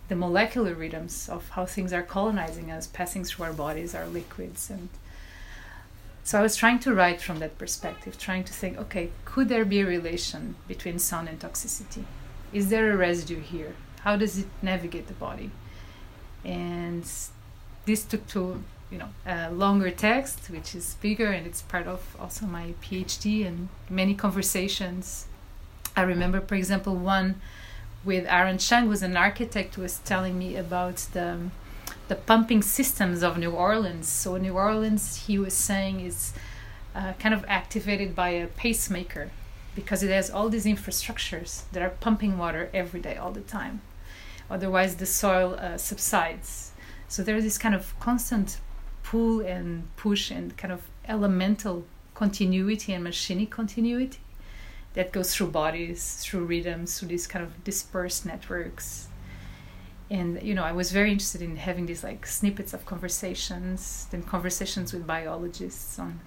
the 0.08 0.16
molecular 0.16 0.74
rhythms 0.74 1.28
of 1.28 1.50
how 1.50 1.64
things 1.64 1.92
are 1.92 2.02
colonizing 2.02 2.70
us, 2.70 2.86
passing 2.86 3.22
through 3.22 3.44
our 3.44 3.52
bodies, 3.52 3.94
our 3.94 4.06
liquids, 4.06 4.68
and 4.68 4.88
so 6.22 6.38
I 6.38 6.42
was 6.42 6.56
trying 6.56 6.78
to 6.80 6.94
write 6.94 7.20
from 7.20 7.38
that 7.38 7.58
perspective, 7.58 8.18
trying 8.18 8.44
to 8.44 8.52
think, 8.52 8.78
okay, 8.78 9.10
could 9.24 9.48
there 9.48 9.64
be 9.64 9.80
a 9.80 9.86
relation 9.86 10.54
between 10.68 10.98
sound 10.98 11.28
and 11.28 11.40
toxicity? 11.40 12.04
Is 12.52 12.68
there 12.68 12.92
a 12.92 12.96
residue 12.96 13.40
here? 13.40 13.74
How 14.02 14.16
does 14.16 14.38
it 14.38 14.46
navigate 14.62 15.08
the 15.08 15.14
body? 15.14 15.50
And 16.44 17.04
this 17.84 18.04
took 18.04 18.26
to 18.28 18.62
you 18.90 18.98
know 18.98 19.08
a 19.26 19.50
longer 19.50 19.90
text, 19.90 20.50
which 20.50 20.74
is 20.74 20.96
bigger, 21.00 21.26
and 21.26 21.46
it's 21.46 21.62
part 21.62 21.86
of 21.86 22.16
also 22.18 22.46
my 22.46 22.74
PhD 22.82 23.46
and 23.46 23.68
many 23.88 24.14
conversations. 24.14 25.26
I 25.96 26.02
remember, 26.02 26.40
for 26.40 26.54
example, 26.54 26.94
one 26.96 27.40
with 28.04 28.26
Aaron 28.26 28.58
Chang, 28.58 28.86
who's 28.86 29.02
an 29.02 29.16
architect, 29.16 29.74
who 29.74 29.82
was 29.82 29.98
telling 29.98 30.38
me 30.38 30.56
about 30.56 30.96
the 31.12 31.50
the 32.08 32.16
pumping 32.16 32.62
systems 32.62 33.22
of 33.22 33.38
New 33.38 33.52
Orleans. 33.52 34.08
So 34.08 34.36
New 34.36 34.54
Orleans, 34.54 35.26
he 35.26 35.38
was 35.38 35.54
saying, 35.54 36.00
is 36.00 36.32
uh, 36.94 37.12
kind 37.20 37.32
of 37.32 37.44
activated 37.46 38.16
by 38.16 38.30
a 38.30 38.48
pacemaker 38.48 39.30
because 39.76 40.02
it 40.02 40.10
has 40.10 40.28
all 40.28 40.48
these 40.48 40.64
infrastructures 40.64 41.62
that 41.70 41.82
are 41.82 41.90
pumping 41.90 42.36
water 42.36 42.68
every 42.74 43.00
day, 43.00 43.16
all 43.16 43.30
the 43.30 43.40
time. 43.40 43.80
Otherwise, 44.50 44.96
the 44.96 45.06
soil 45.06 45.54
uh, 45.54 45.76
subsides. 45.76 46.72
So 47.06 47.22
there's 47.22 47.44
this 47.44 47.58
kind 47.58 47.74
of 47.74 47.98
constant 48.00 48.58
pull 49.10 49.40
and 49.40 49.84
push 49.96 50.30
and 50.30 50.56
kind 50.56 50.72
of 50.72 50.82
elemental 51.08 51.84
continuity 52.14 52.92
and 52.92 53.04
machinic 53.04 53.50
continuity 53.50 54.20
that 54.94 55.10
goes 55.10 55.34
through 55.34 55.48
bodies, 55.48 56.18
through 56.22 56.44
rhythms, 56.44 56.96
through 56.96 57.08
these 57.08 57.26
kind 57.26 57.44
of 57.44 57.64
dispersed 57.64 58.24
networks. 58.24 59.08
And 60.10 60.40
you 60.40 60.54
know, 60.54 60.62
I 60.62 60.70
was 60.70 60.92
very 60.92 61.10
interested 61.10 61.42
in 61.42 61.56
having 61.56 61.86
these 61.86 62.04
like 62.04 62.24
snippets 62.24 62.72
of 62.72 62.86
conversations, 62.86 64.06
then 64.12 64.22
conversations 64.22 64.92
with 64.92 65.08
biologists 65.08 65.98
on 65.98 66.20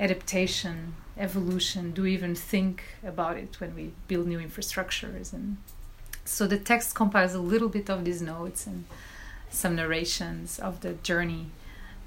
adaptation, 0.00 0.94
evolution. 1.18 1.92
Do 1.92 2.02
we 2.04 2.14
even 2.14 2.34
think 2.34 2.82
about 3.04 3.36
it 3.36 3.60
when 3.60 3.74
we 3.74 3.92
build 4.08 4.26
new 4.26 4.38
infrastructures? 4.38 5.34
And 5.34 5.58
so 6.24 6.46
the 6.46 6.58
text 6.58 6.94
compiles 6.94 7.34
a 7.34 7.40
little 7.40 7.68
bit 7.68 7.90
of 7.90 8.06
these 8.06 8.22
notes 8.22 8.66
and 8.66 8.86
some 9.50 9.76
narrations 9.76 10.58
of 10.58 10.80
the 10.80 10.94
journey, 10.94 11.50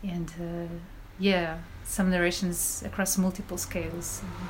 and 0.07 0.31
uh, 0.39 0.73
yeah, 1.19 1.57
some 1.83 2.09
narrations 2.09 2.83
across 2.85 3.17
multiple 3.17 3.57
scales. 3.57 4.21
And, 4.21 4.49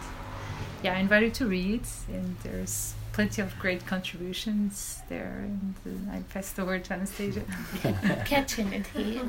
yeah, 0.84 0.94
I 0.96 1.00
invite 1.00 1.24
you 1.24 1.32
to 1.32 1.48
read, 1.48 1.82
and 2.08 2.38
there's 2.44 2.94
plenty 3.12 3.42
of 3.42 3.58
great 3.60 3.86
contributions 3.86 5.00
there. 5.10 5.46
And 5.46 5.76
uh, 5.86 6.16
I 6.16 6.22
pass 6.34 6.52
the 6.52 6.66
word 6.66 6.84
to 6.86 6.94
Anastasia. 6.94 7.44
Catching 8.26 8.72
it 8.74 8.88
here. 8.88 9.24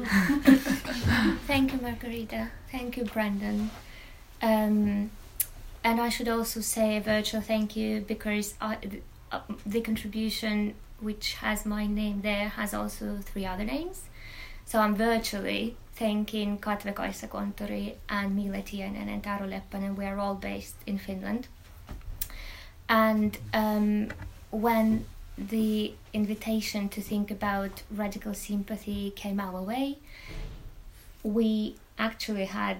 Thank 1.46 1.72
you, 1.72 1.78
Margarida. 1.78 2.50
Thank 2.70 2.96
you, 2.96 3.04
Brandon. 3.04 3.70
Um, 4.42 5.10
and 5.82 6.00
I 6.00 6.08
should 6.08 6.28
also 6.28 6.60
say 6.60 6.96
a 6.96 7.00
virtual 7.00 7.40
thank 7.40 7.76
you 7.76 8.00
because 8.00 8.54
I, 8.60 8.76
uh, 9.30 9.40
the 9.64 9.80
contribution 9.80 10.74
which 11.00 11.34
has 11.34 11.64
my 11.64 11.86
name 11.86 12.22
there 12.22 12.48
has 12.48 12.74
also 12.74 13.18
three 13.22 13.46
other 13.46 13.64
names. 13.64 14.02
So 14.64 14.80
I'm 14.80 14.96
virtually 14.96 15.76
thanking 15.96 16.58
Katve 16.58 16.94
Kaisa 16.94 17.28
and 18.08 18.36
Milla 18.36 18.62
Tiainen 18.62 19.08
and 19.08 19.22
Taru 19.22 19.48
Leppänen. 19.48 19.96
We 19.96 20.04
are 20.04 20.18
all 20.18 20.34
based 20.34 20.76
in 20.86 20.98
Finland. 20.98 21.48
And 22.88 23.36
um, 23.52 24.08
when 24.50 25.06
the 25.38 25.94
invitation 26.12 26.88
to 26.90 27.00
think 27.00 27.30
about 27.30 27.82
radical 27.90 28.34
sympathy 28.34 29.10
came 29.10 29.40
our 29.40 29.62
way, 29.62 29.98
we 31.22 31.76
actually 31.98 32.44
had 32.44 32.78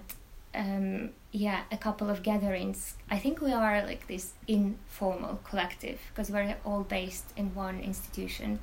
um, 0.54 1.10
yeah 1.32 1.62
a 1.72 1.76
couple 1.76 2.08
of 2.10 2.22
gatherings. 2.22 2.94
I 3.10 3.18
think 3.18 3.40
we 3.40 3.52
are 3.52 3.82
like 3.84 4.06
this 4.06 4.34
informal 4.46 5.40
collective 5.44 6.00
because 6.10 6.30
we're 6.30 6.56
all 6.64 6.82
based 6.82 7.32
in 7.36 7.54
one 7.54 7.80
institution 7.80 8.58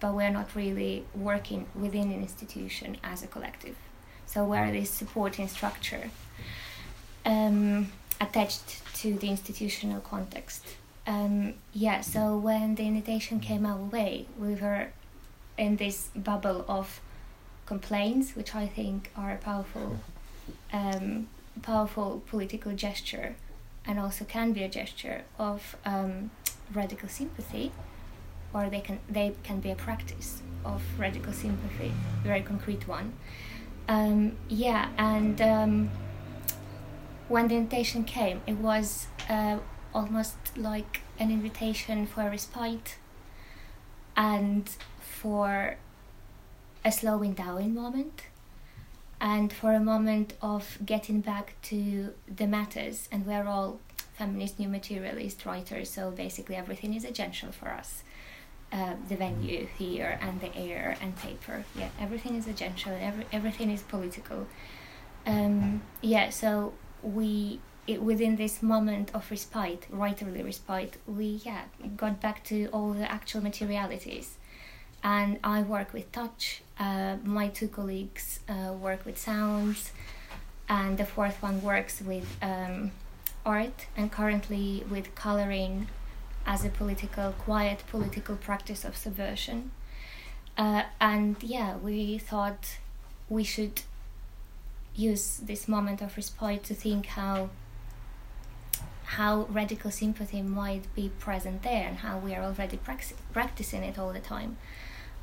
but 0.00 0.14
we're 0.14 0.30
not 0.30 0.54
really 0.56 1.04
working 1.14 1.66
within 1.74 2.10
an 2.10 2.20
institution 2.20 2.96
as 3.04 3.22
a 3.22 3.26
collective. 3.26 3.76
So 4.26 4.44
we're 4.44 4.72
this 4.72 4.90
supporting 4.90 5.48
structure 5.48 6.10
um, 7.26 7.92
attached 8.20 8.82
to 8.96 9.14
the 9.14 9.28
institutional 9.28 10.00
context. 10.00 10.64
Um, 11.06 11.54
yeah, 11.72 12.00
so 12.00 12.36
when 12.36 12.74
the 12.76 12.86
invitation 12.86 13.40
came 13.40 13.66
our 13.66 13.76
way, 13.76 14.26
we 14.38 14.54
were 14.54 14.88
in 15.58 15.76
this 15.76 16.08
bubble 16.14 16.64
of 16.68 17.00
complaints, 17.66 18.34
which 18.36 18.54
I 18.54 18.66
think 18.66 19.10
are 19.16 19.32
a 19.32 19.36
powerful, 19.36 19.98
um, 20.72 21.28
powerful 21.62 22.22
political 22.28 22.72
gesture, 22.72 23.36
and 23.86 23.98
also 23.98 24.24
can 24.24 24.52
be 24.52 24.62
a 24.62 24.68
gesture 24.68 25.22
of 25.38 25.76
um, 25.84 26.30
radical 26.72 27.08
sympathy 27.08 27.72
or 28.52 28.68
they 28.70 28.80
can 28.80 28.98
they 29.08 29.34
can 29.42 29.60
be 29.60 29.70
a 29.70 29.76
practice 29.76 30.42
of 30.64 30.82
radical 30.98 31.32
sympathy, 31.32 31.92
very 32.22 32.42
concrete 32.42 32.86
one. 32.86 33.14
Um, 33.88 34.36
yeah, 34.48 34.88
and 34.98 35.40
um, 35.40 35.90
when 37.28 37.48
the 37.48 37.56
invitation 37.56 38.04
came, 38.04 38.40
it 38.46 38.56
was 38.56 39.06
uh, 39.28 39.58
almost 39.94 40.36
like 40.56 41.00
an 41.18 41.30
invitation 41.30 42.06
for 42.06 42.22
a 42.22 42.30
respite 42.30 42.96
and 44.16 44.68
for 45.00 45.76
a 46.84 46.92
slowing 46.92 47.34
down 47.34 47.74
moment 47.74 48.22
and 49.20 49.52
for 49.52 49.72
a 49.72 49.80
moment 49.80 50.32
of 50.40 50.78
getting 50.84 51.20
back 51.20 51.54
to 51.62 52.14
the 52.26 52.46
matters 52.46 53.08
and 53.12 53.26
we're 53.26 53.46
all 53.46 53.80
feminist 54.14 54.58
new 54.58 54.68
materialist 54.68 55.44
writers 55.44 55.90
so 55.90 56.10
basically 56.10 56.56
everything 56.56 56.94
is 56.94 57.04
agential 57.04 57.52
for 57.52 57.68
us 57.68 58.02
uh, 58.72 58.94
the 59.08 59.16
venue 59.16 59.66
here 59.78 60.18
and 60.20 60.40
the 60.40 60.54
air 60.56 60.96
and 61.00 61.16
paper. 61.16 61.64
Yeah, 61.76 61.88
everything 62.00 62.36
is 62.36 62.46
agential 62.46 62.88
and 62.88 63.02
every, 63.02 63.26
everything 63.32 63.70
is 63.70 63.82
political. 63.82 64.46
Um, 65.26 65.82
yeah, 66.00 66.30
so 66.30 66.72
we 67.02 67.60
it, 67.86 68.02
within 68.02 68.36
this 68.36 68.62
moment 68.62 69.10
of 69.14 69.30
respite, 69.30 69.86
writerly 69.92 70.44
respite, 70.44 70.98
we 71.06 71.40
yeah 71.44 71.62
got 71.96 72.20
back 72.20 72.44
to 72.44 72.66
all 72.72 72.92
the 72.92 73.10
actual 73.10 73.42
materialities. 73.42 74.36
And 75.02 75.38
I 75.42 75.62
work 75.62 75.94
with 75.94 76.12
touch. 76.12 76.62
Uh, 76.78 77.16
my 77.24 77.48
two 77.48 77.68
colleagues 77.68 78.40
uh, 78.48 78.72
work 78.72 79.06
with 79.06 79.18
sounds, 79.18 79.92
and 80.68 80.98
the 80.98 81.06
fourth 81.06 81.42
one 81.42 81.62
works 81.62 82.02
with 82.02 82.36
um, 82.42 82.92
art 83.44 83.86
and 83.96 84.12
currently 84.12 84.84
with 84.90 85.14
coloring 85.14 85.88
as 86.46 86.64
a 86.64 86.68
political, 86.68 87.32
quiet 87.32 87.84
political 87.90 88.36
practice 88.36 88.84
of 88.84 88.96
subversion. 88.96 89.70
Uh, 90.56 90.82
and 91.00 91.36
yeah, 91.42 91.76
we 91.76 92.18
thought 92.18 92.78
we 93.28 93.44
should 93.44 93.82
use 94.94 95.38
this 95.38 95.68
moment 95.68 96.02
of 96.02 96.16
respite 96.16 96.64
to 96.64 96.74
think 96.74 97.06
how 97.06 97.48
how 99.04 99.46
radical 99.50 99.90
sympathy 99.90 100.40
might 100.40 100.82
be 100.94 101.10
present 101.18 101.62
there 101.64 101.88
and 101.88 101.98
how 101.98 102.16
we 102.16 102.32
are 102.32 102.44
already 102.44 102.78
practicing 103.32 103.82
it 103.82 103.98
all 103.98 104.12
the 104.12 104.20
time. 104.20 104.56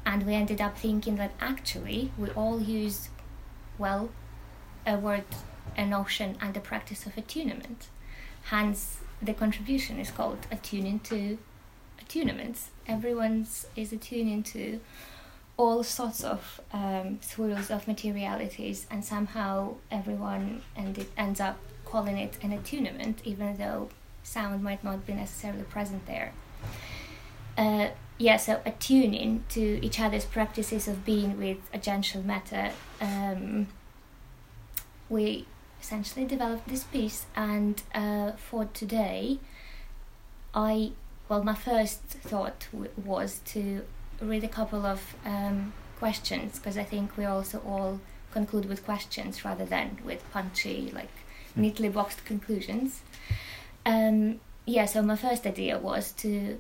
And 0.06 0.25
we 0.25 0.34
ended 0.34 0.60
up 0.60 0.77
thinking 0.77 1.15
that 1.15 1.32
actually 1.39 2.12
we 2.17 2.30
all 2.32 2.62
use, 2.62 3.08
well, 3.77 4.10
a 4.86 4.97
word, 4.97 5.23
a 5.77 5.86
notion, 5.86 6.38
and 6.41 6.53
the 6.53 6.60
practice 6.60 7.06
of 7.06 7.17
attunement. 7.17 7.88
Hence, 8.43 8.99
the 9.21 9.34
contribution 9.34 9.99
is 9.99 10.12
called 10.12 10.39
attuning 10.51 10.99
to 11.01 11.38
attunements. 12.03 12.67
Everyone's 12.88 13.67
is 13.75 13.91
attuning 13.91 14.43
to 14.43 14.80
all 15.58 15.84
sorts 15.84 16.23
of 16.23 16.62
um, 16.71 17.19
swirls 17.21 17.71
of 17.71 17.88
materialities, 17.88 18.86
and 18.91 19.03
somehow 19.03 19.73
everyone 19.89 20.62
and 20.75 20.97
it 20.97 21.10
ends 21.17 21.39
up 21.39 21.58
calling 21.86 22.17
it 22.17 22.38
an 22.43 22.51
attunement, 22.51 23.21
even 23.23 23.58
though 23.58 23.89
sound 24.23 24.62
might 24.62 24.84
not 24.84 25.06
be 25.08 25.13
necessarily 25.13 25.63
present 25.63 26.06
there. 26.06 26.34
Uh, 27.58 27.89
yeah, 28.19 28.38
so 28.38 28.62
attuning 28.65 29.43
to 29.49 29.84
each 29.84 29.99
other's 29.99 30.25
practices 30.25 30.88
of 30.88 31.06
being 31.06 31.38
with 31.38 31.71
agential 31.71 32.23
matter. 32.23 32.71
Um, 33.01 33.67
we 35.10 35.45
essentially 35.88 36.26
developed 36.26 36.67
this 36.67 36.84
piece 36.84 37.26
and 37.34 37.82
uh, 37.95 38.34
for 38.34 38.65
today 38.73 39.39
i 40.54 40.91
well 41.30 41.41
my 41.41 41.54
first 41.54 42.02
thought 42.02 42.67
w- 42.73 42.91
was 43.06 43.39
to 43.45 43.82
read 44.19 44.43
a 44.43 44.50
couple 44.50 44.86
of 44.86 45.15
um, 45.26 45.71
questions 45.97 46.60
because 46.60 46.78
i 46.78 46.84
think 46.84 47.15
we 47.15 47.23
also 47.23 47.60
all 47.65 48.02
conclude 48.34 48.65
with 48.65 48.84
questions 48.84 49.45
rather 49.45 49.63
than 49.63 49.97
with 50.04 50.21
punchy 50.34 50.91
like 50.93 51.15
mm. 51.56 51.62
neatly 51.62 51.88
boxed 51.88 52.26
conclusions 52.26 53.00
um, 53.86 54.41
yeah 54.65 54.84
so 54.86 55.02
my 55.02 55.15
first 55.15 55.47
idea 55.47 55.78
was 55.78 56.12
to 56.12 56.60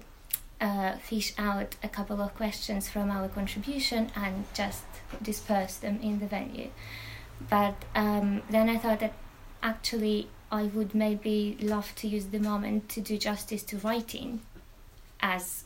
uh, 0.61 0.93
fish 0.99 1.33
out 1.37 1.75
a 1.83 1.89
couple 1.89 2.21
of 2.21 2.33
questions 2.33 2.87
from 2.87 3.11
our 3.11 3.27
contribution 3.27 4.09
and 4.15 4.45
just 4.53 4.85
disperse 5.21 5.75
them 5.75 5.99
in 6.01 6.19
the 6.19 6.25
venue 6.25 6.69
but 7.49 7.75
um, 7.95 8.41
then 8.49 8.69
I 8.69 8.77
thought 8.77 8.99
that 8.99 9.13
actually 9.61 10.29
I 10.51 10.63
would 10.63 10.95
maybe 10.95 11.57
love 11.61 11.93
to 11.95 12.07
use 12.07 12.27
the 12.27 12.39
moment 12.39 12.89
to 12.89 13.01
do 13.01 13.17
justice 13.17 13.63
to 13.63 13.77
writing 13.77 14.41
as 15.19 15.65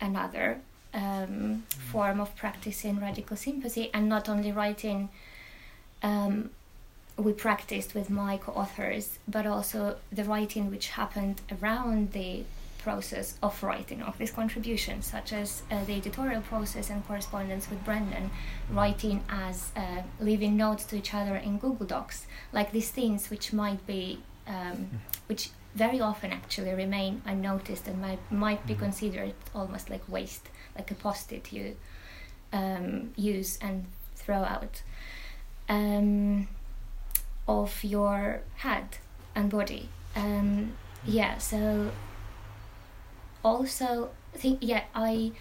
another 0.00 0.60
um, 0.94 1.64
form 1.90 2.20
of 2.20 2.34
practicing 2.36 3.00
radical 3.00 3.36
sympathy, 3.36 3.90
and 3.94 4.08
not 4.08 4.28
only 4.28 4.52
writing. 4.52 5.08
Um, 6.02 6.50
we 7.16 7.32
practiced 7.32 7.94
with 7.94 8.08
my 8.10 8.38
co-authors, 8.38 9.18
but 9.28 9.46
also 9.46 9.96
the 10.10 10.24
writing 10.24 10.70
which 10.70 10.88
happened 10.88 11.40
around 11.60 12.12
the 12.12 12.44
process 12.82 13.38
of 13.42 13.62
writing 13.62 14.02
of 14.02 14.18
these 14.18 14.30
contributions, 14.30 15.06
such 15.06 15.32
as 15.32 15.62
uh, 15.70 15.84
the 15.84 15.94
editorial 15.94 16.42
process 16.42 16.90
and 16.90 17.06
correspondence 17.06 17.70
with 17.70 17.84
Brandon, 17.84 18.30
writing 18.70 19.22
as 19.28 19.72
uh, 19.76 20.02
leaving 20.20 20.56
notes 20.56 20.84
to 20.86 20.96
each 20.96 21.14
other 21.14 21.36
in 21.36 21.58
Google 21.58 21.86
Docs, 21.86 22.26
like 22.52 22.72
these 22.72 22.90
things 22.90 23.30
which 23.30 23.52
might 23.52 23.86
be, 23.86 24.20
um, 24.46 24.88
which 25.26 25.50
very 25.74 26.00
often 26.00 26.32
actually 26.32 26.74
remain 26.74 27.22
unnoticed 27.24 27.88
and 27.88 28.00
might, 28.00 28.20
might 28.30 28.66
be 28.66 28.74
considered 28.74 29.34
almost 29.54 29.88
like 29.88 30.06
waste, 30.08 30.48
like 30.76 30.90
a 30.90 30.94
post-it 30.94 31.52
you 31.52 31.76
um, 32.52 33.12
use 33.16 33.58
and 33.62 33.86
throw 34.16 34.42
out, 34.42 34.82
um, 35.68 36.48
of 37.48 37.82
your 37.82 38.42
head 38.56 38.98
and 39.34 39.50
body. 39.50 39.88
Um, 40.14 40.72
yeah, 41.04 41.38
so 41.38 41.90
also 43.44 44.10
think 44.34 44.58
yeah 44.62 44.84
I 44.94 45.32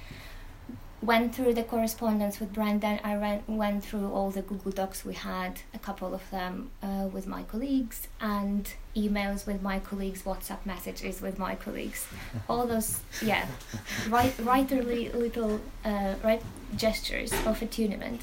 went 1.02 1.34
through 1.34 1.54
the 1.54 1.64
correspondence 1.64 2.40
with 2.40 2.54
Brandon. 2.54 3.00
I 3.04 3.16
ran, 3.16 3.44
went 3.48 3.84
through 3.84 4.12
all 4.12 4.30
the 4.30 4.42
Google 4.44 4.72
Docs 4.72 5.04
we 5.04 5.16
had, 5.16 5.62
a 5.74 5.80
couple 5.80 6.14
of 6.14 6.30
them 6.30 6.70
uh, 6.84 7.08
with 7.12 7.26
my 7.26 7.44
colleagues, 7.44 8.08
and 8.20 8.72
emails 8.96 9.48
with 9.48 9.62
my 9.64 9.80
colleagues, 9.80 10.22
WhatsApp 10.22 10.66
messages 10.66 11.22
with 11.22 11.40
my 11.40 11.56
colleagues. 11.56 12.08
All 12.48 12.68
those, 12.68 13.02
yeah, 13.24 13.48
right, 14.10 14.32
writerly 14.38 15.14
little 15.14 15.60
uh, 15.84 16.16
right 16.24 16.44
gestures 16.76 17.34
of 17.46 17.62
attunement. 17.62 18.22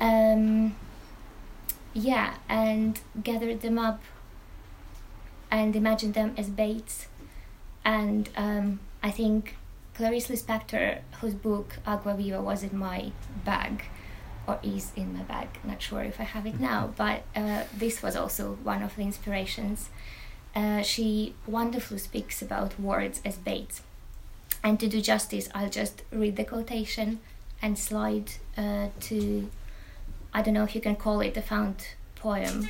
Um, 0.00 0.74
yeah, 1.94 2.34
and 2.48 2.98
gathered 3.22 3.60
them 3.60 3.78
up 3.78 4.02
and 5.50 5.76
imagined 5.76 6.14
them 6.14 6.34
as 6.36 6.50
baits. 6.50 7.06
And 7.88 8.28
um, 8.36 8.80
I 9.02 9.10
think 9.10 9.56
Clarice 9.94 10.28
Lispector, 10.28 10.98
whose 11.22 11.32
book 11.32 11.78
Agua 11.86 12.14
Viva 12.16 12.42
was 12.42 12.62
in 12.62 12.76
my 12.76 13.12
bag, 13.46 13.84
or 14.46 14.58
is 14.62 14.92
in 14.94 15.14
my 15.16 15.22
bag, 15.22 15.48
not 15.64 15.80
sure 15.80 16.02
if 16.02 16.20
I 16.20 16.24
have 16.24 16.44
it 16.44 16.60
now, 16.60 16.92
but 16.98 17.22
uh, 17.34 17.62
this 17.74 18.02
was 18.02 18.14
also 18.14 18.58
one 18.62 18.82
of 18.82 18.94
the 18.96 19.00
inspirations. 19.00 19.88
Uh, 20.54 20.82
she 20.82 21.34
wonderfully 21.46 21.98
speaks 21.98 22.42
about 22.42 22.78
words 22.78 23.22
as 23.24 23.36
baits. 23.36 23.80
And 24.62 24.78
to 24.80 24.86
do 24.86 25.00
justice, 25.00 25.48
I'll 25.54 25.70
just 25.70 26.02
read 26.12 26.36
the 26.36 26.44
quotation 26.44 27.20
and 27.62 27.78
slide 27.78 28.32
uh, 28.58 28.88
to, 29.00 29.48
I 30.34 30.42
don't 30.42 30.52
know 30.52 30.64
if 30.64 30.74
you 30.74 30.82
can 30.82 30.96
call 30.96 31.20
it 31.22 31.38
a 31.38 31.42
found 31.42 31.86
poem, 32.16 32.68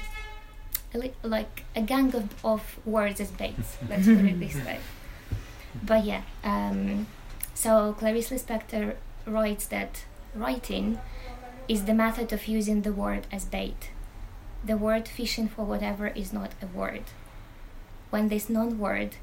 like 1.24 1.64
a 1.74 1.82
gang 1.82 2.14
of, 2.14 2.44
of 2.44 2.78
words 2.86 3.20
as 3.20 3.32
baits, 3.32 3.78
let's 3.88 4.06
put 4.06 4.24
it 4.24 4.38
this 4.38 4.54
way. 4.64 4.78
But 5.82 6.04
yeah, 6.04 6.22
um, 6.44 7.06
so 7.54 7.94
Clarice 7.98 8.30
Lispector 8.30 8.96
writes 9.26 9.66
that 9.66 10.04
writing 10.34 10.98
is 11.68 11.84
the 11.84 11.94
method 11.94 12.32
of 12.32 12.48
using 12.48 12.82
the 12.82 12.92
word 12.92 13.26
as 13.30 13.44
bait. 13.44 13.90
The 14.64 14.76
word 14.76 15.06
fishing 15.06 15.48
for 15.48 15.64
whatever 15.64 16.08
is 16.08 16.32
not 16.32 16.52
a 16.62 16.66
word. 16.66 17.04
When 18.10 18.28
this 18.28 18.48
non 18.48 18.78
word, 18.78 19.16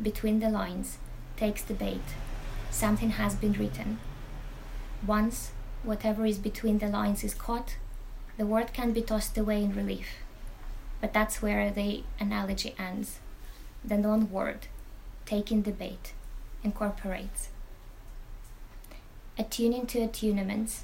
between 0.00 0.40
the 0.40 0.50
lines, 0.50 0.98
takes 1.36 1.62
the 1.62 1.74
bait, 1.74 2.02
something 2.70 3.10
has 3.10 3.34
been 3.34 3.52
written. 3.52 3.98
Once 5.06 5.52
whatever 5.82 6.26
is 6.26 6.38
between 6.38 6.78
the 6.78 6.88
lines 6.88 7.24
is 7.24 7.34
caught, 7.34 7.76
the 8.36 8.46
word 8.46 8.72
can 8.72 8.92
be 8.92 9.02
tossed 9.02 9.36
away 9.38 9.62
in 9.62 9.74
relief. 9.74 10.08
But 11.00 11.12
that's 11.12 11.42
where 11.42 11.70
the 11.70 12.04
analogy 12.20 12.74
ends. 12.78 13.18
The 13.84 13.98
non 13.98 14.30
word, 14.30 14.68
taking 15.26 15.62
bait, 15.62 16.12
incorporates. 16.62 17.48
Attuning 19.38 19.86
to 19.86 20.06
attunements. 20.06 20.80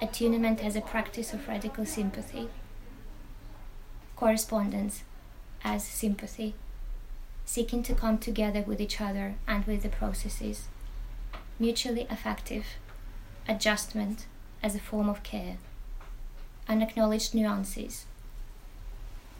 Attunement 0.00 0.62
as 0.62 0.76
a 0.76 0.80
practice 0.80 1.32
of 1.32 1.48
radical 1.48 1.86
sympathy. 1.86 2.48
Correspondence 4.16 5.04
as 5.64 5.84
sympathy. 5.84 6.54
Seeking 7.44 7.82
to 7.84 7.94
come 7.94 8.18
together 8.18 8.62
with 8.62 8.80
each 8.80 9.00
other 9.00 9.34
and 9.46 9.64
with 9.64 9.82
the 9.82 9.88
processes. 9.88 10.68
Mutually 11.58 12.06
affective. 12.10 12.66
Adjustment 13.48 14.26
as 14.62 14.74
a 14.74 14.80
form 14.80 15.08
of 15.08 15.22
care. 15.22 15.56
Unacknowledged 16.68 17.34
nuances. 17.34 18.06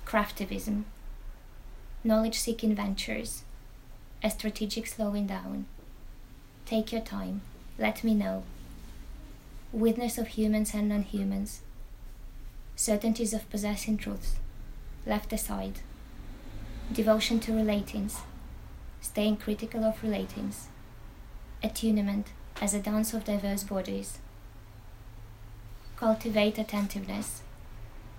Craftivism. 0.07 0.85
Knowledge 2.03 2.39
seeking 2.39 2.75
ventures 2.75 3.45
a 4.25 4.31
strategic 4.31 4.87
slowing 4.87 5.27
down. 5.27 5.67
Take 6.65 6.93
your 6.93 7.01
time, 7.01 7.41
let 7.79 8.05
me 8.05 8.15
know. 8.15 8.45
Witness 9.73 10.17
of 10.17 10.29
humans 10.29 10.75
and 10.75 10.89
non 10.89 11.03
humans. 11.03 11.61
Certainties 12.77 13.35
of 13.35 13.51
possessing 13.51 13.97
truths, 13.97 14.37
left 15.07 15.33
aside. 15.33 15.81
Devotion 16.93 17.41
to 17.41 17.53
relatings, 17.53 18.21
staying 19.01 19.39
critical 19.39 19.85
of 19.85 20.01
relatings. 20.03 20.67
Attunement 21.63 22.29
as 22.61 22.75
a 22.75 22.81
dance 22.81 23.13
of 23.15 23.25
diverse 23.25 23.65
bodies. 23.65 24.19
Cultivate 25.97 26.59
attentiveness. 26.59 27.43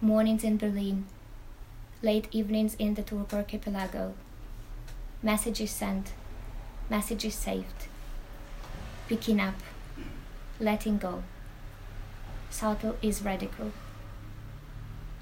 Mornings 0.01 0.43
in 0.43 0.57
Berlin, 0.57 1.05
late 2.01 2.27
evenings 2.31 2.75
in 2.75 2.95
the 2.95 3.03
Turku 3.03 3.33
archipelago 3.33 4.13
messages 5.23 5.71
sent, 5.71 6.11
messages 6.89 7.33
saved, 7.33 7.87
picking 9.07 9.39
up, 9.39 9.55
letting 10.59 10.97
go. 10.97 11.23
Subtle 12.49 12.97
is 13.01 13.23
radical. 13.23 13.71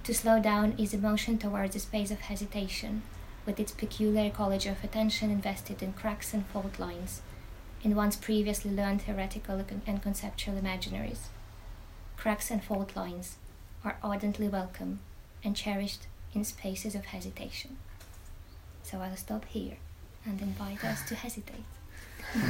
To 0.06 0.14
slow 0.16 0.42
down 0.42 0.74
is 0.80 0.96
a 0.96 0.98
motion 0.98 1.38
towards 1.38 1.76
a 1.76 1.80
space 1.80 2.10
of 2.10 2.22
hesitation, 2.22 3.04
with 3.46 3.60
its 3.60 3.72
peculiar 3.72 4.26
ecology 4.26 4.70
of 4.70 4.84
attention 4.84 5.30
invested 5.30 5.84
in 5.84 5.94
cracks 5.94 6.34
and 6.34 6.48
fault 6.48 6.80
lines, 6.80 7.22
in 7.84 7.96
one's 7.96 8.16
previously 8.16 8.72
learned 8.72 9.04
theoretical 9.04 9.64
and 9.86 10.02
conceptual 10.02 10.56
imaginaries. 10.56 11.28
Cracks 12.18 12.50
and 12.50 12.64
fault 12.64 12.96
lines 12.96 13.36
are 13.86 13.98
ardently 14.02 14.48
welcome 14.48 15.00
and 15.44 15.56
cherished 15.56 16.08
in 16.34 16.44
spaces 16.44 16.96
of 16.96 17.06
hesitation. 17.06 17.78
So 18.82 19.00
I'll 19.00 19.16
stop 19.16 19.46
here 19.46 19.78
and 20.26 20.42
invite 20.42 20.84
us 20.84 21.08
to 21.08 21.16
hesitate. 21.16 21.64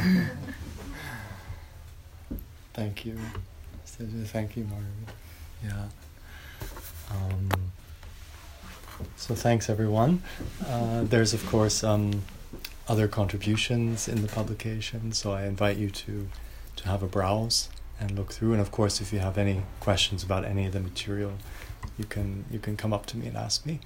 Thank 2.74 3.06
you. 3.06 3.18
Thank 3.86 4.58
you, 4.58 4.64
Margaret. 4.64 4.90
Yeah. 5.64 5.86
Um, 7.12 7.50
so 9.16 9.36
thanks, 9.36 9.70
everyone. 9.70 10.24
Uh, 10.66 11.04
there's, 11.04 11.34
of 11.34 11.46
course, 11.48 11.84
um, 11.84 12.24
other 12.88 13.08
contributions 13.08 14.08
in 14.08 14.22
the 14.22 14.28
publication, 14.28 15.12
so 15.12 15.32
I 15.32 15.46
invite 15.46 15.78
you 15.78 15.90
to, 15.90 16.30
to 16.78 16.86
have 16.88 17.04
a 17.04 17.08
browse 17.08 17.70
and 18.00 18.12
look 18.12 18.32
through. 18.32 18.54
And 18.54 18.62
of 18.62 18.72
course, 18.72 19.02
if 19.02 19.14
you 19.14 19.20
have 19.20 19.38
any 19.38 19.64
questions 19.80 20.24
about 20.24 20.46
any 20.46 20.66
of 20.66 20.74
the 20.74 20.80
material, 20.80 21.34
you 21.98 22.06
can 22.06 22.46
you 22.52 22.60
can 22.60 22.78
come 22.78 22.94
up 22.94 23.06
to 23.08 23.18
me 23.18 23.28
and 23.28 23.38
ask 23.38 23.66
me, 23.66 23.80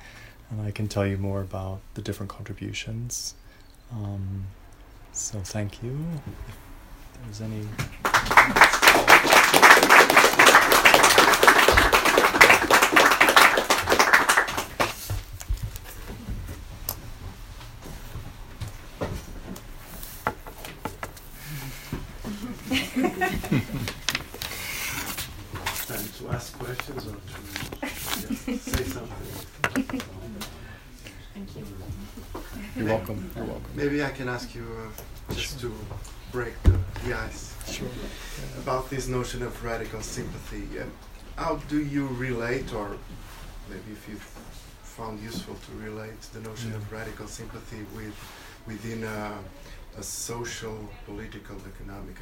and 0.49 0.61
I 0.61 0.71
can 0.71 0.87
tell 0.87 1.05
you 1.05 1.17
more 1.17 1.41
about 1.41 1.81
the 1.95 2.01
different 2.01 2.29
contributions 2.29 3.35
um, 3.91 4.45
so 5.11 5.39
thank 5.39 5.81
you. 5.83 5.97
If 6.15 7.23
there's 7.23 7.41
any. 7.41 7.67
Time 25.87 26.07
to 26.17 26.29
ask 26.31 26.57
questions 26.57 27.07
or 27.07 27.11
to 27.11 28.57
say 28.57 28.83
something. 28.83 30.01
Thank 31.33 31.55
you. 31.55 31.65
You're 32.75 32.87
welcome. 32.87 33.31
You're 33.35 33.45
welcome. 33.45 33.71
Maybe 33.75 34.03
I 34.03 34.04
can 34.15 34.29
ask 34.29 34.55
you 34.55 34.63
uh, 34.63 35.33
just 35.33 35.59
sure. 35.59 35.69
to 35.69 35.75
break 36.31 36.61
the, 36.63 36.79
the 37.03 37.13
ice. 37.13 37.53
Sure. 37.67 37.87
Yeah. 37.87 38.61
About 38.61 38.89
this 38.89 39.07
notion 39.07 39.43
of 39.43 39.63
radical 39.63 40.01
sympathy. 40.01 40.79
Uh, 40.79 40.85
how 41.35 41.55
do 41.67 41.83
you 41.83 42.07
relate, 42.07 42.73
or 42.73 42.97
maybe 43.69 43.91
if 43.91 44.07
you 44.09 44.15
found 44.83 45.19
useful 45.21 45.55
to 45.55 45.71
relate 45.83 46.21
the 46.33 46.39
notion 46.39 46.71
yeah. 46.71 46.77
of 46.77 46.91
radical 46.91 47.27
sympathy 47.27 47.81
with 47.95 48.15
within 48.65 49.03
a, 49.03 49.37
a, 49.99 50.03
social, 50.03 50.77
political, 51.05 51.57
economic 51.73 52.15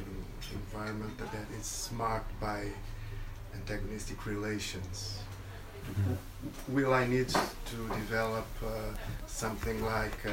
environment 0.52 1.16
that 1.18 1.46
is 1.58 1.90
marked 1.96 2.38
by 2.38 2.66
antagonistic 3.54 4.26
relations 4.26 5.20
will 6.68 6.92
I 6.94 7.06
need 7.06 7.28
to 7.28 7.76
develop 8.00 8.46
uh, 8.64 8.68
something 9.26 9.82
like 9.84 10.24
uh, 10.26 10.32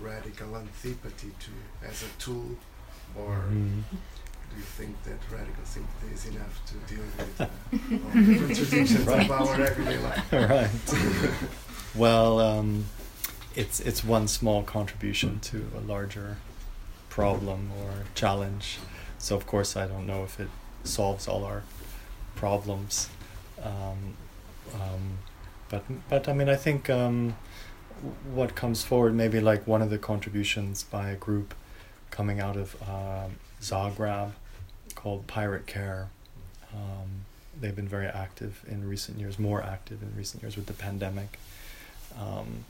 radical 0.00 0.56
antipathy 0.56 1.30
to 1.40 1.86
as 1.88 2.02
a 2.02 2.08
tool, 2.18 2.56
or 3.16 3.44
Mhm. 3.50 3.82
do 4.50 4.56
you 4.56 4.62
think 4.62 4.96
that 5.04 5.18
radical 5.30 5.64
sympathy 5.64 6.14
is 6.14 6.26
enough 6.26 6.54
to 6.66 6.74
deal 6.94 7.04
with 7.16 7.40
uh, 7.40 7.44
all 8.04 8.10
the 8.22 8.38
contradictions 8.38 9.06
Right. 9.06 9.24
of 9.24 9.30
our 9.30 9.60
everyday 9.60 9.98
life? 9.98 10.32
right. 10.52 10.70
well, 11.94 12.40
um, 12.40 12.84
it's 13.56 13.80
it's 13.80 14.04
one 14.04 14.28
small 14.28 14.62
contribution 14.62 15.40
to 15.40 15.66
a 15.76 15.80
larger 15.80 16.36
problem 17.08 17.70
or 17.80 18.04
challenge. 18.14 18.78
So 19.18 19.34
of 19.36 19.46
course, 19.46 19.76
I 19.76 19.86
don't 19.88 20.06
know 20.06 20.22
if 20.24 20.38
it 20.38 20.48
solves 20.84 21.26
all 21.28 21.44
our 21.44 21.62
problems. 22.36 23.08
Um, 23.62 24.14
um, 24.74 25.18
but 25.68 25.84
but 26.08 26.28
I 26.28 26.32
mean, 26.32 26.48
I 26.48 26.56
think 26.56 26.88
um, 26.90 27.36
what 28.32 28.54
comes 28.54 28.84
forward, 28.84 29.14
maybe 29.14 29.40
like 29.40 29.66
one 29.66 29.82
of 29.82 29.90
the 29.90 29.98
contributions 29.98 30.82
by 30.82 31.10
a 31.10 31.16
group 31.16 31.54
coming 32.10 32.40
out 32.40 32.56
of 32.56 32.76
um, 32.82 33.32
Zagreb 33.60 34.32
called 34.94 35.26
Pirate 35.26 35.66
Care. 35.66 36.08
Um, 36.72 37.24
they've 37.60 37.74
been 37.74 37.88
very 37.88 38.06
active 38.06 38.64
in 38.68 38.88
recent 38.88 39.18
years, 39.18 39.38
more 39.38 39.62
active 39.62 40.02
in 40.02 40.14
recent 40.16 40.42
years 40.42 40.56
with 40.56 40.66
the 40.66 40.72
pandemic. 40.72 41.38
Um, 42.18 42.64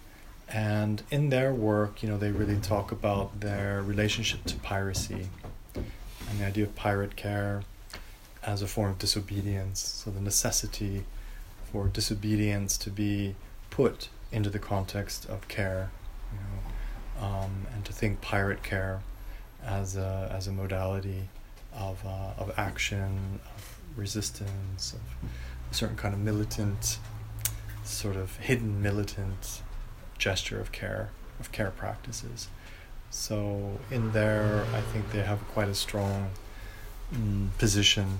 and 0.48 1.02
in 1.10 1.28
their 1.28 1.52
work, 1.52 2.02
you 2.02 2.08
know, 2.08 2.16
they 2.16 2.30
really 2.30 2.56
talk 2.56 2.90
about 2.90 3.40
their 3.40 3.82
relationship 3.82 4.44
to 4.46 4.56
piracy 4.56 5.28
and 5.74 6.40
the 6.40 6.46
idea 6.46 6.64
of 6.64 6.74
pirate 6.74 7.16
care 7.16 7.62
as 8.42 8.62
a 8.62 8.66
form 8.66 8.92
of 8.92 8.98
disobedience. 8.98 9.80
So 9.80 10.10
the 10.10 10.20
necessity 10.20 11.04
for 11.70 11.88
disobedience 11.88 12.76
to 12.78 12.90
be 12.90 13.34
put 13.70 14.08
into 14.32 14.50
the 14.50 14.58
context 14.58 15.26
of 15.28 15.46
care, 15.48 15.90
you 16.32 16.38
know, 16.38 17.26
um, 17.26 17.66
and 17.74 17.84
to 17.84 17.92
think 17.92 18.20
pirate 18.20 18.62
care 18.62 19.00
as 19.64 19.96
a 19.96 20.30
as 20.34 20.46
a 20.46 20.52
modality 20.52 21.28
of 21.74 22.04
uh, 22.06 22.32
of 22.38 22.52
action, 22.56 23.40
of 23.56 23.78
resistance, 23.96 24.92
of 24.92 25.00
a 25.70 25.74
certain 25.74 25.96
kind 25.96 26.14
of 26.14 26.20
militant, 26.20 26.98
sort 27.84 28.16
of 28.16 28.36
hidden 28.36 28.80
militant 28.82 29.62
gesture 30.18 30.60
of 30.60 30.72
care, 30.72 31.10
of 31.40 31.52
care 31.52 31.70
practices. 31.70 32.48
So 33.10 33.78
in 33.90 34.12
there, 34.12 34.66
I 34.74 34.80
think 34.80 35.12
they 35.12 35.22
have 35.22 35.40
quite 35.48 35.68
a 35.68 35.74
strong 35.74 36.30
mm, 37.14 37.48
position 37.58 38.18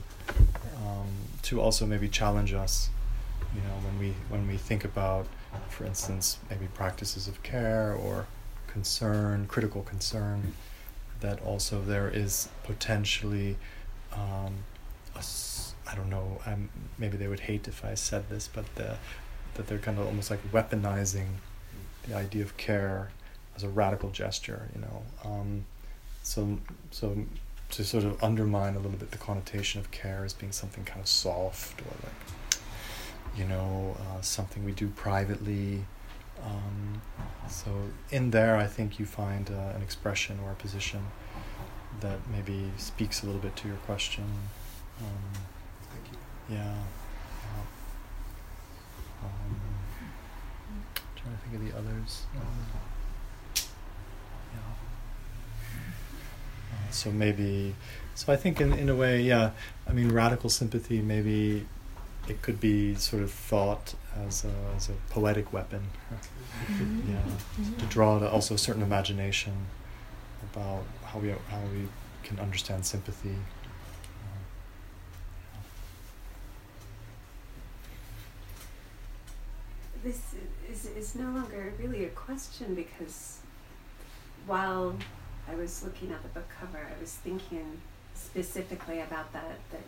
um, 0.77 1.09
to 1.43 1.61
also 1.61 1.85
maybe 1.87 2.09
challenge 2.09 2.55
us. 2.55 2.89
You 3.55 3.61
know, 3.63 3.75
when 3.85 3.99
we 3.99 4.15
when 4.29 4.47
we 4.47 4.57
think 4.57 4.85
about, 4.85 5.27
for 5.69 5.85
instance, 5.85 6.39
maybe 6.51 6.67
practices 6.75 7.29
of 7.29 7.43
care 7.43 7.93
or 7.95 8.27
concern, 8.67 9.47
critical 9.47 9.83
concern, 9.83 10.55
that 11.21 11.41
also 11.43 11.81
there 11.81 12.09
is 12.09 12.49
potentially, 12.65 13.57
um, 14.13 14.55
a 15.17 15.23
I 15.91 15.95
don't 15.95 16.11
know, 16.11 16.41
um, 16.47 16.69
maybe 16.99 17.17
they 17.17 17.29
would 17.29 17.41
hate 17.41 17.67
if 17.67 17.85
I 17.85 17.95
said 17.95 18.29
this, 18.29 18.49
but 18.53 18.67
the, 18.75 18.97
that 19.55 19.67
they're 19.67 19.79
kind 19.79 19.99
of 19.99 20.07
almost 20.07 20.31
like 20.31 20.41
weaponizing 20.53 21.29
the 22.07 22.15
idea 22.15 22.43
of 22.43 22.57
care 22.59 23.11
as 23.57 23.63
a 23.63 23.69
radical 23.69 24.11
gesture, 24.11 24.69
you 24.75 24.83
know. 24.83 25.03
Um, 25.25 25.65
so, 26.23 26.59
so 26.91 27.25
to 27.71 27.85
sort 27.85 28.05
of 28.05 28.23
undermine 28.23 28.75
a 28.75 28.79
little 28.79 28.99
bit 28.99 29.11
the 29.11 29.19
connotation 29.19 29.81
of 29.81 29.91
care 29.91 30.25
as 30.25 30.35
being 30.35 30.53
something 30.53 30.85
kind 30.85 31.01
of 31.01 31.09
soft 31.09 31.81
or 31.81 31.91
like, 32.03 32.13
you 33.37 33.45
know, 33.45 33.97
uh, 34.01 34.21
something 34.21 34.65
we 34.65 34.73
do 34.73 34.89
privately. 34.89 35.85
Um, 36.45 37.03
so 37.49 37.71
in 38.11 38.31
there, 38.31 38.57
I 38.57 38.67
think 38.67 38.99
you 38.99 39.07
find 39.07 39.51
uh, 39.51 39.75
an 39.77 39.83
expression 39.83 40.39
or 40.45 40.53
a 40.53 40.55
position 40.55 41.07
that 42.01 42.19
maybe 42.31 42.71
speaks 42.77 43.23
a 43.23 43.27
little 43.27 43.41
bit 43.41 43.57
to 43.57 43.69
your 43.69 43.77
question. 43.79 44.25
Um, 45.01 45.33
Thank 45.91 46.13
you. 46.13 46.57
yeah. 46.57 46.75
yeah. 47.45 47.63
Um, 49.25 49.61
trying 51.17 51.35
to 51.37 51.41
think 51.43 51.55
of 51.57 51.73
the 51.73 51.79
others. 51.79 52.23
Um, 52.37 52.67
yeah. 54.53 54.61
Uh, 56.73 56.91
so 56.91 57.11
maybe, 57.11 57.75
so 58.15 58.33
I 58.33 58.37
think 58.37 58.61
in 58.61 58.73
in 58.73 58.89
a 58.89 58.95
way, 58.95 59.21
yeah. 59.23 59.51
I 59.89 59.93
mean, 59.93 60.13
radical 60.13 60.51
sympathy. 60.51 61.01
Maybe 61.01 61.67
it 62.31 62.43
could 62.43 62.61
be 62.61 62.95
sort 62.95 63.23
of 63.23 63.31
thought 63.31 63.95
as 64.27 64.45
a, 64.45 64.53
as 64.77 64.89
a 64.89 64.93
poetic 65.11 65.53
weapon. 65.53 65.83
Mm-hmm. 66.67 67.13
Yeah, 67.13 67.23
to 67.23 67.63
mm-hmm. 67.63 67.87
draw 67.89 68.19
to 68.19 68.29
also 68.31 68.55
a 68.55 68.59
certain 68.59 68.83
imagination 68.83 69.55
about 70.53 70.85
how 71.05 71.19
we 71.19 71.31
how 71.31 71.61
we 71.73 71.89
can 72.23 72.39
understand 72.39 72.85
sympathy. 72.85 73.37
This 80.05 80.21
is, 80.71 80.87
is 80.87 81.15
no 81.15 81.25
longer 81.25 81.73
really 81.79 82.05
a 82.05 82.09
question 82.11 82.75
because 82.75 83.39
while 84.47 84.97
I 85.51 85.55
was 85.55 85.83
looking 85.83 86.13
at 86.13 86.23
the 86.23 86.29
book 86.29 86.49
cover, 86.61 86.79
I 86.79 87.01
was 87.01 87.13
thinking 87.13 87.81
specifically 88.15 89.01
about 89.01 89.33
that, 89.33 89.59
that 89.71 89.81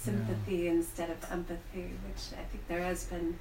sympathy 0.00 0.68
instead 0.68 1.10
of 1.10 1.24
empathy, 1.30 1.90
which 2.06 2.38
I 2.38 2.42
think 2.44 2.66
there 2.68 2.82
has 2.82 3.04
been 3.04 3.38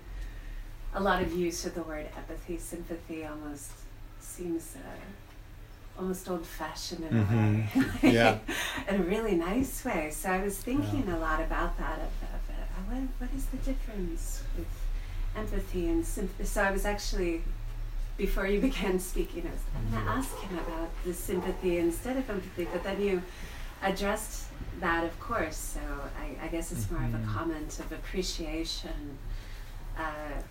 a 0.94 1.00
lot 1.02 1.22
of 1.22 1.34
use 1.34 1.66
of 1.66 1.74
the 1.76 1.84
word 1.84 2.08
empathy. 2.16 2.58
Sympathy 2.58 3.26
almost 3.26 3.72
seems 4.20 4.76
uh, 4.76 6.00
almost 6.00 6.30
old 6.30 6.46
fashioned 6.46 7.06
in 7.06 7.18
a 7.18 7.22
way. 8.04 8.12
Yeah. 8.14 8.40
in 8.88 8.96
a 8.96 9.04
really 9.04 9.36
nice 9.36 9.84
way. 9.86 10.10
So 10.12 10.30
I 10.30 10.44
was 10.44 10.58
thinking 10.58 11.10
a 11.10 11.18
lot 11.18 11.42
about 11.42 11.78
that. 11.78 12.00
Of, 12.00 12.30
of 12.30 12.50
uh, 12.50 12.94
what, 12.94 13.04
what 13.20 13.30
is 13.36 13.46
the 13.48 13.58
difference 13.58 14.44
with 14.58 14.68
empathy 15.36 15.88
and 15.90 16.06
sympathy? 16.06 16.46
So 16.46 16.62
I 16.64 16.72
was 16.72 16.86
actually, 16.86 17.44
before 18.18 18.48
you 18.48 18.60
began 18.70 19.00
speaking, 19.00 19.48
I 19.48 19.52
was 19.52 19.62
going 19.92 20.06
to 20.06 20.12
ask 20.12 20.38
him 20.40 20.58
about 20.60 20.90
the 21.06 21.14
sympathy 21.14 21.78
instead 21.78 22.18
of 22.18 22.30
empathy. 22.30 22.68
But 22.72 22.84
then 22.84 23.02
you 23.02 23.22
addressed 23.82 24.46
that, 24.80 25.04
of 25.04 25.20
course. 25.20 25.58
So 25.58 25.80
I, 26.20 26.46
I 26.46 26.48
guess 26.50 26.72
it's 26.72 26.90
more 26.92 27.04
of 27.04 27.14
a 27.14 27.18
Mhm. 27.18 27.34
comment 27.34 27.80
of 27.80 27.92
appreciation. 27.92 29.18
Uh, 29.98 30.42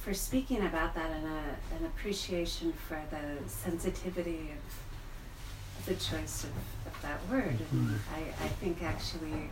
for 0.00 0.14
speaking 0.14 0.64
about 0.64 0.94
that 0.94 1.10
and 1.10 1.26
a, 1.26 1.74
an 1.76 1.84
appreciation 1.86 2.72
for 2.72 3.00
the 3.10 3.48
sensitivity 3.48 4.52
of, 4.52 5.80
of 5.80 5.86
the 5.86 5.94
choice 5.94 6.44
of, 6.44 6.50
of 6.86 7.02
that 7.02 7.18
word. 7.28 7.58
And 7.72 7.90
Mhm. 7.90 7.98
I, 8.14 8.44
I 8.44 8.48
think 8.60 8.82
actually 8.84 9.50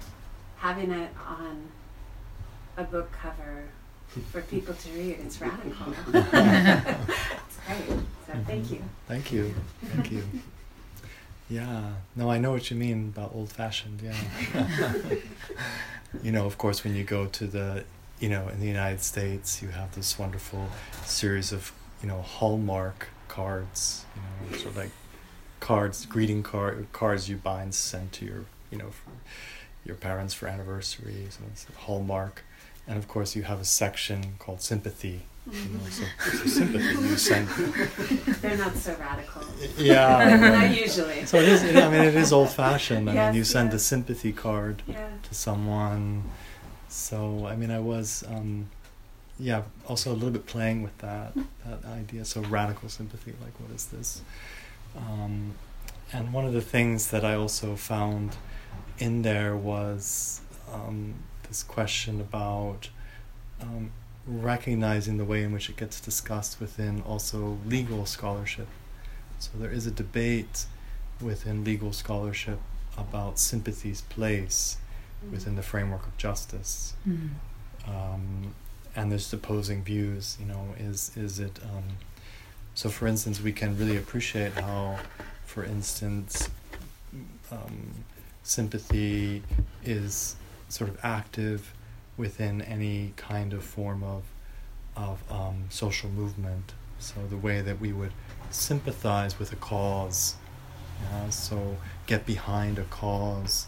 having 0.59 0.93
it 0.93 1.11
on 1.27 1.69
a 2.77 2.85
book 2.85 3.11
cover 3.13 3.65
for 4.31 4.43
people 4.55 4.75
to 4.75 4.89
read, 4.91 5.19
it's 5.25 5.41
radical. 5.41 5.93
it's 6.15 7.59
great. 7.67 7.99
So 8.27 8.33
thank 8.47 8.67
Mhm. 8.67 8.71
you. 8.71 8.83
Thank 9.09 9.33
you. 9.33 9.55
Thank 9.93 10.13
you. 10.13 10.23
Yeah. 11.49 11.93
No, 12.17 12.31
I 12.31 12.39
know 12.39 12.53
what 12.53 12.71
you 12.71 12.77
mean 12.77 13.13
about 13.15 13.33
old 13.35 13.51
fashioned, 13.53 14.01
yeah. 14.03 14.15
you 16.23 16.33
know, 16.33 16.47
of 16.47 16.57
course 16.59 16.85
when 16.85 16.95
you 16.95 17.05
go 17.05 17.27
to 17.27 17.47
the 17.47 17.85
you 18.21 18.29
know, 18.29 18.49
in 18.49 18.61
the 18.61 18.67
United 18.67 19.03
States 19.03 19.61
you 19.61 19.69
have 19.69 19.95
this 19.95 20.19
wonderful 20.19 20.69
series 21.05 21.53
of, 21.53 21.73
you 22.03 22.09
know, 22.09 22.23
Hallmark 22.23 23.09
cards, 23.29 24.05
you 24.15 24.23
know, 24.51 24.57
sort 24.57 24.71
of 24.71 24.77
like 24.77 24.91
cards, 25.61 26.07
greeting 26.07 26.43
card 26.43 26.87
cards 26.93 27.29
you 27.29 27.37
buy 27.37 27.63
and 27.63 27.75
send 27.75 28.13
to 28.13 28.25
your, 28.25 28.45
you 28.71 28.79
know, 28.79 28.91
for 28.91 29.11
your 29.85 29.97
parents 29.97 30.33
for 30.33 30.47
anniversaries 30.49 31.39
and 31.39 31.51
it's 31.53 31.67
Hallmark. 31.77 32.43
And 32.87 32.97
of 32.97 33.07
course 33.09 33.37
you 33.37 33.43
have 33.43 33.61
a 33.61 33.65
section 33.65 34.37
called 34.39 34.63
sympathy. 34.63 35.23
You 35.51 35.59
know, 35.69 35.81
so, 35.91 36.05
so 36.39 36.47
sympathy 36.47 36.85
you 37.07 37.17
send 37.17 37.49
They're 38.41 38.57
not 38.57 38.75
so 38.77 38.97
radical. 38.99 39.43
yeah. 39.77 40.37
not 40.71 40.75
usually. 40.75 41.27
So 41.27 41.37
it 41.39 41.49
is. 41.49 41.63
I 41.63 41.89
mean, 41.91 42.01
it 42.03 42.15
is 42.15 42.33
old 42.33 42.51
fashioned. 42.51 43.11
I 43.11 43.27
mean, 43.27 43.35
you 43.35 43.45
send 43.45 43.73
a 43.75 43.79
sympathy 43.79 44.33
card 44.33 44.83
Yeah. 44.87 45.09
to 45.23 45.35
someone. 45.35 46.25
So 46.89 47.47
I 47.47 47.57
mean, 47.57 47.71
I 47.71 47.79
was, 47.81 48.25
um, 48.29 48.69
yeah, 49.39 49.63
also 49.87 50.13
a 50.13 50.15
little 50.15 50.31
bit 50.31 50.47
playing 50.47 50.83
with 50.83 50.97
that 50.99 51.35
that 51.67 51.85
idea. 51.85 52.25
So 52.25 52.41
radical 52.43 52.89
sympathy, 52.89 53.35
like 53.43 53.59
what 53.61 53.71
is 53.75 53.87
this? 53.87 54.23
Um, 54.97 55.55
and 56.13 56.33
one 56.33 56.47
of 56.47 56.53
the 56.53 56.61
things 56.63 57.11
that 57.11 57.25
I 57.25 57.35
also 57.35 57.77
found 57.77 58.37
in 58.99 59.23
there 59.23 59.57
was 59.57 60.41
um, 60.73 61.15
this 61.49 61.63
question 61.63 62.21
about 62.21 62.89
um, 63.61 63.91
recognizing 64.27 65.19
the 65.19 65.25
way 65.25 65.43
in 65.43 65.53
which 65.53 65.69
it 65.69 65.77
gets 65.77 66.01
discussed 66.01 66.61
within 66.61 67.03
also 67.03 67.59
legal 67.67 68.07
scholarship. 68.07 68.69
So 69.39 69.51
there 69.59 69.71
is 69.71 69.87
a 69.87 69.91
debate 69.91 70.67
within 71.21 71.65
legal 71.65 71.93
scholarship 71.93 72.59
about 72.97 73.39
sympathy's 73.39 74.01
place 74.03 74.79
within 75.31 75.57
the 75.57 75.63
framework 75.63 76.07
of 76.07 76.17
justice. 76.17 76.95
Mhm. 77.07 77.31
Um, 77.87 78.55
and 78.97 79.11
there's 79.11 79.33
opposing 79.33 79.83
views. 79.83 80.37
You 80.41 80.47
know, 80.47 80.75
is 80.79 81.11
is 81.17 81.39
it? 81.41 81.59
Um, 81.63 81.99
so, 82.75 82.89
for 82.89 83.07
instance, 83.07 83.41
we 83.41 83.53
can 83.53 83.77
really 83.77 83.97
appreciate 83.97 84.53
how, 84.55 84.99
for 85.45 85.65
instance, 85.65 86.49
um, 87.51 88.05
sympathy 88.43 89.43
is 89.85 90.37
sort 90.69 90.91
of 90.91 90.99
active 91.03 91.73
within 92.17 92.63
any 92.63 93.13
kind 93.17 93.53
of 93.53 93.65
form 93.65 94.03
of 94.03 94.23
of 94.97 95.23
um, 95.31 95.65
social 95.71 96.09
movement. 96.11 96.73
So 96.99 97.15
the 97.29 97.37
way 97.37 97.61
that 97.61 97.81
we 97.81 97.93
would 97.93 98.13
sympathize 98.51 99.39
with 99.39 99.53
a 99.53 99.57
cause, 99.57 100.37
yeah, 101.03 101.29
so 101.31 101.77
get 102.07 102.25
behind 102.25 102.79
a 102.79 102.85
cause, 102.85 103.67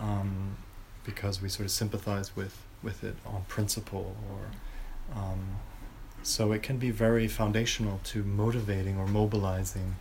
um, 0.00 0.56
because 1.04 1.42
we 1.42 1.48
sort 1.48 1.66
of 1.66 1.72
sympathize 1.72 2.36
with 2.36 2.62
with 2.82 3.04
it 3.04 3.16
on 3.26 3.44
principle, 3.48 4.14
or 4.30 5.20
um, 5.20 5.58
so 6.22 6.52
it 6.52 6.62
can 6.62 6.78
be 6.78 6.90
very 6.90 7.26
foundational 7.26 8.00
to 8.04 8.22
motivating 8.22 8.96
or 8.96 9.06
mobilizing 9.06 9.96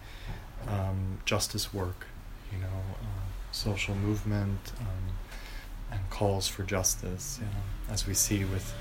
um, 0.67 1.17
justice 1.25 1.73
work, 1.73 2.05
you 2.51 2.59
know, 2.59 2.67
uh, 3.01 3.51
social 3.51 3.95
movement 3.95 4.71
um, 4.79 5.15
and 5.91 5.99
calls 6.09 6.47
for 6.47 6.63
justice, 6.63 7.39
you 7.39 7.45
know, 7.45 7.93
as 7.93 8.07
we 8.07 8.13
see 8.13 8.45
with 8.45 8.73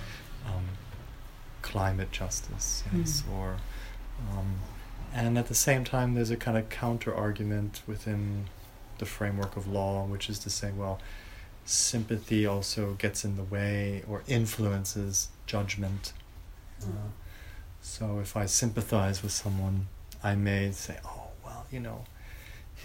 um, 0.47 0.65
climate 1.63 2.13
justice, 2.13 2.85
yes, 2.97 3.23
mm. 3.23 3.37
or 3.37 3.57
um, 4.33 4.55
and 5.13 5.37
at 5.37 5.49
the 5.49 5.55
same 5.55 5.85
time, 5.85 6.15
there's 6.15 6.31
a 6.31 6.37
kind 6.37 6.57
of 6.57 6.69
counter 6.69 7.15
argument 7.15 7.83
within 7.87 8.47
the 8.99 9.07
framework 9.07 9.57
of 9.57 9.67
law, 9.67 10.05
which 10.05 10.31
is 10.31 10.39
to 10.41 10.51
say, 10.51 10.71
well, 10.77 11.01
sympathy 11.65 12.47
also 12.47 12.95
gets 12.95 13.25
in 13.25 13.37
the 13.37 13.43
way 13.43 14.03
or 14.09 14.23
influences 14.29 15.29
judgment. 15.47 16.13
Uh, 16.83 17.11
so 17.81 18.21
if 18.21 18.37
I 18.37 18.47
sympathize 18.47 19.23
with 19.23 19.33
someone, 19.33 19.89
I 20.23 20.35
may 20.35 20.71
say, 20.71 20.99
oh, 21.05 21.29
well, 21.45 21.67
you 21.73 21.81
know, 21.81 22.05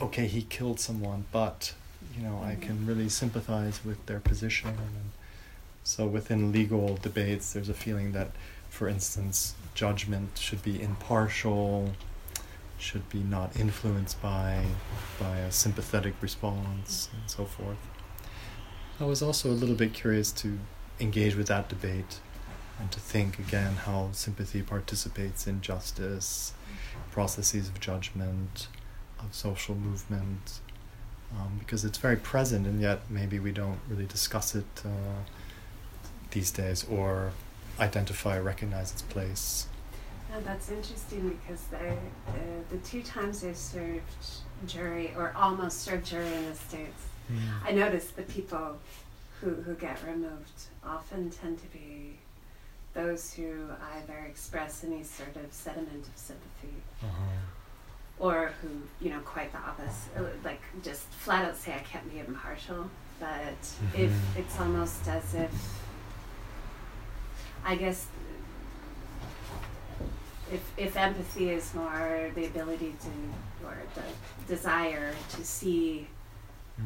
okay, 0.02 0.28
he 0.28 0.42
killed 0.42 0.80
someone, 0.80 1.26
but, 1.32 1.74
you 2.16 2.24
know, 2.24 2.42
I 2.44 2.56
can 2.56 2.86
really 2.86 3.10
sympathize 3.10 3.84
with 3.84 4.06
their 4.06 4.20
position. 4.20 4.70
And 4.70 5.12
so 5.84 6.08
within 6.08 6.52
legal 6.52 6.96
debates, 6.96 7.54
there's 7.54 7.70
a 7.70 7.74
feeling 7.74 8.14
that, 8.14 8.32
for 8.70 8.88
instance, 8.88 9.56
judgment 9.74 10.38
should 10.38 10.64
be 10.64 10.82
impartial, 10.82 11.92
should 12.78 13.10
be 13.10 13.20
not 13.20 13.60
influenced 13.60 14.22
by, 14.22 14.66
by 15.20 15.38
a 15.38 15.52
sympathetic 15.52 16.14
response, 16.22 17.10
and 17.14 17.30
so 17.30 17.46
forth. 17.46 17.78
I 19.00 19.04
was 19.04 19.22
also 19.22 19.50
a 19.50 19.52
little 19.52 19.76
bit 19.76 19.94
curious 19.94 20.32
to 20.34 20.58
engage 21.00 21.36
with 21.36 21.48
that 21.48 21.68
debate 21.68 22.20
and 22.80 22.92
to 22.92 23.00
think 23.00 23.40
again 23.40 23.74
how 23.74 24.10
sympathy 24.14 24.62
participates 24.62 25.48
in 25.48 25.62
justice, 25.62 26.54
processes 27.12 27.68
of 27.68 27.80
judgment, 27.80 28.68
of 29.20 29.34
social 29.34 29.76
movement, 29.76 30.60
um, 31.34 31.58
because 31.60 31.86
it's 31.86 31.98
very 31.98 32.16
present 32.16 32.66
and 32.68 32.82
yet 32.82 33.02
maybe 33.10 33.40
we 33.40 33.52
don't 33.52 33.80
really 33.90 34.06
discuss 34.06 34.56
it 34.56 34.66
uh, 34.86 35.24
these 36.32 36.52
days 36.52 36.86
or 36.90 37.32
identify 37.80 38.38
or 38.38 38.44
recognize 38.44 38.92
its 38.92 39.02
place. 39.02 39.68
That's 40.44 40.70
interesting 40.70 41.40
because 41.40 41.62
the, 41.68 41.78
the, 41.78 42.76
the 42.76 42.84
two 42.84 43.02
times 43.02 43.44
I've 43.44 43.56
served 43.56 44.04
jury 44.68 45.14
or 45.16 45.34
almost 45.36 45.82
served 45.82 46.06
jury 46.06 46.34
in 46.34 46.50
the 46.50 46.56
States, 46.56 47.06
mm. 47.32 47.38
I 47.64 47.72
noticed 47.72 48.18
the 48.18 48.24
people 48.24 48.78
who, 49.40 49.52
who 49.52 49.76
get 49.76 49.98
removed 50.06 50.64
often 50.86 51.30
tend 51.30 51.60
to 51.60 51.68
be 51.68 52.18
those 52.94 53.34
who 53.34 53.68
either 53.96 54.26
express 54.28 54.84
any 54.84 55.04
sort 55.04 55.36
of 55.36 55.52
sediment 55.52 56.08
of 56.08 56.18
sympathy 56.18 56.82
uh-huh. 57.02 57.55
Or 58.20 58.54
who, 58.62 58.70
you 59.02 59.12
know, 59.12 59.20
quite 59.20 59.52
the 59.52 59.58
opposite, 59.58 60.18
uh, 60.18 60.24
like 60.44 60.62
just 60.84 61.04
flat 61.04 61.46
out 61.46 61.56
say, 61.56 61.74
I 61.74 61.80
can't 61.80 62.10
be 62.12 62.20
impartial. 62.20 62.90
But 63.20 63.60
mm-hmm. 63.62 64.02
if 64.04 64.38
it's 64.38 64.60
almost 64.60 65.08
as 65.08 65.34
if, 65.36 65.80
I 67.64 67.76
guess, 67.76 68.08
if, 70.52 70.72
if 70.78 70.96
empathy 70.96 71.50
is 71.50 71.74
more 71.74 72.32
the 72.36 72.46
ability 72.46 72.96
to, 73.02 73.66
or 73.66 73.78
the 73.96 74.54
desire 74.54 75.14
to 75.32 75.44
see, 75.44 76.08
mm. 76.80 76.86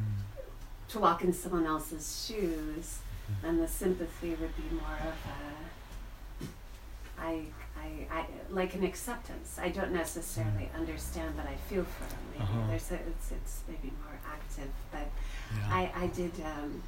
to 0.89 0.99
walk 0.99 1.23
in 1.23 1.33
someone 1.33 1.65
else's 1.65 2.25
shoes, 2.25 2.99
mm. 3.29 3.41
then 3.41 3.57
the 3.57 3.67
sympathy 3.67 4.29
would 4.29 4.55
be 4.55 4.75
more 4.75 4.97
of 5.01 6.45
a, 6.45 7.21
I, 7.21 7.45
I, 7.81 8.19
I 8.19 8.25
like 8.49 8.75
an 8.75 8.83
acceptance. 8.83 9.57
I 9.61 9.69
don't 9.69 9.91
necessarily 9.91 10.69
mm. 10.73 10.79
understand, 10.79 11.35
but 11.37 11.45
I 11.45 11.55
feel 11.69 11.83
for 11.83 12.05
them. 12.09 12.19
Maybe 12.33 12.43
uh-huh. 12.43 12.67
there's 12.69 12.91
a, 12.91 12.95
it's 12.95 13.31
it's 13.31 13.61
maybe 13.67 13.93
more 14.03 14.19
active, 14.27 14.71
but 14.91 15.07
yeah. 15.55 15.75
I 15.75 15.91
I 15.95 16.07
did 16.07 16.31
um, 16.43 16.81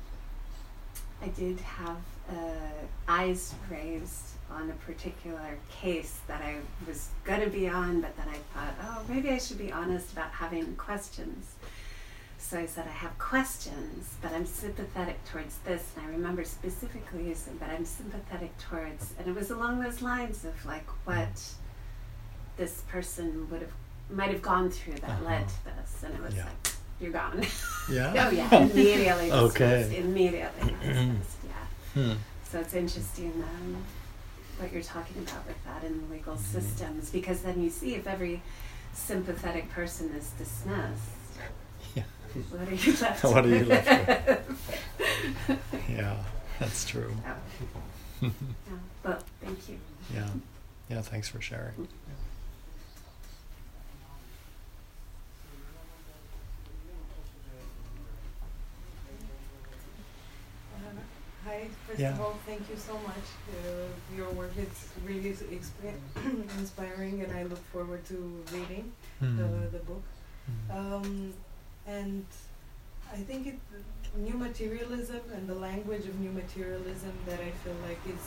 I 1.22 1.28
did 1.28 1.60
have 1.60 1.98
uh, 2.30 2.86
eyes 3.08 3.54
raised 3.70 4.26
on 4.50 4.70
a 4.70 4.74
particular 4.86 5.58
case 5.70 6.20
that 6.28 6.42
I 6.42 6.56
was 6.88 7.10
going 7.24 7.42
to 7.42 7.50
be 7.50 7.70
on, 7.70 8.02
but 8.02 8.16
then 8.18 8.28
I 8.28 8.38
thought, 8.54 8.74
oh, 8.84 9.04
maybe 9.08 9.30
I 9.30 9.38
should 9.38 9.58
be 9.58 9.72
honest 9.72 10.12
about 10.12 10.32
having 10.32 10.76
questions. 10.76 11.56
So 12.42 12.60
I 12.60 12.66
said, 12.66 12.86
I 12.86 12.92
have 12.92 13.18
questions, 13.18 14.16
but 14.22 14.34
I'm 14.34 14.46
sympathetic 14.46 15.24
towards 15.26 15.58
this. 15.60 15.94
And 15.96 16.06
I 16.06 16.10
remember 16.10 16.44
specifically 16.44 17.30
using, 17.30 17.56
but 17.58 17.70
I'm 17.70 17.86
sympathetic 17.86 18.58
towards, 18.58 19.14
and 19.18 19.28
it 19.28 19.36
was 19.36 19.52
along 19.52 19.80
those 19.80 20.02
lines 20.02 20.44
of 20.44 20.66
like 20.66 20.86
what 21.06 21.42
this 22.58 22.82
person 22.90 23.48
would 23.52 23.62
have, 23.62 23.72
might 24.10 24.32
have 24.32 24.42
gone 24.42 24.70
through 24.70 24.96
that 24.96 25.10
uh-huh. 25.10 25.26
led 25.26 25.48
to 25.48 25.66
this. 25.66 26.04
And 26.04 26.14
it 26.16 26.22
was 26.22 26.36
yeah. 26.36 26.46
like, 26.46 26.74
you're 27.00 27.12
gone. 27.12 27.46
Yeah. 27.90 28.28
oh, 28.28 28.30
yeah. 28.30 28.56
Immediately. 28.56 29.32
okay. 29.32 29.98
Immediately. 29.98 30.76
yeah. 30.84 31.16
Hmm. 31.94 32.14
So 32.50 32.60
it's 32.60 32.76
interesting 32.76 33.34
um, 33.44 33.78
what 34.60 34.72
you're 34.72 34.84
talking 34.84 35.22
about 35.24 35.48
with 35.48 35.62
that 35.66 35.84
in 35.84 36.00
the 36.00 36.14
legal 36.14 36.36
mm-hmm. 36.36 36.60
systems, 36.60 37.10
because 37.10 37.42
then 37.42 37.62
you 37.62 37.70
see 37.70 37.96
if 37.96 38.08
every 38.08 38.42
sympathetic 38.94 39.70
person 39.72 40.10
is 40.10 40.30
dismissed 40.38 41.21
what 42.34 42.68
are 42.68 42.74
you 42.74 42.94
left 42.98 43.24
What 43.24 43.46
are 43.46 43.50
you 43.50 43.66
left 43.66 44.08
with? 44.08 45.60
yeah, 45.90 46.18
that's 46.60 46.86
true. 46.86 47.14
Yeah. 47.24 47.36
yeah. 48.22 48.30
Well, 49.04 49.18
thank 49.44 49.68
you. 49.68 49.80
Yeah. 50.14 50.28
Yeah, 50.88 51.02
thanks 51.02 51.28
for 51.28 51.42
sharing. 51.42 51.88
Hi, 61.46 61.68
first 61.88 62.00
yeah. 62.00 62.14
of 62.14 62.22
all, 62.22 62.38
thank 62.46 62.70
you 62.70 62.78
so 62.78 62.94
much. 63.00 63.26
Uh, 63.50 63.90
your 64.16 64.30
work 64.32 64.52
is 64.58 64.70
really 65.04 65.36
inspiring, 66.60 67.24
and 67.24 67.34
I 67.34 67.44
look 67.44 67.64
forward 67.74 68.06
to 68.06 68.44
reading 68.54 68.92
mm. 69.22 69.38
the, 69.38 69.78
the 69.78 69.84
book. 69.84 70.04
Mm. 70.70 70.76
Um, 70.76 71.34
and 71.98 72.26
I 73.12 73.18
think 73.18 73.48
it 73.48 73.60
new 74.18 74.34
materialism 74.34 75.22
and 75.34 75.48
the 75.48 75.56
language 75.56 76.06
of 76.06 76.20
new 76.20 76.32
materialism 76.32 77.14
that 77.26 77.40
I 77.40 77.52
feel 77.64 77.76
like 77.88 78.00
is 78.08 78.26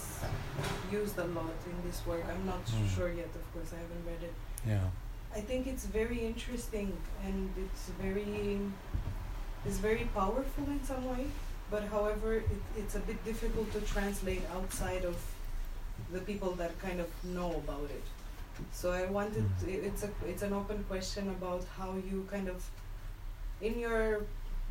used 0.91 1.19
a 1.19 1.25
lot 1.25 1.59
in 1.67 1.77
this 1.87 2.07
work. 2.07 2.25
I'm 2.33 2.47
not 2.47 2.65
mm. 2.65 2.89
sure 2.95 3.13
yet, 3.13 3.29
of 3.35 3.53
course, 3.53 3.71
I 3.73 3.81
haven't 3.85 4.05
read 4.07 4.23
it. 4.23 4.35
Yeah. 4.67 4.87
I 5.35 5.41
think 5.41 5.67
it's 5.67 5.85
very 5.85 6.21
interesting 6.25 6.97
and 7.25 7.51
it's 7.65 7.91
very 8.01 8.61
it's 9.67 9.79
very 9.79 10.09
powerful 10.15 10.65
in 10.65 10.83
some 10.85 11.05
way, 11.07 11.27
but 11.71 11.83
however, 11.85 12.35
it, 12.35 12.63
it's 12.77 12.95
a 12.95 13.01
bit 13.01 13.23
difficult 13.25 13.73
to 13.73 13.81
translate 13.81 14.43
outside 14.55 15.05
of 15.05 15.17
the 16.13 16.21
people 16.21 16.53
that 16.53 16.79
kind 16.79 17.01
of 17.01 17.09
know 17.25 17.51
about 17.65 17.89
it. 17.91 18.05
So 18.73 18.93
I 18.93 19.07
wanted 19.07 19.45
mm. 19.61 19.69
it's 19.69 20.03
a 20.05 20.11
it's 20.27 20.43
an 20.43 20.53
open 20.53 20.85
question 20.85 21.29
about 21.29 21.65
how 21.77 21.95
you 22.11 22.27
kind 22.31 22.49
of 22.49 22.65
in 23.61 23.79
your 23.79 24.23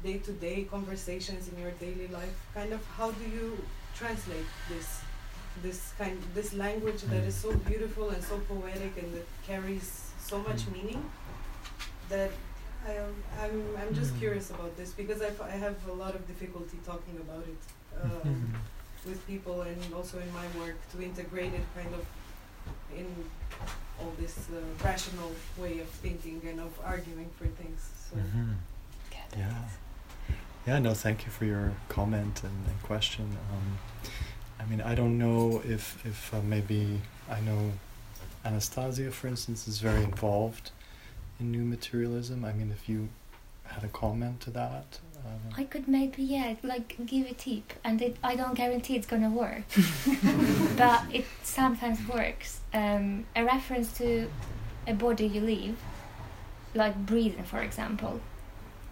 day-to-day 0.04 0.68
conversations 0.70 1.48
in 1.48 1.58
your 1.60 1.72
daily 1.72 2.08
life 2.08 2.36
kind 2.54 2.74
of 2.74 2.86
how 2.98 3.12
do 3.12 3.24
you 3.24 3.58
translate 3.96 4.46
this 4.70 5.02
this 5.62 5.94
kind 5.98 6.18
this 6.34 6.54
language 6.54 7.02
that 7.04 7.24
is 7.24 7.36
so 7.36 7.54
beautiful 7.72 8.10
and 8.10 8.24
so 8.24 8.38
poetic 8.50 8.98
and 8.98 9.14
that 9.14 9.26
carries 9.46 10.12
so 10.20 10.40
much 10.40 10.62
mm. 10.64 10.74
meaning 10.74 11.06
that 12.10 12.32
I, 12.86 12.98
I'm, 13.42 13.64
I'm 13.80 13.94
just 13.94 14.14
mm. 14.16 14.20
curious 14.20 14.50
about 14.50 14.76
this 14.76 14.92
because 14.92 15.22
I, 15.22 15.30
I 15.46 15.52
have 15.52 15.78
a 15.88 15.94
lot 15.94 16.16
of 16.16 16.28
difficulty 16.28 16.78
talking 16.86 17.18
about 17.18 17.46
it 17.48 17.62
um, 18.04 18.54
with 19.06 19.26
people 19.28 19.62
and 19.62 19.80
also 19.94 20.20
in 20.20 20.32
my 20.34 20.48
work 20.60 20.76
to 20.92 21.02
integrate 21.02 21.54
it 21.54 21.66
kind 21.76 21.94
of 21.94 22.06
in 22.98 23.08
all 24.02 24.12
this 24.20 24.38
uh, 24.52 24.84
rational 24.84 25.32
way 25.58 25.80
of 25.80 25.88
thinking 25.88 26.42
and 26.46 26.60
of 26.60 26.74
arguing 26.84 27.30
for 27.38 27.46
things. 27.46 27.90
So. 28.10 28.18
Mm-hmm. 28.18 28.52
Yeah. 29.38 29.64
Yeah, 30.68 30.80
no, 30.80 30.94
thank 30.94 31.26
you 31.26 31.32
for 31.32 31.46
your 31.46 31.74
comment 31.90 32.44
and, 32.44 32.68
and 32.68 32.84
question. 32.84 33.38
Um, 33.52 33.78
I 34.60 34.66
mean, 34.66 34.82
I 34.82 34.96
don't 34.96 35.18
know 35.18 35.62
if 35.66 36.06
if 36.06 36.34
uh, 36.34 36.42
maybe 36.42 37.02
I 37.30 37.42
know 37.42 37.74
Anastasia, 38.46 39.12
for 39.12 39.28
instance, 39.28 39.68
is 39.68 39.80
very 39.80 40.04
involved 40.04 40.72
in 41.40 41.52
new 41.52 41.64
materialism. 41.64 42.46
I 42.46 42.54
mean, 42.54 42.72
if 42.72 42.88
you 42.88 43.10
had 43.66 43.84
a 43.84 43.88
comment 43.88 44.40
to 44.42 44.52
that. 44.52 45.00
Uh, 45.18 45.30
I 45.58 45.64
could 45.64 45.88
maybe 45.88 46.22
yeah 46.24 46.56
like 46.64 46.98
give 47.06 47.28
a 47.28 47.34
tip, 47.34 47.74
and 47.84 48.02
it, 48.02 48.18
I 48.24 48.36
don't 48.36 48.56
guarantee 48.56 48.96
it's 48.96 49.08
gonna 49.08 49.30
work, 49.30 49.64
but 50.78 51.04
it 51.12 51.26
sometimes 51.44 52.00
works. 52.08 52.60
Um, 52.74 53.26
a 53.36 53.44
reference 53.44 53.98
to 53.98 54.30
a 54.88 54.94
body 54.94 55.28
you 55.28 55.42
leave, 55.42 55.78
like 56.74 56.96
breathing, 57.06 57.44
for 57.44 57.62
example, 57.62 58.20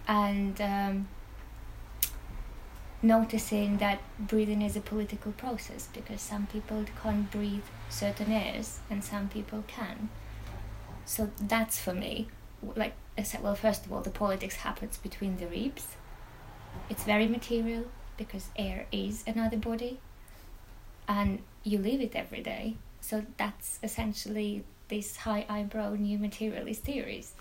and 0.07 0.59
um, 0.61 1.07
noticing 3.01 3.77
that 3.77 3.99
breathing 4.19 4.61
is 4.61 4.75
a 4.75 4.81
political 4.81 5.31
process 5.31 5.87
because 5.93 6.21
some 6.21 6.47
people 6.47 6.85
can't 7.01 7.29
breathe 7.31 7.63
certain 7.89 8.31
airs 8.31 8.79
and 8.89 9.03
some 9.03 9.27
people 9.27 9.63
can. 9.67 10.09
So 11.05 11.31
that's 11.39 11.79
for 11.79 11.93
me, 11.93 12.27
like 12.75 12.93
I 13.17 13.23
said, 13.23 13.43
well, 13.43 13.55
first 13.55 13.85
of 13.85 13.91
all, 13.91 14.01
the 14.01 14.11
politics 14.11 14.57
happens 14.57 14.97
between 14.97 15.37
the 15.37 15.47
ribs. 15.47 15.87
It's 16.89 17.03
very 17.03 17.27
material 17.27 17.85
because 18.17 18.49
air 18.55 18.85
is 18.91 19.23
another 19.25 19.57
body 19.57 19.99
and 21.07 21.39
you 21.63 21.79
live 21.79 22.01
it 22.01 22.15
every 22.15 22.41
day. 22.41 22.75
So 23.01 23.25
that's 23.37 23.79
essentially 23.83 24.63
this 24.87 25.17
high 25.17 25.45
eyebrow 25.49 25.95
new 25.95 26.19
materialist 26.19 26.83
theories. 26.83 27.33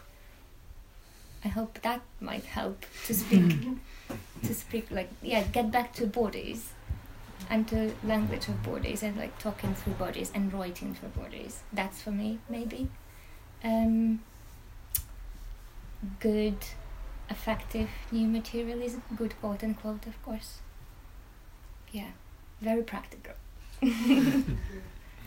I 1.45 1.49
hope 1.49 1.81
that 1.83 2.03
might 2.21 2.45
help 2.45 2.85
to 3.07 3.15
speak 3.15 3.67
to 4.45 4.55
speak 4.55 4.91
like 4.91 5.09
yeah, 5.23 5.43
get 5.45 5.71
back 5.71 5.93
to 5.95 6.07
bodies 6.07 6.73
and 7.49 7.67
to 7.69 7.93
language 8.05 8.49
of 8.49 8.63
bodies 8.63 9.03
and 9.03 9.17
like 9.17 9.39
talking 9.39 9.75
through 9.75 9.95
bodies 9.95 10.31
and 10.35 10.53
writing 10.53 10.95
through 10.95 11.11
bodies. 11.11 11.61
That's 11.73 12.03
for 12.03 12.11
me 12.11 12.39
maybe. 12.49 12.89
Um, 13.65 14.21
good, 16.19 16.57
effective 17.29 17.89
new 18.11 18.27
materialism, 18.27 19.03
good 19.17 19.35
quote 19.41 19.63
unquote, 19.65 20.07
of 20.07 20.23
course. 20.23 20.59
Yeah, 21.93 22.11
very 22.61 22.83
practical. 22.83 23.35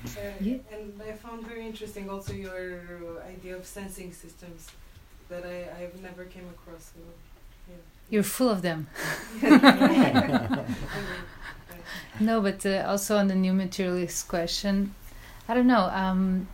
Uh, 0.06 0.20
Yeah. 0.42 0.58
And 0.70 1.02
I 1.02 1.14
found 1.14 1.48
very 1.48 1.66
interesting 1.66 2.10
also 2.10 2.34
your 2.34 3.24
idea 3.26 3.56
of 3.56 3.66
sensing 3.66 4.12
systems 4.12 4.68
that 5.34 5.44
I, 5.46 5.58
I've 5.80 5.98
never 6.02 6.24
came 6.26 6.48
across. 6.56 6.84
So, 6.94 7.02
yeah. 7.70 7.76
You're 8.10 8.30
full 8.38 8.50
of 8.50 8.62
them. 8.62 8.88
No, 12.20 12.42
but 12.42 12.66
uh, 12.66 12.86
also 12.88 13.18
on 13.18 13.28
the 13.28 13.36
new 13.36 13.54
materialist 13.54 14.28
question, 14.28 14.94
I 15.48 15.54
don't 15.54 15.68
know. 15.68 15.90
Um, 15.92 16.48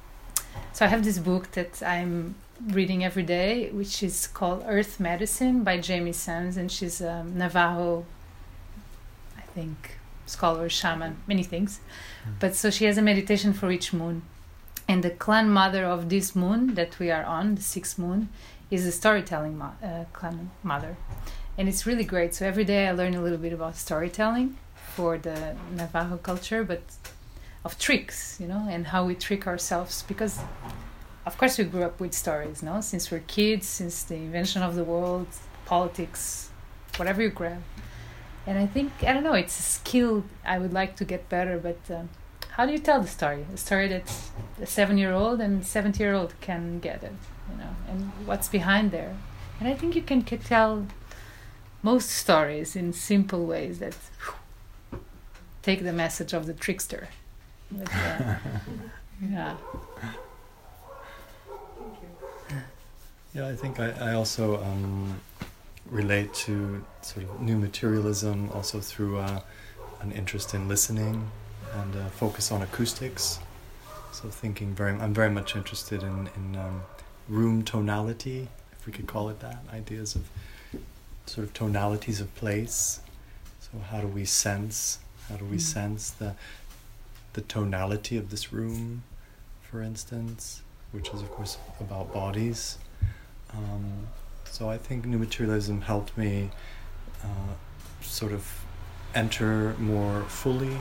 so 0.73 0.85
I 0.85 0.87
have 0.87 1.03
this 1.03 1.19
book 1.19 1.51
that 1.51 1.83
I'm 1.83 2.35
reading 2.67 3.03
every 3.03 3.23
day, 3.23 3.69
which 3.71 4.01
is 4.01 4.27
called 4.27 4.63
Earth 4.65 4.99
Medicine 4.99 5.63
by 5.63 5.77
Jamie 5.79 6.13
Sams, 6.13 6.55
and 6.55 6.71
she's 6.71 7.01
a 7.01 7.23
Navajo, 7.23 8.05
I 9.37 9.41
think, 9.41 9.97
scholar, 10.25 10.69
shaman, 10.69 11.17
many 11.27 11.43
things. 11.43 11.81
But 12.39 12.55
so 12.55 12.69
she 12.69 12.85
has 12.85 12.97
a 12.97 13.01
meditation 13.01 13.51
for 13.53 13.69
each 13.69 13.91
moon, 13.91 14.21
and 14.87 15.03
the 15.03 15.09
clan 15.09 15.49
mother 15.49 15.83
of 15.85 16.09
this 16.09 16.35
moon 16.35 16.75
that 16.75 16.99
we 16.99 17.11
are 17.11 17.23
on, 17.23 17.55
the 17.55 17.61
sixth 17.61 17.99
moon, 17.99 18.29
is 18.69 18.85
a 18.85 18.91
storytelling 18.91 19.57
mo- 19.57 19.73
uh, 19.83 20.31
mother, 20.63 20.95
and 21.57 21.67
it's 21.67 21.85
really 21.85 22.03
great. 22.03 22.35
So 22.35 22.45
every 22.45 22.65
day 22.65 22.87
I 22.87 22.91
learn 22.91 23.15
a 23.15 23.21
little 23.21 23.37
bit 23.37 23.53
about 23.53 23.75
storytelling 23.75 24.57
for 24.95 25.17
the 25.17 25.55
Navajo 25.75 26.17
culture, 26.17 26.63
but 26.63 26.81
of 27.65 27.77
tricks, 27.77 28.37
you 28.39 28.47
know, 28.47 28.67
and 28.69 28.87
how 28.87 29.05
we 29.05 29.15
trick 29.15 29.45
ourselves 29.47 30.03
because 30.07 30.39
of 31.25 31.37
course 31.37 31.57
we 31.57 31.65
grew 31.65 31.83
up 31.83 31.99
with 31.99 32.13
stories, 32.13 32.63
no? 32.63 32.81
Since 32.81 33.11
we're 33.11 33.23
kids, 33.27 33.67
since 33.67 34.03
the 34.03 34.15
invention 34.15 34.61
of 34.61 34.75
the 34.75 34.83
world, 34.83 35.27
politics, 35.65 36.49
whatever 36.97 37.21
you 37.21 37.29
grab. 37.29 37.61
And 38.47 38.57
I 38.57 38.65
think 38.65 38.91
I 39.03 39.13
don't 39.13 39.23
know, 39.23 39.33
it's 39.33 39.59
a 39.59 39.63
skill 39.63 40.23
I 40.45 40.57
would 40.57 40.73
like 40.73 40.95
to 40.95 41.05
get 41.05 41.27
better, 41.29 41.59
but 41.59 41.79
um, 41.93 42.09
how 42.51 42.65
do 42.65 42.71
you 42.71 42.79
tell 42.79 43.01
the 43.01 43.07
story? 43.07 43.45
A 43.53 43.57
story 43.57 43.87
that 43.89 44.11
a 44.61 44.65
seven-year-old 44.65 45.39
and 45.41 45.65
seventy-year-old 45.65 46.33
can 46.41 46.79
get 46.79 47.03
it, 47.03 47.13
know, 47.59 47.75
and 47.87 48.11
what's 48.25 48.47
behind 48.47 48.91
there. 48.91 49.15
And 49.59 49.67
I 49.67 49.73
think 49.73 49.95
you 49.95 50.01
can 50.01 50.25
c- 50.25 50.37
tell 50.37 50.87
most 51.83 52.09
stories 52.09 52.75
in 52.75 52.93
simple 52.93 53.45
ways 53.45 53.79
that 53.79 53.95
take 55.61 55.83
the 55.83 55.93
message 55.93 56.33
of 56.33 56.45
the 56.45 56.53
trickster. 56.53 57.09
But, 57.71 57.93
uh, 57.93 58.35
yeah. 59.29 59.55
Yeah, 63.33 63.47
I 63.47 63.55
think 63.55 63.79
I, 63.79 63.91
I 63.91 64.13
also 64.13 64.61
um, 64.63 65.21
relate 65.85 66.33
to 66.45 66.83
sort 67.01 67.25
of 67.25 67.41
new 67.41 67.57
materialism 67.57 68.49
also 68.53 68.79
through 68.79 69.19
uh, 69.19 69.41
an 70.01 70.11
interest 70.11 70.53
in 70.53 70.67
listening 70.67 71.29
and 71.73 71.95
uh, 71.95 72.09
focus 72.09 72.51
on 72.51 72.61
acoustics. 72.61 73.39
So 74.11 74.29
thinking 74.29 74.73
very, 74.73 74.93
I'm 74.93 75.13
very 75.13 75.29
much 75.29 75.55
interested 75.55 76.01
in 76.01 76.29
in 76.35 76.55
um, 76.55 76.81
room 77.29 77.63
tonality, 77.63 78.47
if 78.77 78.85
we 78.85 78.91
could 78.91 79.07
call 79.07 79.29
it 79.29 79.39
that. 79.39 79.59
Ideas 79.73 80.15
of 80.15 80.29
sort 81.25 81.45
of 81.47 81.53
tonalities 81.53 82.19
of 82.19 82.33
place. 82.35 83.01
So 83.59 83.79
how 83.91 84.01
do 84.01 84.07
we 84.07 84.25
sense? 84.25 84.99
How 85.29 85.35
do 85.37 85.45
we 85.45 85.57
Mm. 85.57 85.61
sense 85.61 86.09
the 86.09 86.35
the 87.33 87.41
tonality 87.41 88.17
of 88.17 88.31
this 88.31 88.51
room, 88.51 89.03
for 89.61 89.83
instance, 89.83 90.63
which 90.91 91.09
is 91.13 91.21
of 91.21 91.29
course 91.31 91.57
about 91.79 92.11
bodies. 92.11 92.79
Um, 93.53 94.07
so 94.45 94.69
I 94.69 94.77
think 94.79 95.05
new 95.05 95.19
materialism 95.19 95.81
helped 95.81 96.17
me 96.17 96.49
uh, 97.23 97.53
sort 98.01 98.31
of 98.31 98.65
enter 99.13 99.75
more 99.77 100.23
fully 100.23 100.75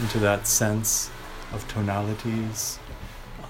into 0.00 0.18
that 0.18 0.46
sense 0.48 1.08
of 1.52 1.66
tonalities. 1.68 2.78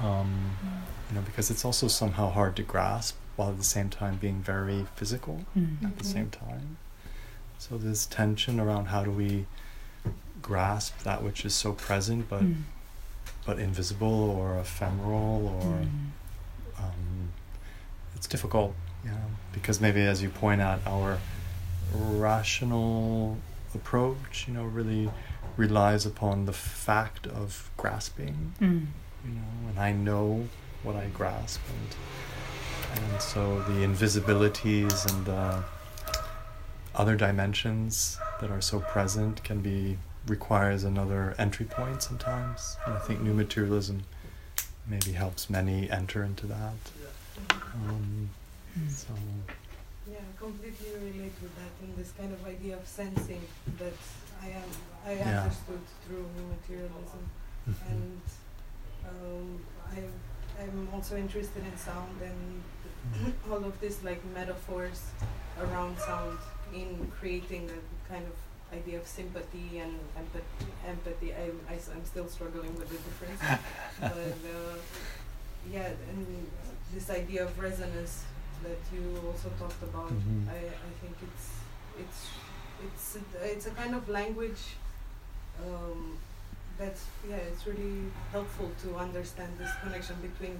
Um, 0.02 0.50
you 0.62 0.70
know, 1.16 1.22
because 1.22 1.50
it's 1.50 1.64
also 1.64 1.88
somehow 1.88 2.30
hard 2.30 2.54
to 2.56 2.62
grasp 2.62 3.16
while 3.36 3.50
at 3.50 3.58
the 3.58 3.64
same 3.64 3.88
time 3.90 4.16
being 4.16 4.40
very 4.42 4.86
physical 4.96 5.44
Mm. 5.56 5.84
at 5.84 5.98
the 5.98 6.04
Mhm. 6.04 6.12
same 6.12 6.30
time. 6.30 6.76
So 7.58 7.76
there's 7.78 8.06
tension 8.06 8.58
around 8.60 8.86
how 8.86 9.02
do 9.04 9.10
we 9.10 9.46
grasp 10.42 10.98
that 11.00 11.22
which 11.24 11.44
is 11.44 11.54
so 11.54 11.72
present 11.72 12.28
but 12.28 12.42
Mm. 12.42 12.62
but 13.44 13.58
invisible 13.58 14.30
or 14.38 14.58
ephemeral 14.58 15.46
or 15.62 15.72
Mm. 15.80 16.10
um, 16.78 17.28
it's 18.14 18.26
difficult, 18.26 18.74
you 19.04 19.10
know, 19.10 19.30
because 19.52 19.80
maybe 19.80 20.02
as 20.02 20.20
you 20.22 20.28
point 20.30 20.60
out, 20.60 20.80
our 20.86 21.18
rational 21.94 23.38
approach, 23.74 24.46
you 24.48 24.54
know, 24.54 24.64
really 24.64 25.10
relies 25.56 26.04
upon 26.06 26.44
the 26.46 26.52
fact 26.52 27.26
of 27.26 27.70
grasping, 27.76 28.52
Mm. 28.60 28.86
you 29.24 29.30
know, 29.32 29.68
and 29.68 29.78
I 29.78 29.92
know 29.92 30.48
what 30.86 30.96
I 30.96 31.06
grasp, 31.08 31.60
and 31.74 33.02
and 33.12 33.20
so 33.20 33.60
the 33.62 33.84
invisibilities 33.84 34.96
and 35.12 35.26
the 35.26 35.62
other 36.94 37.16
dimensions 37.16 38.18
that 38.40 38.50
are 38.50 38.60
so 38.62 38.80
present 38.80 39.42
can 39.44 39.60
be 39.60 39.98
requires 40.26 40.84
another 40.84 41.34
entry 41.38 41.66
point 41.66 42.02
sometimes. 42.02 42.76
And 42.86 42.94
I 42.94 42.98
think 43.00 43.20
new 43.20 43.34
materialism 43.34 44.04
maybe 44.88 45.12
helps 45.12 45.50
many 45.50 45.90
enter 45.90 46.22
into 46.24 46.46
that. 46.46 46.74
Um, 47.74 48.30
so 48.88 49.08
Yeah, 50.10 50.18
I 50.18 50.38
completely 50.38 50.90
relate 50.94 51.34
with 51.42 51.54
that 51.56 51.72
and 51.82 51.96
this 51.96 52.12
kind 52.18 52.32
of 52.32 52.40
idea 52.46 52.76
of 52.76 52.86
sensing 52.86 53.42
that 53.78 53.92
I 54.42 54.48
am 54.50 54.68
I 55.06 55.12
Yeah. 55.14 55.42
understood 55.42 55.82
through 56.06 56.24
new 56.36 56.46
materialism. 56.56 57.22
mhm. 57.68 57.90
and 57.90 58.20
um, 59.10 59.60
I 59.92 59.98
I'm 60.60 60.88
also 60.94 61.16
interested 61.16 61.62
in 61.64 61.76
sound 61.76 62.16
and 62.22 62.62
all 63.50 63.64
of 63.64 63.78
this 63.80 64.02
like 64.02 64.22
metaphors 64.34 65.00
around 65.60 65.98
sound 65.98 66.38
in 66.74 67.10
creating 67.20 67.70
a 67.70 68.08
kind 68.12 68.24
of 68.26 68.76
idea 68.76 68.98
of 68.98 69.06
sympathy 69.06 69.78
and 69.78 69.94
empathy. 70.16 70.66
empathy. 70.86 71.32
I, 71.32 71.50
I 71.70 71.74
am 71.74 72.04
still 72.04 72.26
struggling 72.28 72.74
with 72.76 72.88
the 72.88 72.96
difference, 73.08 73.40
but 74.00 74.12
uh, 74.12 74.76
yeah, 75.72 75.90
and 76.10 76.26
this 76.92 77.08
idea 77.10 77.44
of 77.44 77.58
resonance 77.58 78.24
that 78.64 78.78
you 78.92 79.04
also 79.26 79.50
talked 79.58 79.82
about. 79.82 80.10
Mhm. 80.10 80.48
I, 80.48 80.58
I 80.88 80.90
think 81.00 81.14
it's 81.22 81.46
it's 82.02 82.20
it's 82.86 83.16
a, 83.16 83.52
it's 83.52 83.66
a 83.66 83.70
kind 83.70 83.94
of 83.94 84.08
language 84.08 84.62
um, 85.64 86.18
that's 86.78 87.06
yeah, 87.28 87.36
it's 87.36 87.66
really 87.66 88.04
helpful 88.32 88.70
to 88.82 88.96
understand 88.96 89.52
this 89.58 89.70
connection 89.82 90.16
between 90.20 90.58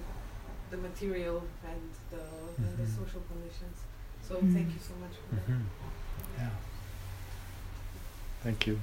the 0.69 0.77
material 0.77 1.43
and 1.63 1.81
the, 2.11 2.17
mm-hmm. 2.17 2.63
and 2.63 2.77
the 2.77 2.83
mm-hmm. 2.83 3.03
social 3.03 3.21
conditions. 3.31 3.77
So 4.27 4.35
mm-hmm. 4.35 4.53
thank 4.53 4.67
you 4.67 4.79
so 4.79 4.93
much 4.99 5.11
for 5.29 5.35
mm-hmm. 5.35 5.63
that. 6.37 6.43
Yeah. 6.43 6.49
Thank 8.43 8.67
you. 8.67 8.79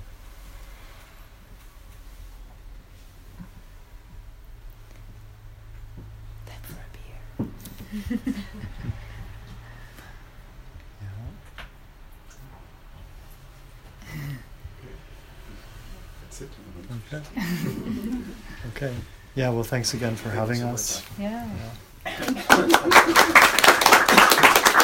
Time 6.47 6.62
for 6.62 6.74
a 6.74 6.89
beer. 6.95 8.35
yeah. 11.03 11.09
That's 16.22 16.41
it. 16.41 16.51
Okay. 16.91 17.22
okay. 18.68 18.95
Yeah, 19.35 19.51
well, 19.51 19.64
thanks 19.64 19.95
again 19.95 20.16
for 20.16 20.30
having 20.30 20.62
us. 20.62 21.03
yeah. 21.18 21.47
yeah. 22.07 23.20